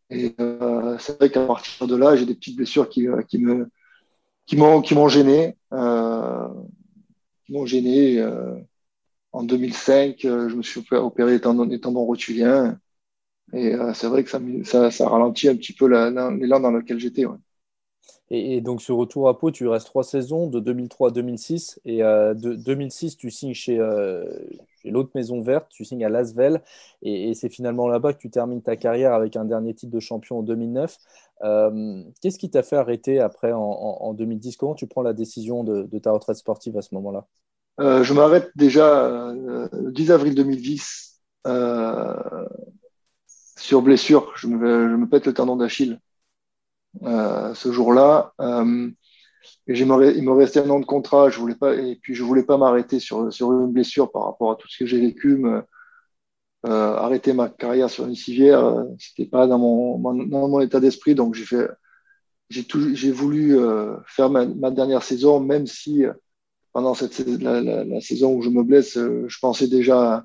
Et 0.09 0.33
euh, 0.39 0.97
c'est 0.97 1.17
vrai 1.17 1.29
qu'à 1.29 1.45
partir 1.45 1.85
de 1.85 1.95
là, 1.95 2.15
j'ai 2.15 2.25
des 2.25 2.33
petites 2.33 2.55
blessures 2.55 2.89
qui 2.89 3.07
me 3.07 3.69
qui 4.49 4.57
m'ont 4.57 4.81
qui 4.81 4.95
m'ont 4.95 5.07
gêné, 5.07 5.55
euh, 5.73 6.47
qui 7.45 7.53
m'ont 7.53 7.67
gêné. 7.67 8.19
Euh, 8.19 8.55
en 9.31 9.43
2005, 9.43 10.25
euh, 10.25 10.49
je 10.49 10.55
me 10.55 10.63
suis 10.63 10.81
opéré 10.91 11.35
étant 11.35 11.55
tendons. 11.79 12.15
Et 13.53 13.73
c'est 13.93 14.07
vrai 14.07 14.23
que 14.23 14.29
ça, 14.29 14.39
ça, 14.63 14.91
ça, 14.91 15.09
ralentit 15.09 15.49
un 15.49 15.55
petit 15.55 15.73
peu 15.73 15.87
l'élan 15.87 16.59
dans 16.59 16.71
lequel 16.71 16.99
j'étais. 16.99 17.25
Et, 18.31 18.61
donc, 18.61 18.81
ce 18.81 18.91
retour 18.91 19.27
à 19.27 19.39
Pau, 19.39 19.49
tu 19.49 19.67
restes 19.67 19.87
trois 19.87 20.03
saisons, 20.03 20.47
de 20.47 20.59
2003 20.59 21.09
à 21.09 21.11
2006. 21.11 21.79
Et 21.85 22.03
euh, 22.03 22.33
de 22.35 22.53
2006, 22.53 23.17
tu 23.17 23.31
signes 23.31 23.55
chez, 23.55 23.79
euh, 23.79 24.23
l'autre 24.85 25.09
maison 25.15 25.41
verte, 25.41 25.67
tu 25.71 25.83
signes 25.83 26.05
à 26.05 26.09
Lasvel. 26.09 26.61
Et, 27.01 27.33
c'est 27.33 27.49
finalement 27.49 27.87
là-bas 27.87 28.13
que 28.13 28.19
tu 28.19 28.29
termines 28.29 28.61
ta 28.61 28.75
carrière 28.75 29.13
avec 29.13 29.35
un 29.35 29.45
dernier 29.45 29.73
titre 29.73 29.91
de 29.91 29.99
champion 29.99 30.39
en 30.39 30.43
2009. 30.43 30.97
Euh, 31.43 32.03
qu'est-ce 32.21 32.37
qui 32.37 32.49
t'a 32.49 32.63
fait 32.63 32.75
arrêter 32.75 33.19
après 33.19 33.51
en, 33.53 34.13
2010 34.13 34.57
Comment 34.57 34.75
tu 34.75 34.87
prends 34.87 35.01
la 35.01 35.13
décision 35.13 35.63
de, 35.63 35.99
ta 35.99 36.11
retraite 36.11 36.37
sportive 36.37 36.77
à 36.77 36.81
ce 36.81 36.93
moment-là? 36.95 37.25
Je 37.79 38.13
m'arrête 38.13 38.51
déjà 38.55 39.31
le 39.33 39.91
10 39.91 40.11
avril 40.11 40.35
2010 40.35 41.21
sur 43.57 43.81
blessure. 43.81 44.33
Je 44.35 44.47
me, 44.47 44.89
je 44.89 45.05
pète 45.05 45.25
le 45.27 45.33
tendon 45.33 45.55
d'Achille. 45.55 45.99
Euh, 47.03 47.53
ce 47.53 47.71
jour-là. 47.71 48.33
Euh, 48.41 48.89
et 49.67 49.79
il 49.79 49.85
me 49.85 50.31
restait 50.31 50.59
un 50.59 50.69
an 50.69 50.79
de 50.79 50.85
contrat, 50.85 51.29
je 51.29 51.39
voulais 51.39 51.55
et 51.77 51.95
puis 52.01 52.15
je 52.15 52.23
voulais 52.23 52.43
pas 52.43 52.57
m'arrêter 52.57 52.99
sur, 52.99 53.21
une 53.21 53.71
blessure 53.71 54.11
par 54.11 54.25
rapport 54.25 54.51
à 54.51 54.55
tout 54.55 54.67
ce 54.67 54.79
que 54.79 54.85
j'ai 54.85 54.99
vécu. 54.99 55.41
Euh, 56.65 56.95
arrêter 56.95 57.33
ma 57.33 57.49
carrière 57.49 57.89
sur 57.89 58.05
une 58.05 58.15
civière, 58.15 58.65
euh, 58.65 58.83
c'était 58.99 59.29
pas 59.29 59.47
dans 59.47 59.59
mon, 59.59 59.99
dans 59.99 60.47
mon 60.47 60.59
état 60.61 60.79
d'esprit, 60.79 61.15
donc 61.15 61.35
j'ai 61.35 61.45
fait, 61.45 61.67
j'ai 62.49 62.65
j'ai 62.93 63.11
voulu 63.11 63.57
euh, 63.59 63.95
faire 64.07 64.29
ma, 64.29 64.45
ma, 64.45 64.71
dernière 64.71 65.03
saison, 65.03 65.39
même 65.39 65.67
si 65.67 66.03
pendant 66.73 66.93
cette 66.95 67.19
la, 67.19 67.61
la, 67.61 67.83
la, 67.85 68.01
saison 68.01 68.33
où 68.35 68.41
je 68.41 68.49
me 68.49 68.63
blesse, 68.63 68.95
je 68.95 69.39
pensais 69.39 69.67
déjà 69.67 70.15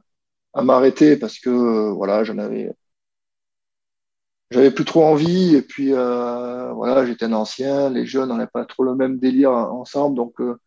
à, 0.54 0.60
à 0.60 0.62
m'arrêter 0.64 1.16
parce 1.16 1.38
que 1.38 1.50
voilà, 1.92 2.24
j'en 2.24 2.38
avais 2.38 2.74
j'avais 4.50 4.70
plus 4.70 4.84
trop 4.84 5.04
envie. 5.04 5.54
Et 5.56 5.62
puis 5.62 5.92
euh, 5.92 6.72
voilà 6.72 7.06
j'étais 7.06 7.26
un 7.26 7.32
ancien 7.32 7.90
les 7.90 8.06
jeunes 8.06 8.30
n'avaient 8.30 8.46
pas 8.46 8.64
trop 8.64 8.84
le 8.84 8.94
même 8.94 9.18
délire 9.18 9.52
ensemble. 9.52 10.16
Donc 10.16 10.40
euh, 10.40 10.58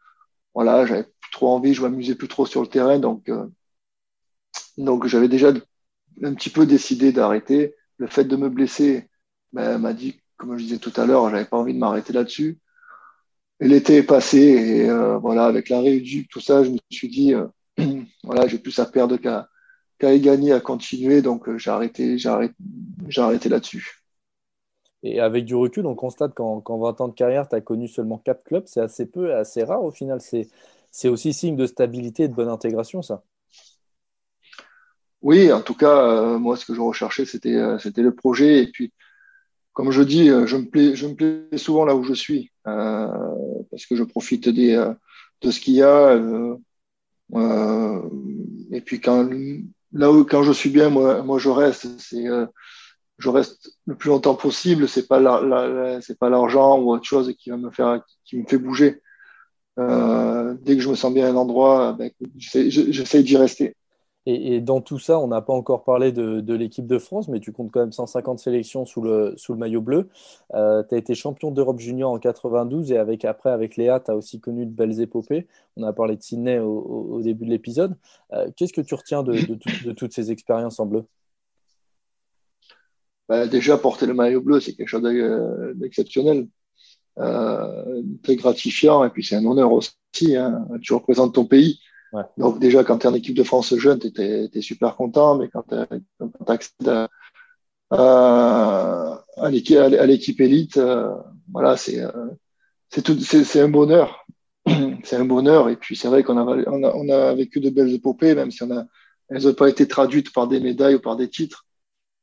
voilà 0.53 0.86
j'avais 0.86 1.03
plus 1.03 1.32
trop 1.32 1.49
envie 1.49 1.73
je 1.73 1.82
m'amusais 1.82 2.15
plus 2.15 2.27
trop 2.27 2.45
sur 2.45 2.62
le 2.62 2.67
terrain. 2.67 2.99
Donc 2.99 3.30
euh, 3.30 3.47
donc 4.78 5.08
j'avais 5.08 5.28
déjà 5.28 5.54
un 6.24 6.34
petit 6.34 6.50
peu 6.50 6.66
décidé 6.66 7.12
d'arrêter 7.12 7.76
le 7.98 8.08
fait 8.08 8.26
de 8.26 8.36
me 8.36 8.50
blesser 8.50 9.10
ben, 9.54 9.78
m'a 9.78 9.94
dit 9.94 10.22
comme 10.38 10.58
je 10.58 10.63
disais 10.63 10.78
tout 10.78 10.94
à 10.96 11.06
l'heure 11.06 11.30
j'avais 11.30 11.46
pas 11.46 11.58
envie 11.58 11.74
de 11.74 11.80
m'arrêter 11.80 12.13
là-dessus 12.13 12.60
et 13.60 13.68
l'été 13.68 13.98
est 13.98 14.04
passé 14.04 14.38
et 14.40 14.90
euh, 14.90 15.18
voilà 15.18 15.46
avec 15.46 15.70
la 15.70 15.82
réduction 15.82 16.24
tout 16.30 16.42
ça 16.42 16.63
je 16.63 16.70
me 16.72 16.78
suis 16.92 17.10
dit 17.10 17.34
voilà 18.24 18.48
j'ai 18.48 18.60
plus 18.60 18.78
à 18.80 18.86
perdre 18.86 19.18
qu'à 19.18 20.13
y 20.13 20.20
gagner 20.20 20.54
à 20.54 20.60
continuer 20.60 21.22
donc 21.22 21.56
j'ai 21.58 21.72
arrêté 21.72 22.18
j'ai 22.18 22.30
arrêté 23.22 23.50
là-dessus. 23.50 24.04
Et 25.04 25.20
avec 25.20 25.46
du 25.46 25.56
recul, 25.56 25.86
on 25.86 25.96
constate 25.96 26.34
qu'en 26.34 26.60
20 26.60 27.02
ans 27.02 27.08
de 27.08 27.13
carrière, 27.13 27.48
tu 27.48 27.56
as 27.56 27.62
connu 27.62 27.88
seulement 27.88 28.18
4 28.18 28.44
clubs. 28.44 28.63
C'est 28.68 28.82
assez 28.82 29.06
peu, 29.06 29.34
assez 29.36 29.63
rare 29.63 29.84
au 29.84 29.92
final. 29.92 30.20
C'est 30.92 31.10
aussi 31.10 31.34
signe 31.34 31.56
de 31.56 31.66
stabilité 31.66 32.24
et 32.24 32.28
de 32.28 32.34
bonne 32.34 32.50
intégration, 32.50 33.02
ça. 33.02 33.24
Oui, 35.21 35.51
en 35.51 35.62
tout 35.62 35.73
cas, 35.73 36.36
euh, 36.36 36.38
moi, 36.39 36.56
ce 36.58 36.65
que 36.65 36.73
je 36.75 36.82
recherchais, 36.82 37.25
c'était 37.25 37.56
euh, 37.56 37.80
c'était 37.80 38.01
le 38.03 38.13
projet. 38.13 38.63
Et 38.63 38.67
puis, 38.67 38.93
comme 39.73 39.91
je 39.91 40.03
dis, 40.03 40.30
euh, 40.30 40.47
je 40.47 40.58
me 40.58 40.65
plais, 41.15 41.58
souvent 41.58 41.86
là 41.86 41.95
où 41.95 42.03
je 42.03 42.13
suis, 42.13 42.51
parce 42.63 43.86
que 43.89 43.95
je 43.95 44.03
profite 44.03 44.49
de 44.49 44.95
ce 45.51 45.60
qu'il 45.60 45.75
y 45.75 45.84
a. 45.84 46.15
et 48.71 48.82
puis, 48.82 49.01
quand, 49.01 49.30
là 49.93 50.12
où, 50.12 50.23
quand 50.25 50.43
je 50.43 50.51
suis 50.51 50.69
bien, 50.69 50.89
moi, 50.89 51.39
je 51.39 51.49
reste. 51.49 51.88
Je 53.19 53.30
reste 53.30 53.71
le 53.88 53.95
plus 53.95 54.10
longtemps 54.10 54.36
possible. 54.36 54.88
C'est 54.88 55.08
pas 55.08 55.19
la, 55.19 55.99
c'est 56.01 56.19
pas 56.19 56.30
l'argent 56.30 56.80
ou 56.80 56.91
autre 56.91 57.06
chose 57.06 57.34
qui 57.39 57.49
va 57.49 57.58
me 57.58 57.71
faire, 57.71 58.03
me 58.34 58.45
fait 58.47 58.60
bouger. 58.60 59.01
Dès 59.77 60.75
que 60.75 60.82
je 60.82 60.89
me 60.89 60.95
sens 60.95 61.13
bien 61.13 61.27
à 61.27 61.32
un 61.32 61.36
endroit, 61.36 61.93
ben, 61.93 62.12
j'essaie 62.38 63.23
d'y 63.23 63.38
rester. 63.38 63.75
Et, 64.30 64.60
dans 64.60 64.82
tout 64.82 65.00
ça, 65.00 65.20
on 65.20 65.28
n'a 65.28 65.42
pas 65.42 65.54
encore 65.54 65.86
parlé 65.86 66.12
de, 66.12 66.54
l'équipe 66.54 66.86
de 66.86 67.00
France, 67.00 67.30
mais 67.30 67.40
tu 67.40 67.54
comptes 67.54 67.72
quand 67.72 67.80
même 67.80 67.94
150 67.94 68.40
sélections 68.40 68.86
sous 68.86 69.02
le, 69.02 69.38
maillot 69.56 69.80
bleu. 69.80 70.10
Euh, 70.54 70.84
tu 70.84 70.96
as 70.96 70.98
été 70.98 71.16
champion 71.16 71.50
d'Europe 71.50 71.80
junior 71.80 72.12
en 72.12 72.20
92 72.20 72.92
et 72.92 72.98
avec, 72.98 73.24
après, 73.24 73.52
avec 73.52 73.78
Léa, 73.78 74.02
tu 74.02 74.12
as 74.12 74.18
aussi 74.18 74.42
connu 74.42 74.66
de 74.66 74.72
belles 74.72 75.00
épopées. 75.00 75.48
On 75.78 75.84
a 75.84 75.94
parlé 75.94 76.18
de 76.18 76.22
Sydney 76.22 76.60
au, 76.60 77.22
début 77.24 77.46
de 77.46 77.52
l'épisode. 77.52 77.96
Euh, 78.34 78.52
qu'est-ce 78.58 78.74
que 78.74 78.82
tu 78.82 78.96
retiens 78.96 79.24
de, 79.24 79.94
toutes 79.94 80.12
ces 80.12 80.30
expériences 80.30 80.82
en 80.82 80.88
bleu? 80.88 81.06
Bah, 83.30 83.48
déjà 83.48 83.78
porter 83.78 84.08
le 84.08 84.13
maillot 84.13 84.42
bleu, 84.42 84.60
c'est 84.60 84.74
quelque 84.74 84.90
chose 84.90 85.04
d'exceptionnel, 85.76 86.50
euh, 87.18 88.02
très 88.24 88.36
gratifiant, 88.36 89.06
et 89.06 89.10
puis 89.10 89.24
c'est 89.24 89.38
un 89.38 89.46
honneur 89.46 89.72
aussi. 89.72 89.96
Hein. 90.36 90.68
Tu 90.82 90.94
représentes 90.94 91.36
ton 91.36 91.46
pays. 91.46 91.80
Donc 92.38 92.60
déjà, 92.60 92.84
quand 92.84 93.00
tu 93.00 93.08
es 93.08 93.10
en 93.10 93.13
équipe 93.13 93.36
de 93.36 93.43
France 93.43 93.76
jeune, 93.76 94.00
tu 94.00 94.12
es, 94.22 94.62
super 94.62 94.96
content, 94.96 95.38
mais 95.38 95.50
quand 95.50 95.63
tu 95.63 95.76
accèdes 96.48 96.89
à, 96.89 97.10
à, 97.91 99.24
à 99.38 99.50
l'équipe 99.50 100.41
élite, 100.41 100.78
euh, 100.78 101.13
voilà, 101.52 101.78
c'est 101.78 102.00
euh, 102.00 102.12
c'est 102.89 103.62
un 103.62 103.70
bonheur. 103.70 104.26
c'est 105.04 105.15
un 105.15 105.26
bonheur. 105.26 105.70
Et 105.70 105.76
puis 105.76 105.96
c'est 105.96 106.08
vrai 106.08 106.24
qu'on 106.24 106.38
a, 106.38 106.43
on 106.43 106.84
a, 106.84 106.93
on 106.96 107.10
a 107.10 107.34
vécu 107.36 107.60
de 107.60 107.70
belles 107.70 107.93
épopées, 107.93 108.36
même 108.36 108.52
si 108.52 108.63
on 108.63 108.72
a, 108.72 108.86
elles 109.30 109.43
n'ont 109.43 109.54
pas 109.54 109.70
été 109.70 109.88
traduites 109.88 110.34
par 110.34 110.48
des 110.48 110.60
médailles 110.60 110.96
ou 110.96 111.02
par 111.02 111.17
des 111.17 111.30
titres. 111.30 111.65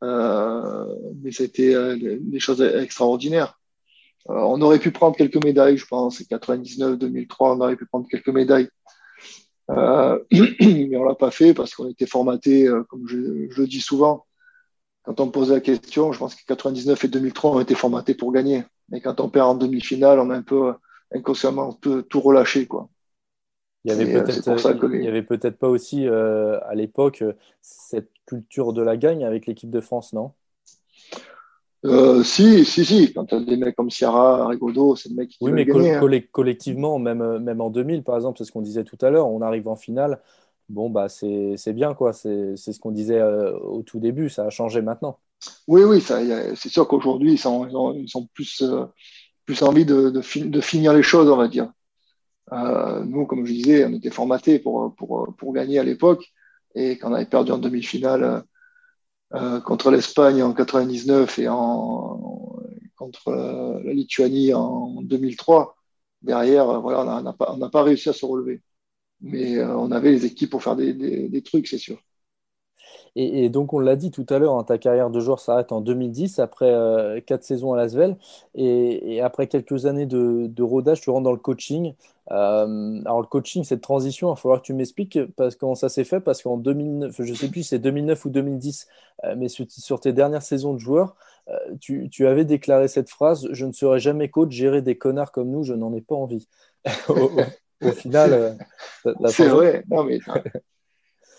Euh, 0.03 0.87
mais 1.23 1.33
c'était 1.33 1.75
euh, 1.75 2.19
des 2.21 2.41
choses 2.41 2.61
extraordinaires. 2.63 3.59
On 4.27 4.61
aurait 4.63 4.79
pu 4.79 4.91
prendre 4.91 5.17
quelques 5.17 5.43
médailles, 5.45 5.77
je 5.77 5.87
pense, 5.87 6.23
99, 6.23 6.99
2003, 6.99 7.57
on 7.57 7.61
aurait 7.61 7.77
pu 7.77 7.87
prendre 7.87 8.09
quelques 8.09 8.29
médailles. 8.29 8.69
Euh, 9.71 10.19
mais 10.61 10.97
on 10.97 11.05
l'a 11.05 11.15
pas 11.15 11.31
fait 11.31 11.55
parce 11.55 11.75
qu'on 11.75 11.89
était 11.89 12.07
formaté, 12.07 12.69
comme 12.89 13.07
je, 13.09 13.49
je, 13.51 13.61
le 13.61 13.67
dis 13.67 13.81
souvent. 13.81 14.27
Quand 15.05 15.21
on 15.21 15.27
me 15.27 15.31
pose 15.31 15.53
la 15.53 15.61
question, 15.61 16.13
je 16.13 16.19
pense 16.19 16.35
que 16.35 16.45
99 16.47 17.05
et 17.05 17.09
2003 17.09 17.51
ont 17.53 17.61
été 17.61 17.75
formatés 17.75 18.15
pour 18.15 18.33
gagner. 18.33 18.65
Mais 18.89 19.01
quand 19.01 19.21
on 19.21 19.29
perd 19.29 19.49
en 19.49 19.55
demi-finale, 19.55 20.19
on 20.19 20.31
a 20.31 20.37
un 20.37 20.43
peu 20.43 20.75
inconsciemment 21.13 21.73
tout, 21.73 22.03
tout 22.03 22.21
relâché, 22.21 22.67
quoi. 22.67 22.89
Il 23.85 23.91
y 23.91 23.95
avait 23.95 24.11
peut-être, 24.11 24.49
avait 24.49 25.51
pas 25.51 25.69
aussi 25.69 26.09
euh, 26.09 26.59
à 26.65 26.75
l'époque 26.75 27.23
cette 27.61 28.11
culture 28.25 28.73
de 28.73 28.81
la 28.81 28.97
gagne 28.97 29.27
avec 29.27 29.45
l'équipe 29.47 29.69
de 29.69 29.81
France, 29.81 30.15
non? 30.15 30.33
Euh, 31.85 32.23
si, 32.23 32.65
si, 32.65 32.85
si. 32.85 33.13
Quand 33.13 33.27
tu 33.27 33.35
as 33.35 33.41
des 33.41 33.57
mecs 33.57 33.77
comme 33.77 33.91
Ciara, 33.91 34.49
Rigaudot, 34.49 34.97
c'est 34.97 35.11
des 35.11 35.15
mecs 35.15 35.29
qui 35.29 35.39
Oui, 35.41 35.53
mais 35.53 35.65
gagner, 35.65 35.95
hein. 35.95 36.23
collectivement, 36.33 36.99
même, 36.99 37.39
même 37.39 37.61
en 37.61 37.71
2000, 37.71 38.03
par 38.03 38.17
exemple, 38.17 38.39
c'est 38.39 38.45
ce 38.45 38.53
qu'on 38.53 38.63
disait 38.63 38.85
tout 38.85 38.99
à 39.03 39.11
l'heure, 39.11 39.29
on 39.29 39.43
arrive 39.43 39.69
en 39.69 39.77
finale. 39.77 40.21
Bon, 40.69 40.89
bah, 40.89 41.09
c'est 41.09 41.73
bien, 41.75 41.95
quoi. 41.95 42.13
C'est 42.13 42.57
ce 42.57 42.79
qu'on 42.79 42.91
disait 42.91 43.19
euh, 43.21 43.57
au 43.59 43.83
tout 43.83 44.01
début. 44.01 44.31
Ça 44.31 44.47
a 44.47 44.51
changé 44.51 44.81
maintenant. 44.81 45.19
Oui, 45.69 45.83
oui, 45.85 46.01
c'est 46.01 46.69
sûr 46.69 46.89
qu'aujourd'hui, 46.89 47.33
ils 47.33 47.39
sont, 47.39 47.95
ils 47.95 48.09
sont 48.09 48.27
plus, 48.33 48.63
euh, 48.63 48.87
plus 49.45 49.63
envie 49.63 49.85
de, 49.85 50.09
de, 50.09 50.45
de, 50.45 50.61
finir 50.61 50.95
les 50.95 51.03
choses, 51.03 51.29
on 51.29 51.37
va 51.37 51.49
dire. 51.49 51.71
Euh, 52.53 53.05
nous, 53.05 53.27
comme 53.27 53.45
je 53.45 53.53
disais, 53.53 53.85
on 53.85 53.93
était 53.93 54.11
formatés 54.11 54.59
pour, 54.59 54.95
pour, 54.97 55.35
pour 55.37 55.53
gagner 55.53 55.79
à 55.79 55.85
l'époque. 55.85 56.33
Et 56.75 56.97
quand 56.97 57.11
on 57.11 57.15
avait 57.15 57.27
perdu 57.27 57.53
en 57.53 57.59
demi-finale 57.59 58.45
contre 59.65 59.91
l'Espagne 59.91 60.43
en 60.43 60.53
99 60.53 61.39
et 61.39 61.49
en, 61.49 62.61
contre 62.97 63.33
la 63.85 63.93
Lituanie 63.93 64.55
en 64.55 65.03
2003. 65.03 65.77
Derrière, 66.23 66.81
voilà, 66.81 67.23
on 67.41 67.57
n'a 67.59 67.69
pas, 67.69 67.83
réussi 67.83 68.09
à 68.09 68.13
se 68.13 68.25
relever. 68.25 68.63
Mais 69.21 69.63
on 69.63 69.91
avait 69.91 70.11
les 70.11 70.27
équipes 70.27 70.51
pour 70.51 70.63
faire 70.63 70.77
des, 70.77 70.95
des 70.95 71.43
trucs, 71.43 71.67
c'est 71.67 71.79
sûr. 71.79 71.99
Et, 73.17 73.49
donc, 73.49 73.73
on 73.73 73.79
l'a 73.79 73.95
dit 73.95 74.11
tout 74.11 74.27
à 74.29 74.39
l'heure, 74.41 74.55
hein, 74.55 74.65
ta 74.65 74.77
carrière 74.77 75.09
de 75.09 75.21
joueur 75.21 75.39
s'arrête 75.39 75.71
en 75.71 75.81
2010, 75.81 76.41
après 76.41 76.71
euh, 76.71 77.21
quatre 77.21 77.45
saisons 77.45 77.73
à 77.73 77.77
Lasvel. 77.77 78.17
Et, 78.57 79.15
et, 79.15 79.21
après 79.21 79.47
quelques 79.47 79.87
années 79.87 80.07
de, 80.07 80.63
rodage, 80.63 81.01
tu 81.01 81.11
rentres 81.11 81.23
dans 81.23 81.33
le 81.33 81.39
coaching. 81.39 81.95
Euh, 82.33 83.01
alors, 83.05 83.21
le 83.21 83.27
coaching, 83.27 83.63
cette 83.63 83.83
transition, 83.83 84.29
il 84.29 84.31
va 84.33 84.37
falloir 84.37 84.61
que 84.61 84.67
tu 84.67 84.75
m'expliques 84.75 85.19
parce, 85.37 85.55
comment 85.55 85.77
ça 85.77 85.89
s'est 85.89 86.03
fait? 86.03 86.19
Parce 86.19 86.43
qu'en 86.43 86.57
2009, 86.57 87.15
je 87.23 87.31
ne 87.31 87.37
sais 87.37 87.49
plus 87.49 87.63
si 87.63 87.69
c'est 87.71 87.79
2009 87.79 88.25
ou 88.25 88.31
2010, 88.31 88.89
euh, 89.25 89.35
mais 89.39 89.49
sur, 89.49 90.01
tes 90.01 90.13
dernières 90.13 90.43
saisons 90.43 90.75
de 90.75 90.79
joueur, 90.79 91.15
tu, 91.81 92.27
avais 92.27 92.47
déclaré 92.47 92.89
cette 92.89 93.11
phrase 93.11 93.47
Je 93.53 93.67
ne 93.67 93.73
serai 93.73 94.01
jamais 94.01 94.29
coach, 94.29 94.51
gérer 94.51 94.83
des 94.83 94.97
connards 94.97 95.31
comme 95.31 95.51
nous, 95.51 95.63
je 95.63 95.75
n'en 95.75 95.93
ai 95.95 96.01
pas 96.01 96.15
envie. 96.17 96.49
au, 97.09 97.93
final, 97.93 98.57
c'est 99.29 99.49
vrai. 99.49 99.85
Non, 99.89 100.05
mais 100.05 100.19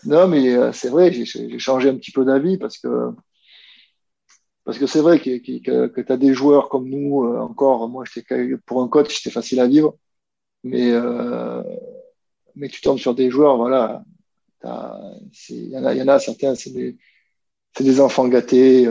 non, 0.06 0.28
mais 0.28 0.56
euh, 0.56 0.72
c'est 0.72 0.90
vrai, 0.90 1.12
j'ai 1.12 1.60
changé 1.60 1.90
un 1.90 1.96
petit 1.98 2.12
peu 2.12 2.26
d'avis 2.26 2.58
parce 2.58 2.78
que 2.78 3.12
parce 4.64 4.80
que 4.80 4.88
c'est 4.88 5.02
vrai 5.02 5.20
que, 5.20 5.38
que, 5.88 6.02
tu 6.02 6.12
as 6.12 6.18
des 6.18 6.34
joueurs 6.34 6.70
comme 6.70 6.90
nous, 6.90 7.24
euh, 7.26 7.40
encore, 7.40 7.88
moi, 7.88 8.04
pour 8.66 8.82
un 8.82 8.88
coach, 8.88 9.16
c'était 9.16 9.30
facile 9.30 9.60
à 9.60 9.68
vivre, 9.68 9.96
mais, 10.64 10.92
euh, 10.92 11.62
mais 12.56 12.70
tu 12.70 12.82
tombes 12.82 12.98
sur 12.98 13.14
des 13.16 13.30
joueurs, 13.30 13.58
voilà, 13.58 14.04
il 15.50 15.70
y, 15.70 15.78
en 15.78 16.08
a, 16.08 16.20
certains, 16.20 16.56
c'est 16.56 16.72
des, 16.72 16.98
des, 17.80 18.02
enfants 18.02 18.28
gâtés, 18.28 18.88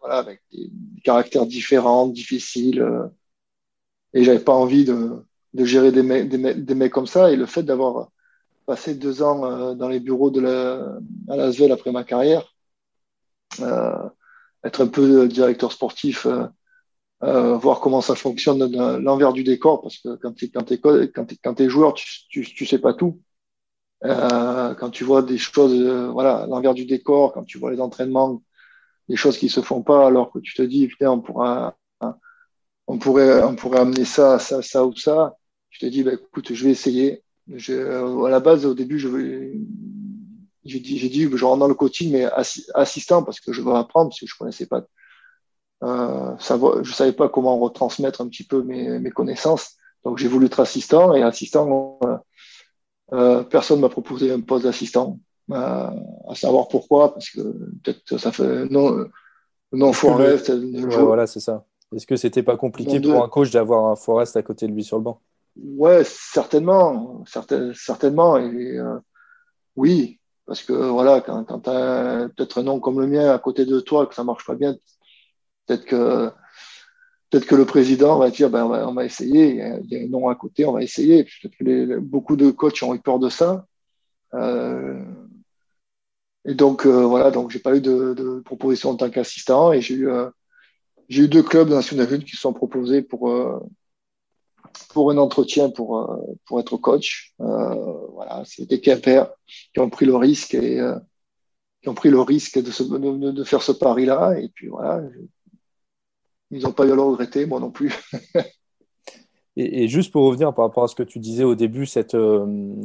voilà, 0.00 0.18
avec 0.18 0.42
des, 0.52 0.70
caractères 1.02 1.46
différents, 1.46 2.06
difficiles, 2.06 2.86
et 4.12 4.22
j'avais 4.22 4.44
pas 4.44 4.52
envie 4.52 4.84
de, 4.84 5.24
de 5.54 5.64
gérer 5.64 5.92
des, 5.92 6.02
des, 6.24 6.54
des 6.54 6.74
mecs 6.74 6.92
comme 6.92 7.06
ça, 7.06 7.32
et 7.32 7.36
le 7.36 7.46
fait 7.46 7.62
d'avoir 7.62 8.10
passé 8.66 8.94
deux 8.94 9.22
ans 9.22 9.44
euh, 9.44 9.74
dans 9.74 9.88
les 9.88 10.00
bureaux 10.00 10.30
de 10.30 10.40
la, 10.40 10.98
à 11.28 11.36
Lasvel 11.36 11.72
après 11.72 11.92
ma 11.92 12.04
carrière, 12.04 12.54
euh, 13.60 14.08
être 14.64 14.82
un 14.82 14.88
peu 14.88 15.28
directeur 15.28 15.72
sportif, 15.72 16.26
euh, 17.22 17.56
voir 17.56 17.80
comment 17.80 18.00
ça 18.00 18.14
fonctionne 18.14 18.70
l'envers 19.02 19.32
du 19.32 19.44
décor, 19.44 19.82
parce 19.82 19.98
que 19.98 20.16
quand 20.16 20.32
tu 20.32 20.46
es, 20.46 20.48
quand 20.50 20.70
es, 20.70 21.36
quand 21.42 21.60
es, 21.60 21.68
joueur, 21.68 21.94
tu, 21.94 22.06
tu, 22.28 22.66
sais 22.66 22.78
pas 22.78 22.94
tout. 22.94 23.20
quand 24.02 24.90
tu 24.90 25.04
vois 25.04 25.22
des 25.22 25.38
choses, 25.38 26.10
voilà, 26.12 26.46
l'envers 26.48 26.74
du 26.74 26.86
décor, 26.86 27.32
quand 27.32 27.44
tu 27.44 27.58
vois 27.58 27.72
les 27.72 27.80
entraînements, 27.80 28.42
des 29.08 29.16
choses 29.16 29.38
qui 29.38 29.48
se 29.48 29.60
font 29.60 29.82
pas, 29.82 30.06
alors 30.06 30.30
que 30.32 30.38
tu 30.38 30.54
te 30.54 30.62
dis, 30.62 30.86
putain, 30.86 31.10
on 31.10 31.20
pourra, 31.20 31.76
on 32.86 32.98
pourrait, 32.98 33.42
on 33.42 33.56
pourrait 33.56 33.80
amener 33.80 34.04
ça, 34.04 34.38
ça, 34.38 34.62
ça 34.62 34.84
ou 34.86 34.94
ça. 34.96 35.36
Je 35.70 35.80
te 35.80 35.86
dis, 35.86 36.02
bah, 36.02 36.12
écoute, 36.14 36.52
je 36.52 36.64
vais 36.64 36.70
essayer. 36.70 37.22
Euh, 37.50 38.24
à 38.24 38.30
la 38.30 38.40
base, 38.40 38.66
au 38.66 38.74
début, 38.74 38.98
j'ai 38.98 40.80
dit, 40.80 41.08
dit, 41.08 41.28
je 41.32 41.44
rentre 41.44 41.60
dans 41.60 41.68
le 41.68 41.74
coaching, 41.74 42.12
mais 42.12 42.26
assistant 42.74 43.22
parce 43.22 43.40
que 43.40 43.52
je 43.52 43.62
veux 43.62 43.74
apprendre, 43.74 44.10
parce 44.10 44.20
que 44.20 44.26
je 44.26 44.34
connaissais 44.38 44.66
pas, 44.66 44.84
euh, 45.82 46.36
je 46.82 46.92
savais 46.92 47.12
pas 47.12 47.28
comment 47.28 47.58
retransmettre 47.58 48.20
un 48.20 48.28
petit 48.28 48.44
peu 48.44 48.62
mes, 48.62 48.98
mes 48.98 49.10
connaissances. 49.10 49.76
Donc, 50.04 50.18
j'ai 50.18 50.28
voulu 50.28 50.46
être 50.46 50.60
assistant 50.60 51.14
et 51.14 51.22
assistant, 51.22 51.98
euh, 52.04 52.16
euh 53.12 53.42
personne 53.42 53.80
m'a 53.80 53.88
proposé 53.88 54.32
un 54.32 54.40
poste 54.40 54.64
d'assistant. 54.64 55.18
À 55.52 55.92
savoir 56.34 56.68
pourquoi, 56.68 57.12
parce 57.12 57.30
que 57.30 57.40
peut-être 57.82 58.18
ça 58.18 58.30
fait 58.30 58.66
non, 58.66 59.04
non 59.72 59.92
Forest. 59.92 60.48
Ouais, 60.48 61.02
voilà, 61.02 61.26
c'est 61.26 61.40
ça. 61.40 61.66
Est-ce 61.92 62.06
que 62.06 62.14
c'était 62.14 62.44
pas 62.44 62.56
compliqué 62.56 63.00
pour 63.00 63.24
un 63.24 63.28
coach 63.28 63.50
d'avoir 63.50 63.86
un 63.86 63.96
Forest 63.96 64.36
à 64.36 64.42
côté 64.42 64.68
de 64.68 64.72
lui 64.72 64.84
sur 64.84 64.96
le 64.98 65.02
banc? 65.02 65.20
Ouais, 65.56 66.02
certainement, 66.04 67.24
certainement. 67.26 68.38
Et 68.38 68.78
euh, 68.78 68.98
oui, 69.76 70.20
parce 70.46 70.62
que 70.62 70.72
voilà, 70.72 71.20
quand, 71.20 71.44
tu 71.44 71.70
as 71.70 72.28
peut-être 72.36 72.58
un 72.58 72.62
nom 72.64 72.80
comme 72.80 73.00
le 73.00 73.06
mien 73.06 73.30
à 73.32 73.38
côté 73.38 73.66
de 73.66 73.80
toi, 73.80 74.06
que 74.06 74.14
ça 74.14 74.24
marche 74.24 74.46
pas 74.46 74.54
bien, 74.54 74.76
peut-être 75.66 75.84
que 75.84 76.30
peut-être 77.30 77.46
que 77.46 77.54
le 77.54 77.64
président 77.66 78.18
va 78.18 78.30
dire 78.30 78.50
ben, 78.50 78.64
on, 78.64 78.94
va, 78.94 79.04
essayer, 79.04 79.50
il 79.50 79.90
y, 79.90 79.96
a, 79.96 80.04
un 80.04 80.08
nom 80.08 80.28
à 80.28 80.34
côté, 80.34 80.64
on 80.66 80.72
va 80.72 80.82
essayer. 80.82 81.26
Beaucoup 82.00 82.36
de 82.36 82.50
coachs 82.50 82.82
ont 82.82 82.94
eu 82.94 83.00
peur 83.00 83.18
de 83.18 83.28
ça. 83.28 83.66
Euh, 84.34 85.04
et 86.44 86.54
donc 86.54 86.86
euh, 86.86 87.04
voilà, 87.04 87.30
donc 87.30 87.50
j'ai 87.50 87.58
pas 87.58 87.76
eu 87.76 87.80
de, 87.80 88.14
de, 88.14 88.40
proposition 88.40 88.90
en 88.90 88.96
tant 88.96 89.10
qu'assistant 89.10 89.72
et 89.72 89.80
j'ai 89.80 89.94
eu 89.94 90.08
j'ai 91.08 91.24
eu 91.24 91.28
deux 91.28 91.42
clubs 91.42 91.68
nationaux 91.68 92.06
qui 92.06 92.36
se 92.36 92.40
sont 92.40 92.52
proposés 92.52 93.02
pour 93.02 93.28
pour 94.92 95.10
un 95.10 95.18
entretien 95.18 95.70
pour, 95.70 95.98
euh, 95.98 96.16
pour 96.46 96.60
être 96.60 96.76
coach. 96.76 97.34
Euh, 97.40 98.06
voilà, 98.12 98.42
c'est 98.44 98.66
des 98.68 98.80
Quimper 98.80 99.30
qui 99.72 99.80
ont 99.80 99.90
pris 99.90 100.06
le 100.06 100.16
risque 100.16 100.54
et 100.54 100.80
euh, 100.80 100.96
qui 101.82 101.88
ont 101.88 101.94
pris 101.94 102.10
le 102.10 102.20
risque 102.20 102.62
de, 102.62 102.70
se, 102.70 102.82
de, 102.82 103.30
de 103.30 103.44
faire 103.44 103.62
ce 103.62 103.72
pari-là. 103.72 104.38
Et 104.38 104.48
puis 104.48 104.68
voilà, 104.68 105.02
ils 106.50 106.62
n'ont 106.62 106.72
pas 106.72 106.86
eu 106.86 106.92
à 106.92 106.94
le 106.94 107.02
regretter, 107.02 107.46
moi 107.46 107.60
non 107.60 107.70
plus. 107.70 107.94
et, 109.56 109.88
juste 109.88 110.12
pour 110.12 110.24
revenir 110.24 110.52
par 110.54 110.66
rapport 110.66 110.84
à 110.84 110.88
ce 110.88 110.94
que 110.94 111.02
tu 111.02 111.18
disais 111.18 111.44
au 111.44 111.54
début, 111.54 111.86
cette, 111.86 112.16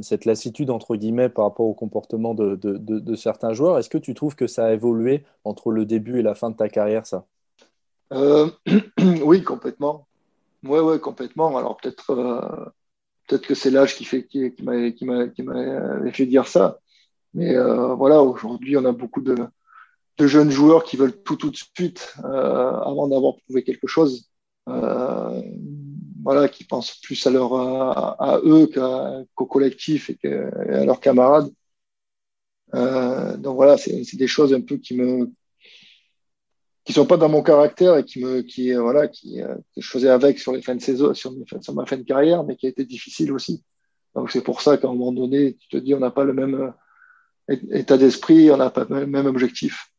cette 0.01 0.25
lassitude, 0.25 0.69
entre 0.69 0.95
guillemets, 0.95 1.29
par 1.29 1.45
rapport 1.45 1.65
au 1.65 1.73
comportement 1.73 2.33
de, 2.33 2.55
de, 2.55 2.77
de 2.77 3.15
certains 3.15 3.53
joueurs, 3.53 3.77
est-ce 3.79 3.89
que 3.89 3.97
tu 3.97 4.13
trouves 4.13 4.35
que 4.35 4.47
ça 4.47 4.65
a 4.65 4.73
évolué 4.73 5.23
entre 5.43 5.71
le 5.71 5.85
début 5.85 6.19
et 6.19 6.23
la 6.23 6.35
fin 6.35 6.49
de 6.49 6.55
ta 6.55 6.69
carrière, 6.69 7.05
ça? 7.05 7.25
Euh, 8.13 8.49
Oui, 9.23 9.43
complètement. 9.43 10.07
Oui, 10.65 10.79
ouais, 10.79 10.99
complètement. 10.99 11.55
Alors 11.57 11.77
peut-être 11.77 12.11
euh, 12.11 12.65
peut-être 13.27 13.47
que 13.47 13.55
c'est 13.55 13.71
l'âge 13.71 13.95
qui 13.95 14.05
fait 14.05 14.25
qui, 14.25 14.53
qui 14.53 14.63
m'a 14.63 14.91
qui 14.91 15.05
m'a 15.05 15.27
qui 15.29 15.43
m'a 15.43 16.11
fait 16.11 16.25
dire 16.25 16.47
ça. 16.47 16.79
Mais 17.33 17.55
euh, 17.55 17.95
voilà, 17.95 18.21
aujourd'hui, 18.23 18.77
on 18.77 18.85
a 18.85 18.91
beaucoup 18.93 19.21
de, 19.21 19.35
de 20.17 20.27
jeunes 20.27 20.51
joueurs 20.51 20.83
qui 20.83 20.97
veulent 20.97 21.21
tout 21.23 21.35
tout 21.37 21.51
de 21.51 21.57
suite 21.57 22.15
euh, 22.25 22.71
avant 22.81 23.07
d'avoir 23.07 23.35
prouvé 23.45 23.63
quelque 23.63 23.87
chose. 23.87 24.29
Euh, 24.69 25.41
voilà, 26.23 26.49
qui 26.49 26.63
pensent 26.65 26.95
plus 27.01 27.27
à 27.27 27.31
leur 27.31 27.53
à, 27.55 28.39
eux 28.43 28.67
qu'au 29.35 29.45
collectif 29.45 30.09
et, 30.23 30.27
à 30.27 30.85
leurs 30.85 30.99
camarades. 30.99 31.51
Euh, 32.73 33.37
donc 33.37 33.55
voilà, 33.55 33.77
c'est 33.77 34.15
des 34.15 34.27
choses 34.27 34.53
un 34.53 34.61
peu 34.61 34.77
qui 34.77 34.95
me 34.97 35.31
qui 36.85 36.93
sont 36.93 37.07
pas 37.07 37.17
dans 37.17 37.29
mon 37.29 37.41
caractère 37.41 37.97
et 37.97 38.05
qui 38.05 38.23
me 38.23 38.41
qui 38.41 38.71
euh, 38.71 38.81
voilà 38.81 39.07
qui 39.07 39.41
euh, 39.41 39.55
que 39.75 39.81
je 39.81 39.89
faisais 39.89 40.09
avec 40.09 40.39
sur 40.39 40.53
les 40.53 40.61
fins 40.61 40.75
de 40.75 40.81
saison 40.81 41.13
sur, 41.15 41.33
sur, 41.61 41.73
ma 41.73 41.85
fin 41.85 41.97
de 41.97 42.03
carrière 42.03 42.43
mais 42.43 42.55
qui 42.55 42.67
a 42.67 42.69
été 42.69 42.85
difficile 42.85 43.33
aussi. 43.33 43.63
Donc 44.13 44.31
c'est 44.31 44.43
pour 44.43 44.61
ça 44.61 44.77
qu'à 44.77 44.87
un 44.87 44.93
moment 44.93 45.11
donné 45.11 45.55
tu 45.55 45.67
te 45.67 45.77
dis 45.77 45.95
on 45.95 45.99
n'a 45.99 46.11
pas 46.11 46.23
le 46.23 46.33
même 46.33 46.73
euh, 47.49 47.55
état 47.71 47.97
d'esprit 47.97 48.51
on 48.51 48.57
n'a 48.57 48.69
pas 48.69 48.85
le 48.87 49.07
même 49.07 49.25
objectif. 49.25 49.91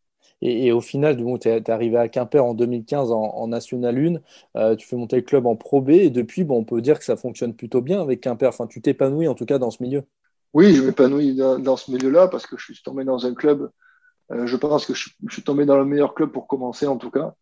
Et, 0.43 0.67
et 0.67 0.73
au 0.73 0.81
final 0.81 1.17
bon, 1.17 1.39
tu 1.39 1.49
es, 1.49 1.71
arrivé 1.71 1.97
à 1.97 2.09
Quimper 2.09 2.45
en 2.45 2.55
2015 2.55 3.11
en, 3.11 3.21
en 3.21 3.49
National 3.49 4.21
1 4.55 4.77
tu 4.77 4.87
fais 4.87 4.97
monter 4.97 5.17
le 5.17 5.23
club 5.23 5.45
en 5.47 5.57
Pro 5.57 5.81
B 5.81 5.91
et 5.91 6.11
depuis 6.11 6.45
bon 6.45 6.59
on 6.59 6.65
peut 6.65 6.81
dire 6.81 7.01
que 7.01 7.05
ça 7.05 7.17
fonctionne 7.17 7.55
plutôt 7.55 7.81
bien 7.81 8.01
avec 8.01 8.21
Quimper. 8.21 8.49
Enfin 8.49 8.69
tu 8.69 8.81
t'épanouis 8.81 9.27
en 9.27 9.35
tout 9.35 9.47
cas 9.47 9.59
dans 9.59 9.73
ce 9.73 9.83
milieu. 9.83 10.05
Oui 10.55 10.73
je 10.75 10.85
m'épanouis 10.85 11.35
dans, 11.35 11.59
dans, 11.59 11.77
ce 11.77 11.91
milieu 11.91 12.11
là 12.11 12.29
parce 12.29 12.47
que 12.47 12.57
je 12.57 12.65
suis 12.65 12.83
tombé 12.83 13.03
dans 13.03 13.27
un 13.27 13.35
club 13.35 13.71
euh, 14.33 14.47
je 14.47 14.57
pense 14.57 14.87
que 14.87 14.95
je, 14.95 15.11
suis 15.31 15.43
tombé 15.43 15.67
dans 15.67 15.77
le 15.77 15.85
meilleur 15.85 16.15
club 16.15 16.33
pour 16.33 16.47
commencer, 16.47 16.87
en 16.87 16.97
tout 16.97 17.11
cas, 17.11 17.35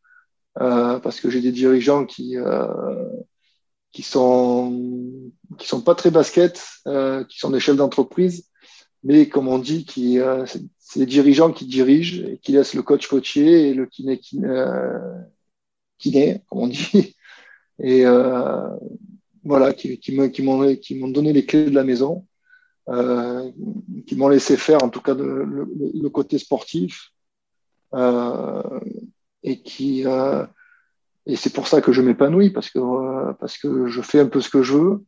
euh, 0.61 0.99
parce 0.99 1.21
que 1.21 1.31
j'ai 1.31 1.41
des 1.41 1.53
dirigeants 1.53 2.05
qui 2.05 2.37
euh, 2.37 2.67
qui 3.93 4.03
sont 4.03 5.31
qui 5.59 5.67
sont 5.67 5.81
pas 5.81 5.95
très 5.95 6.11
basket, 6.11 6.63
qui 7.29 7.39
sont 7.39 7.51
des 7.51 7.61
chefs 7.61 7.77
d'entreprise, 7.77 8.51
mais 9.03 9.29
comme 9.29 9.49
on 9.49 9.59
dit, 9.59 9.85
qui 9.85 10.19
c'est 10.79 10.99
des 10.99 11.07
dirigeants 11.07 11.53
qui 11.53 11.67
dirigent 11.67 12.27
et 12.27 12.39
qui 12.39 12.53
laissent 12.53 12.75
le 12.75 12.83
coach 12.83 13.07
coacher 13.07 13.69
et 13.71 13.75
le 13.75 13.87
kiné 13.87 14.19
kiné, 14.19 14.49
kiné 15.99 16.43
comme 16.49 16.61
on 16.61 16.67
dit, 16.67 17.17
et 17.79 18.05
voilà, 19.45 19.73
qui, 19.73 19.99
qui 20.01 20.13
m'ont 20.13 20.29
qui 20.29 20.95
m'ont 20.97 21.09
donné 21.09 21.33
les 21.33 21.47
clés 21.47 21.67
de 21.67 21.75
la 21.75 21.85
maison 21.85 22.27
euh, 22.91 23.51
qui 24.07 24.15
m'ont 24.15 24.29
laissé 24.29 24.59
faire, 24.59 24.83
en 24.85 24.91
tout 24.91 25.01
cas 25.01 25.15
le, 25.15 26.09
côté 26.11 26.39
sportif, 26.39 27.13
euh, 27.95 28.81
et 29.43 29.63
qui 29.63 30.07
euh, 30.07 30.45
et 31.25 31.37
c'est 31.37 31.53
pour 31.53 31.67
ça 31.67 31.81
que 31.81 31.93
je 31.93 32.03
m'épanouis 32.03 32.51
parce 32.51 32.69
que 32.69 33.33
parce 33.41 33.57
que 33.57 33.87
je 33.87 34.03
fais 34.03 34.21
un 34.21 34.27
peu 34.27 34.43
ce 34.43 34.51
que 34.51 34.63
je 34.63 34.77
veux, 34.77 35.05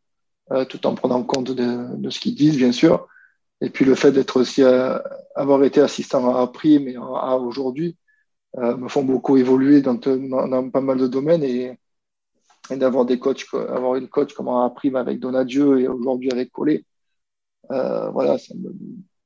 tout 0.70 0.86
en 0.86 0.94
prenant 0.94 1.22
compte 1.22 1.50
de, 1.50 2.10
ce 2.10 2.18
qu'ils 2.18 2.34
disent, 2.34 2.56
bien 2.56 2.72
sûr. 2.72 3.06
Et 3.60 3.68
puis 3.68 3.84
le 3.84 3.94
fait 3.94 4.12
d'être 4.12 4.40
aussi 4.40 4.62
avoir 5.34 5.62
été 5.64 5.80
assistant 5.82 6.34
à 6.34 6.46
prime 6.46 6.88
et 6.88 6.96
à 6.96 7.36
aujourd'hui 7.36 7.98
me 8.54 8.88
font 8.88 9.04
beaucoup 9.04 9.36
évoluer 9.36 9.82
dans, 9.82 9.98
pas 9.98 10.80
mal 10.80 10.98
de 10.98 11.06
domaines 11.06 11.44
et, 11.44 11.78
et 12.70 12.76
d'avoir 12.76 13.04
des 13.04 13.18
coachs, 13.18 13.44
avoir 13.52 13.96
une 13.96 14.08
coach 14.08 14.32
comme 14.32 14.48
à 14.48 14.70
prime 14.74 14.96
avec 14.96 15.20
Donadieu 15.20 15.80
et 15.80 15.88
aujourd'hui 15.88 16.30
avec 16.32 16.50
Collet, 16.52 16.84
euh, 17.70 18.10
voilà, 18.10 18.38
ça 18.38 18.54
me, 18.54 18.72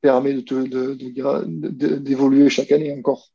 permet 0.01 0.35
d'évoluer 0.35 2.45
de, 2.45 2.49
chaque 2.49 2.73
année 2.73 2.97
encore. 2.97 3.29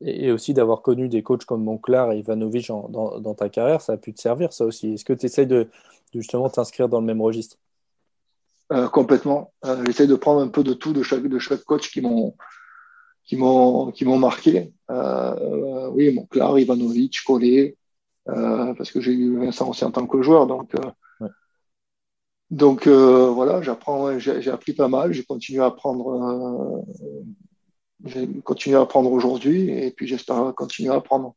Et 0.00 0.30
aussi 0.30 0.54
d'avoir 0.54 0.82
connu 0.82 1.08
des 1.08 1.22
coachs 1.22 1.44
comme 1.44 1.64
Monclar 1.64 2.12
et 2.12 2.18
Ivanovic 2.18 2.68
dans, 2.68 3.34
ta 3.34 3.48
carrière, 3.48 3.80
ça 3.80 3.94
a 3.94 3.96
pu 3.96 4.12
te 4.12 4.20
servir 4.20 4.52
ça 4.52 4.64
aussi. 4.64 4.94
Est-ce 4.94 5.04
que 5.04 5.12
tu 5.12 5.26
essayes 5.26 5.46
de, 5.46 5.68
justement 6.14 6.48
t'inscrire 6.48 6.88
dans 6.88 7.00
le 7.00 7.06
même 7.06 7.20
registre? 7.20 7.56
Euh, 8.72 8.88
Complètement. 8.88 9.52
Euh, 9.64 9.82
j'essaie 9.86 10.06
de 10.06 10.14
prendre 10.14 10.40
un 10.40 10.48
peu 10.48 10.62
de 10.62 10.74
tout 10.74 10.92
de 10.92 11.02
chaque, 11.02 11.26
de 11.26 11.38
chaque 11.38 11.64
coach 11.64 11.90
qui 11.90 12.00
m'ont 12.00 12.34
qui 13.24 13.36
m'ont 13.36 13.90
qui 13.90 14.04
m'ont 14.04 14.18
marqué. 14.18 14.72
Euh, 14.90 15.90
oui, 15.90 16.14
Monclar, 16.14 16.58
Ivanovic, 16.58 17.24
Collet, 17.26 17.76
parce 18.24 18.92
que 18.92 19.00
j'ai 19.00 19.12
eu 19.12 19.38
Vincent 19.38 19.68
aussi 19.68 19.84
en 19.84 19.90
tant 19.90 20.06
que 20.06 20.22
joueur, 20.22 20.46
donc 20.46 20.74
donc 22.50 22.86
euh, 22.86 23.30
voilà, 23.30 23.60
j'apprends, 23.60 24.18
j'ai 24.18 24.50
appris 24.50 24.72
pas 24.72 24.88
mal, 24.88 25.12
j'ai 25.12 25.24
continué 25.24 25.60
à 25.60 25.66
apprendre, 25.66 26.08
euh, 26.08 26.92
j'ai 28.04 28.26
continué 28.42 28.76
à 28.76 28.80
apprendre 28.80 29.12
aujourd'hui 29.12 29.70
et 29.70 29.90
puis 29.90 30.06
j'espère 30.06 30.54
continuer 30.54 30.90
à 30.90 30.96
apprendre. 30.96 31.34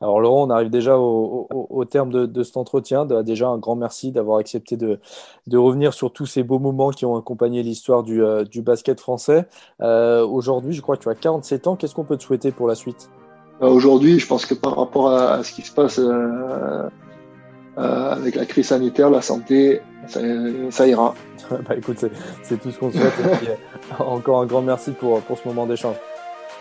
Alors 0.00 0.20
Laurent, 0.20 0.46
on 0.46 0.50
arrive 0.50 0.70
déjà 0.70 0.98
au, 0.98 1.84
terme 1.88 2.10
de, 2.10 2.42
cet 2.42 2.56
entretien. 2.56 3.06
Déjà 3.22 3.48
un 3.48 3.58
grand 3.58 3.76
merci 3.76 4.10
d'avoir 4.10 4.38
accepté 4.38 4.76
de, 4.76 4.98
revenir 5.52 5.94
sur 5.94 6.12
tous 6.12 6.26
ces 6.26 6.42
beaux 6.42 6.58
moments 6.58 6.90
qui 6.90 7.06
ont 7.06 7.16
accompagné 7.16 7.62
l'histoire 7.62 8.02
du, 8.02 8.22
euh, 8.22 8.44
basket 8.56 9.00
français. 9.00 9.46
aujourd'hui, 9.80 10.74
je 10.74 10.82
crois 10.82 10.96
que 10.96 11.02
tu 11.04 11.08
as 11.08 11.14
47 11.14 11.68
ans. 11.68 11.76
Qu'est-ce 11.76 11.94
qu'on 11.94 12.04
peut 12.04 12.16
te 12.16 12.24
souhaiter 12.24 12.50
pour 12.50 12.66
la 12.66 12.74
suite? 12.74 13.08
Aujourd'hui, 13.60 14.18
je 14.18 14.26
pense 14.26 14.46
que 14.46 14.54
par 14.54 14.76
rapport 14.76 15.08
à, 15.10 15.34
à 15.34 15.42
ce 15.44 15.52
qui 15.52 15.62
se 15.62 15.72
passe 15.72 16.00
euh, 16.00 16.88
avec 17.76 18.34
la 18.34 18.46
crise 18.46 18.68
sanitaire, 18.68 19.10
la 19.10 19.22
santé, 19.22 19.80
ça, 20.06 20.86
ira. 20.86 21.14
bah, 21.50 21.76
écoute, 21.76 22.04
c'est 22.42 22.60
tout 22.60 22.70
ce 22.70 22.78
qu'on 22.78 22.90
souhaite. 22.90 23.12
Euh, 23.20 23.54
encore 23.98 24.40
un 24.40 24.46
grand 24.46 24.62
merci 24.62 24.92
pour, 24.92 25.20
pour 25.22 25.38
ce 25.38 25.46
moment 25.48 25.66
d'échange. 25.66 25.96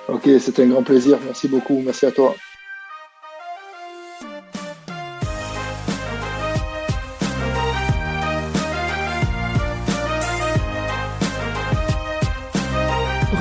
Ok, 0.09 0.29
c'était 0.39 0.63
un 0.63 0.67
grand 0.67 0.83
plaisir. 0.83 1.17
Merci 1.25 1.47
beaucoup. 1.47 1.81
Merci 1.83 2.05
à 2.05 2.11
toi. 2.11 2.35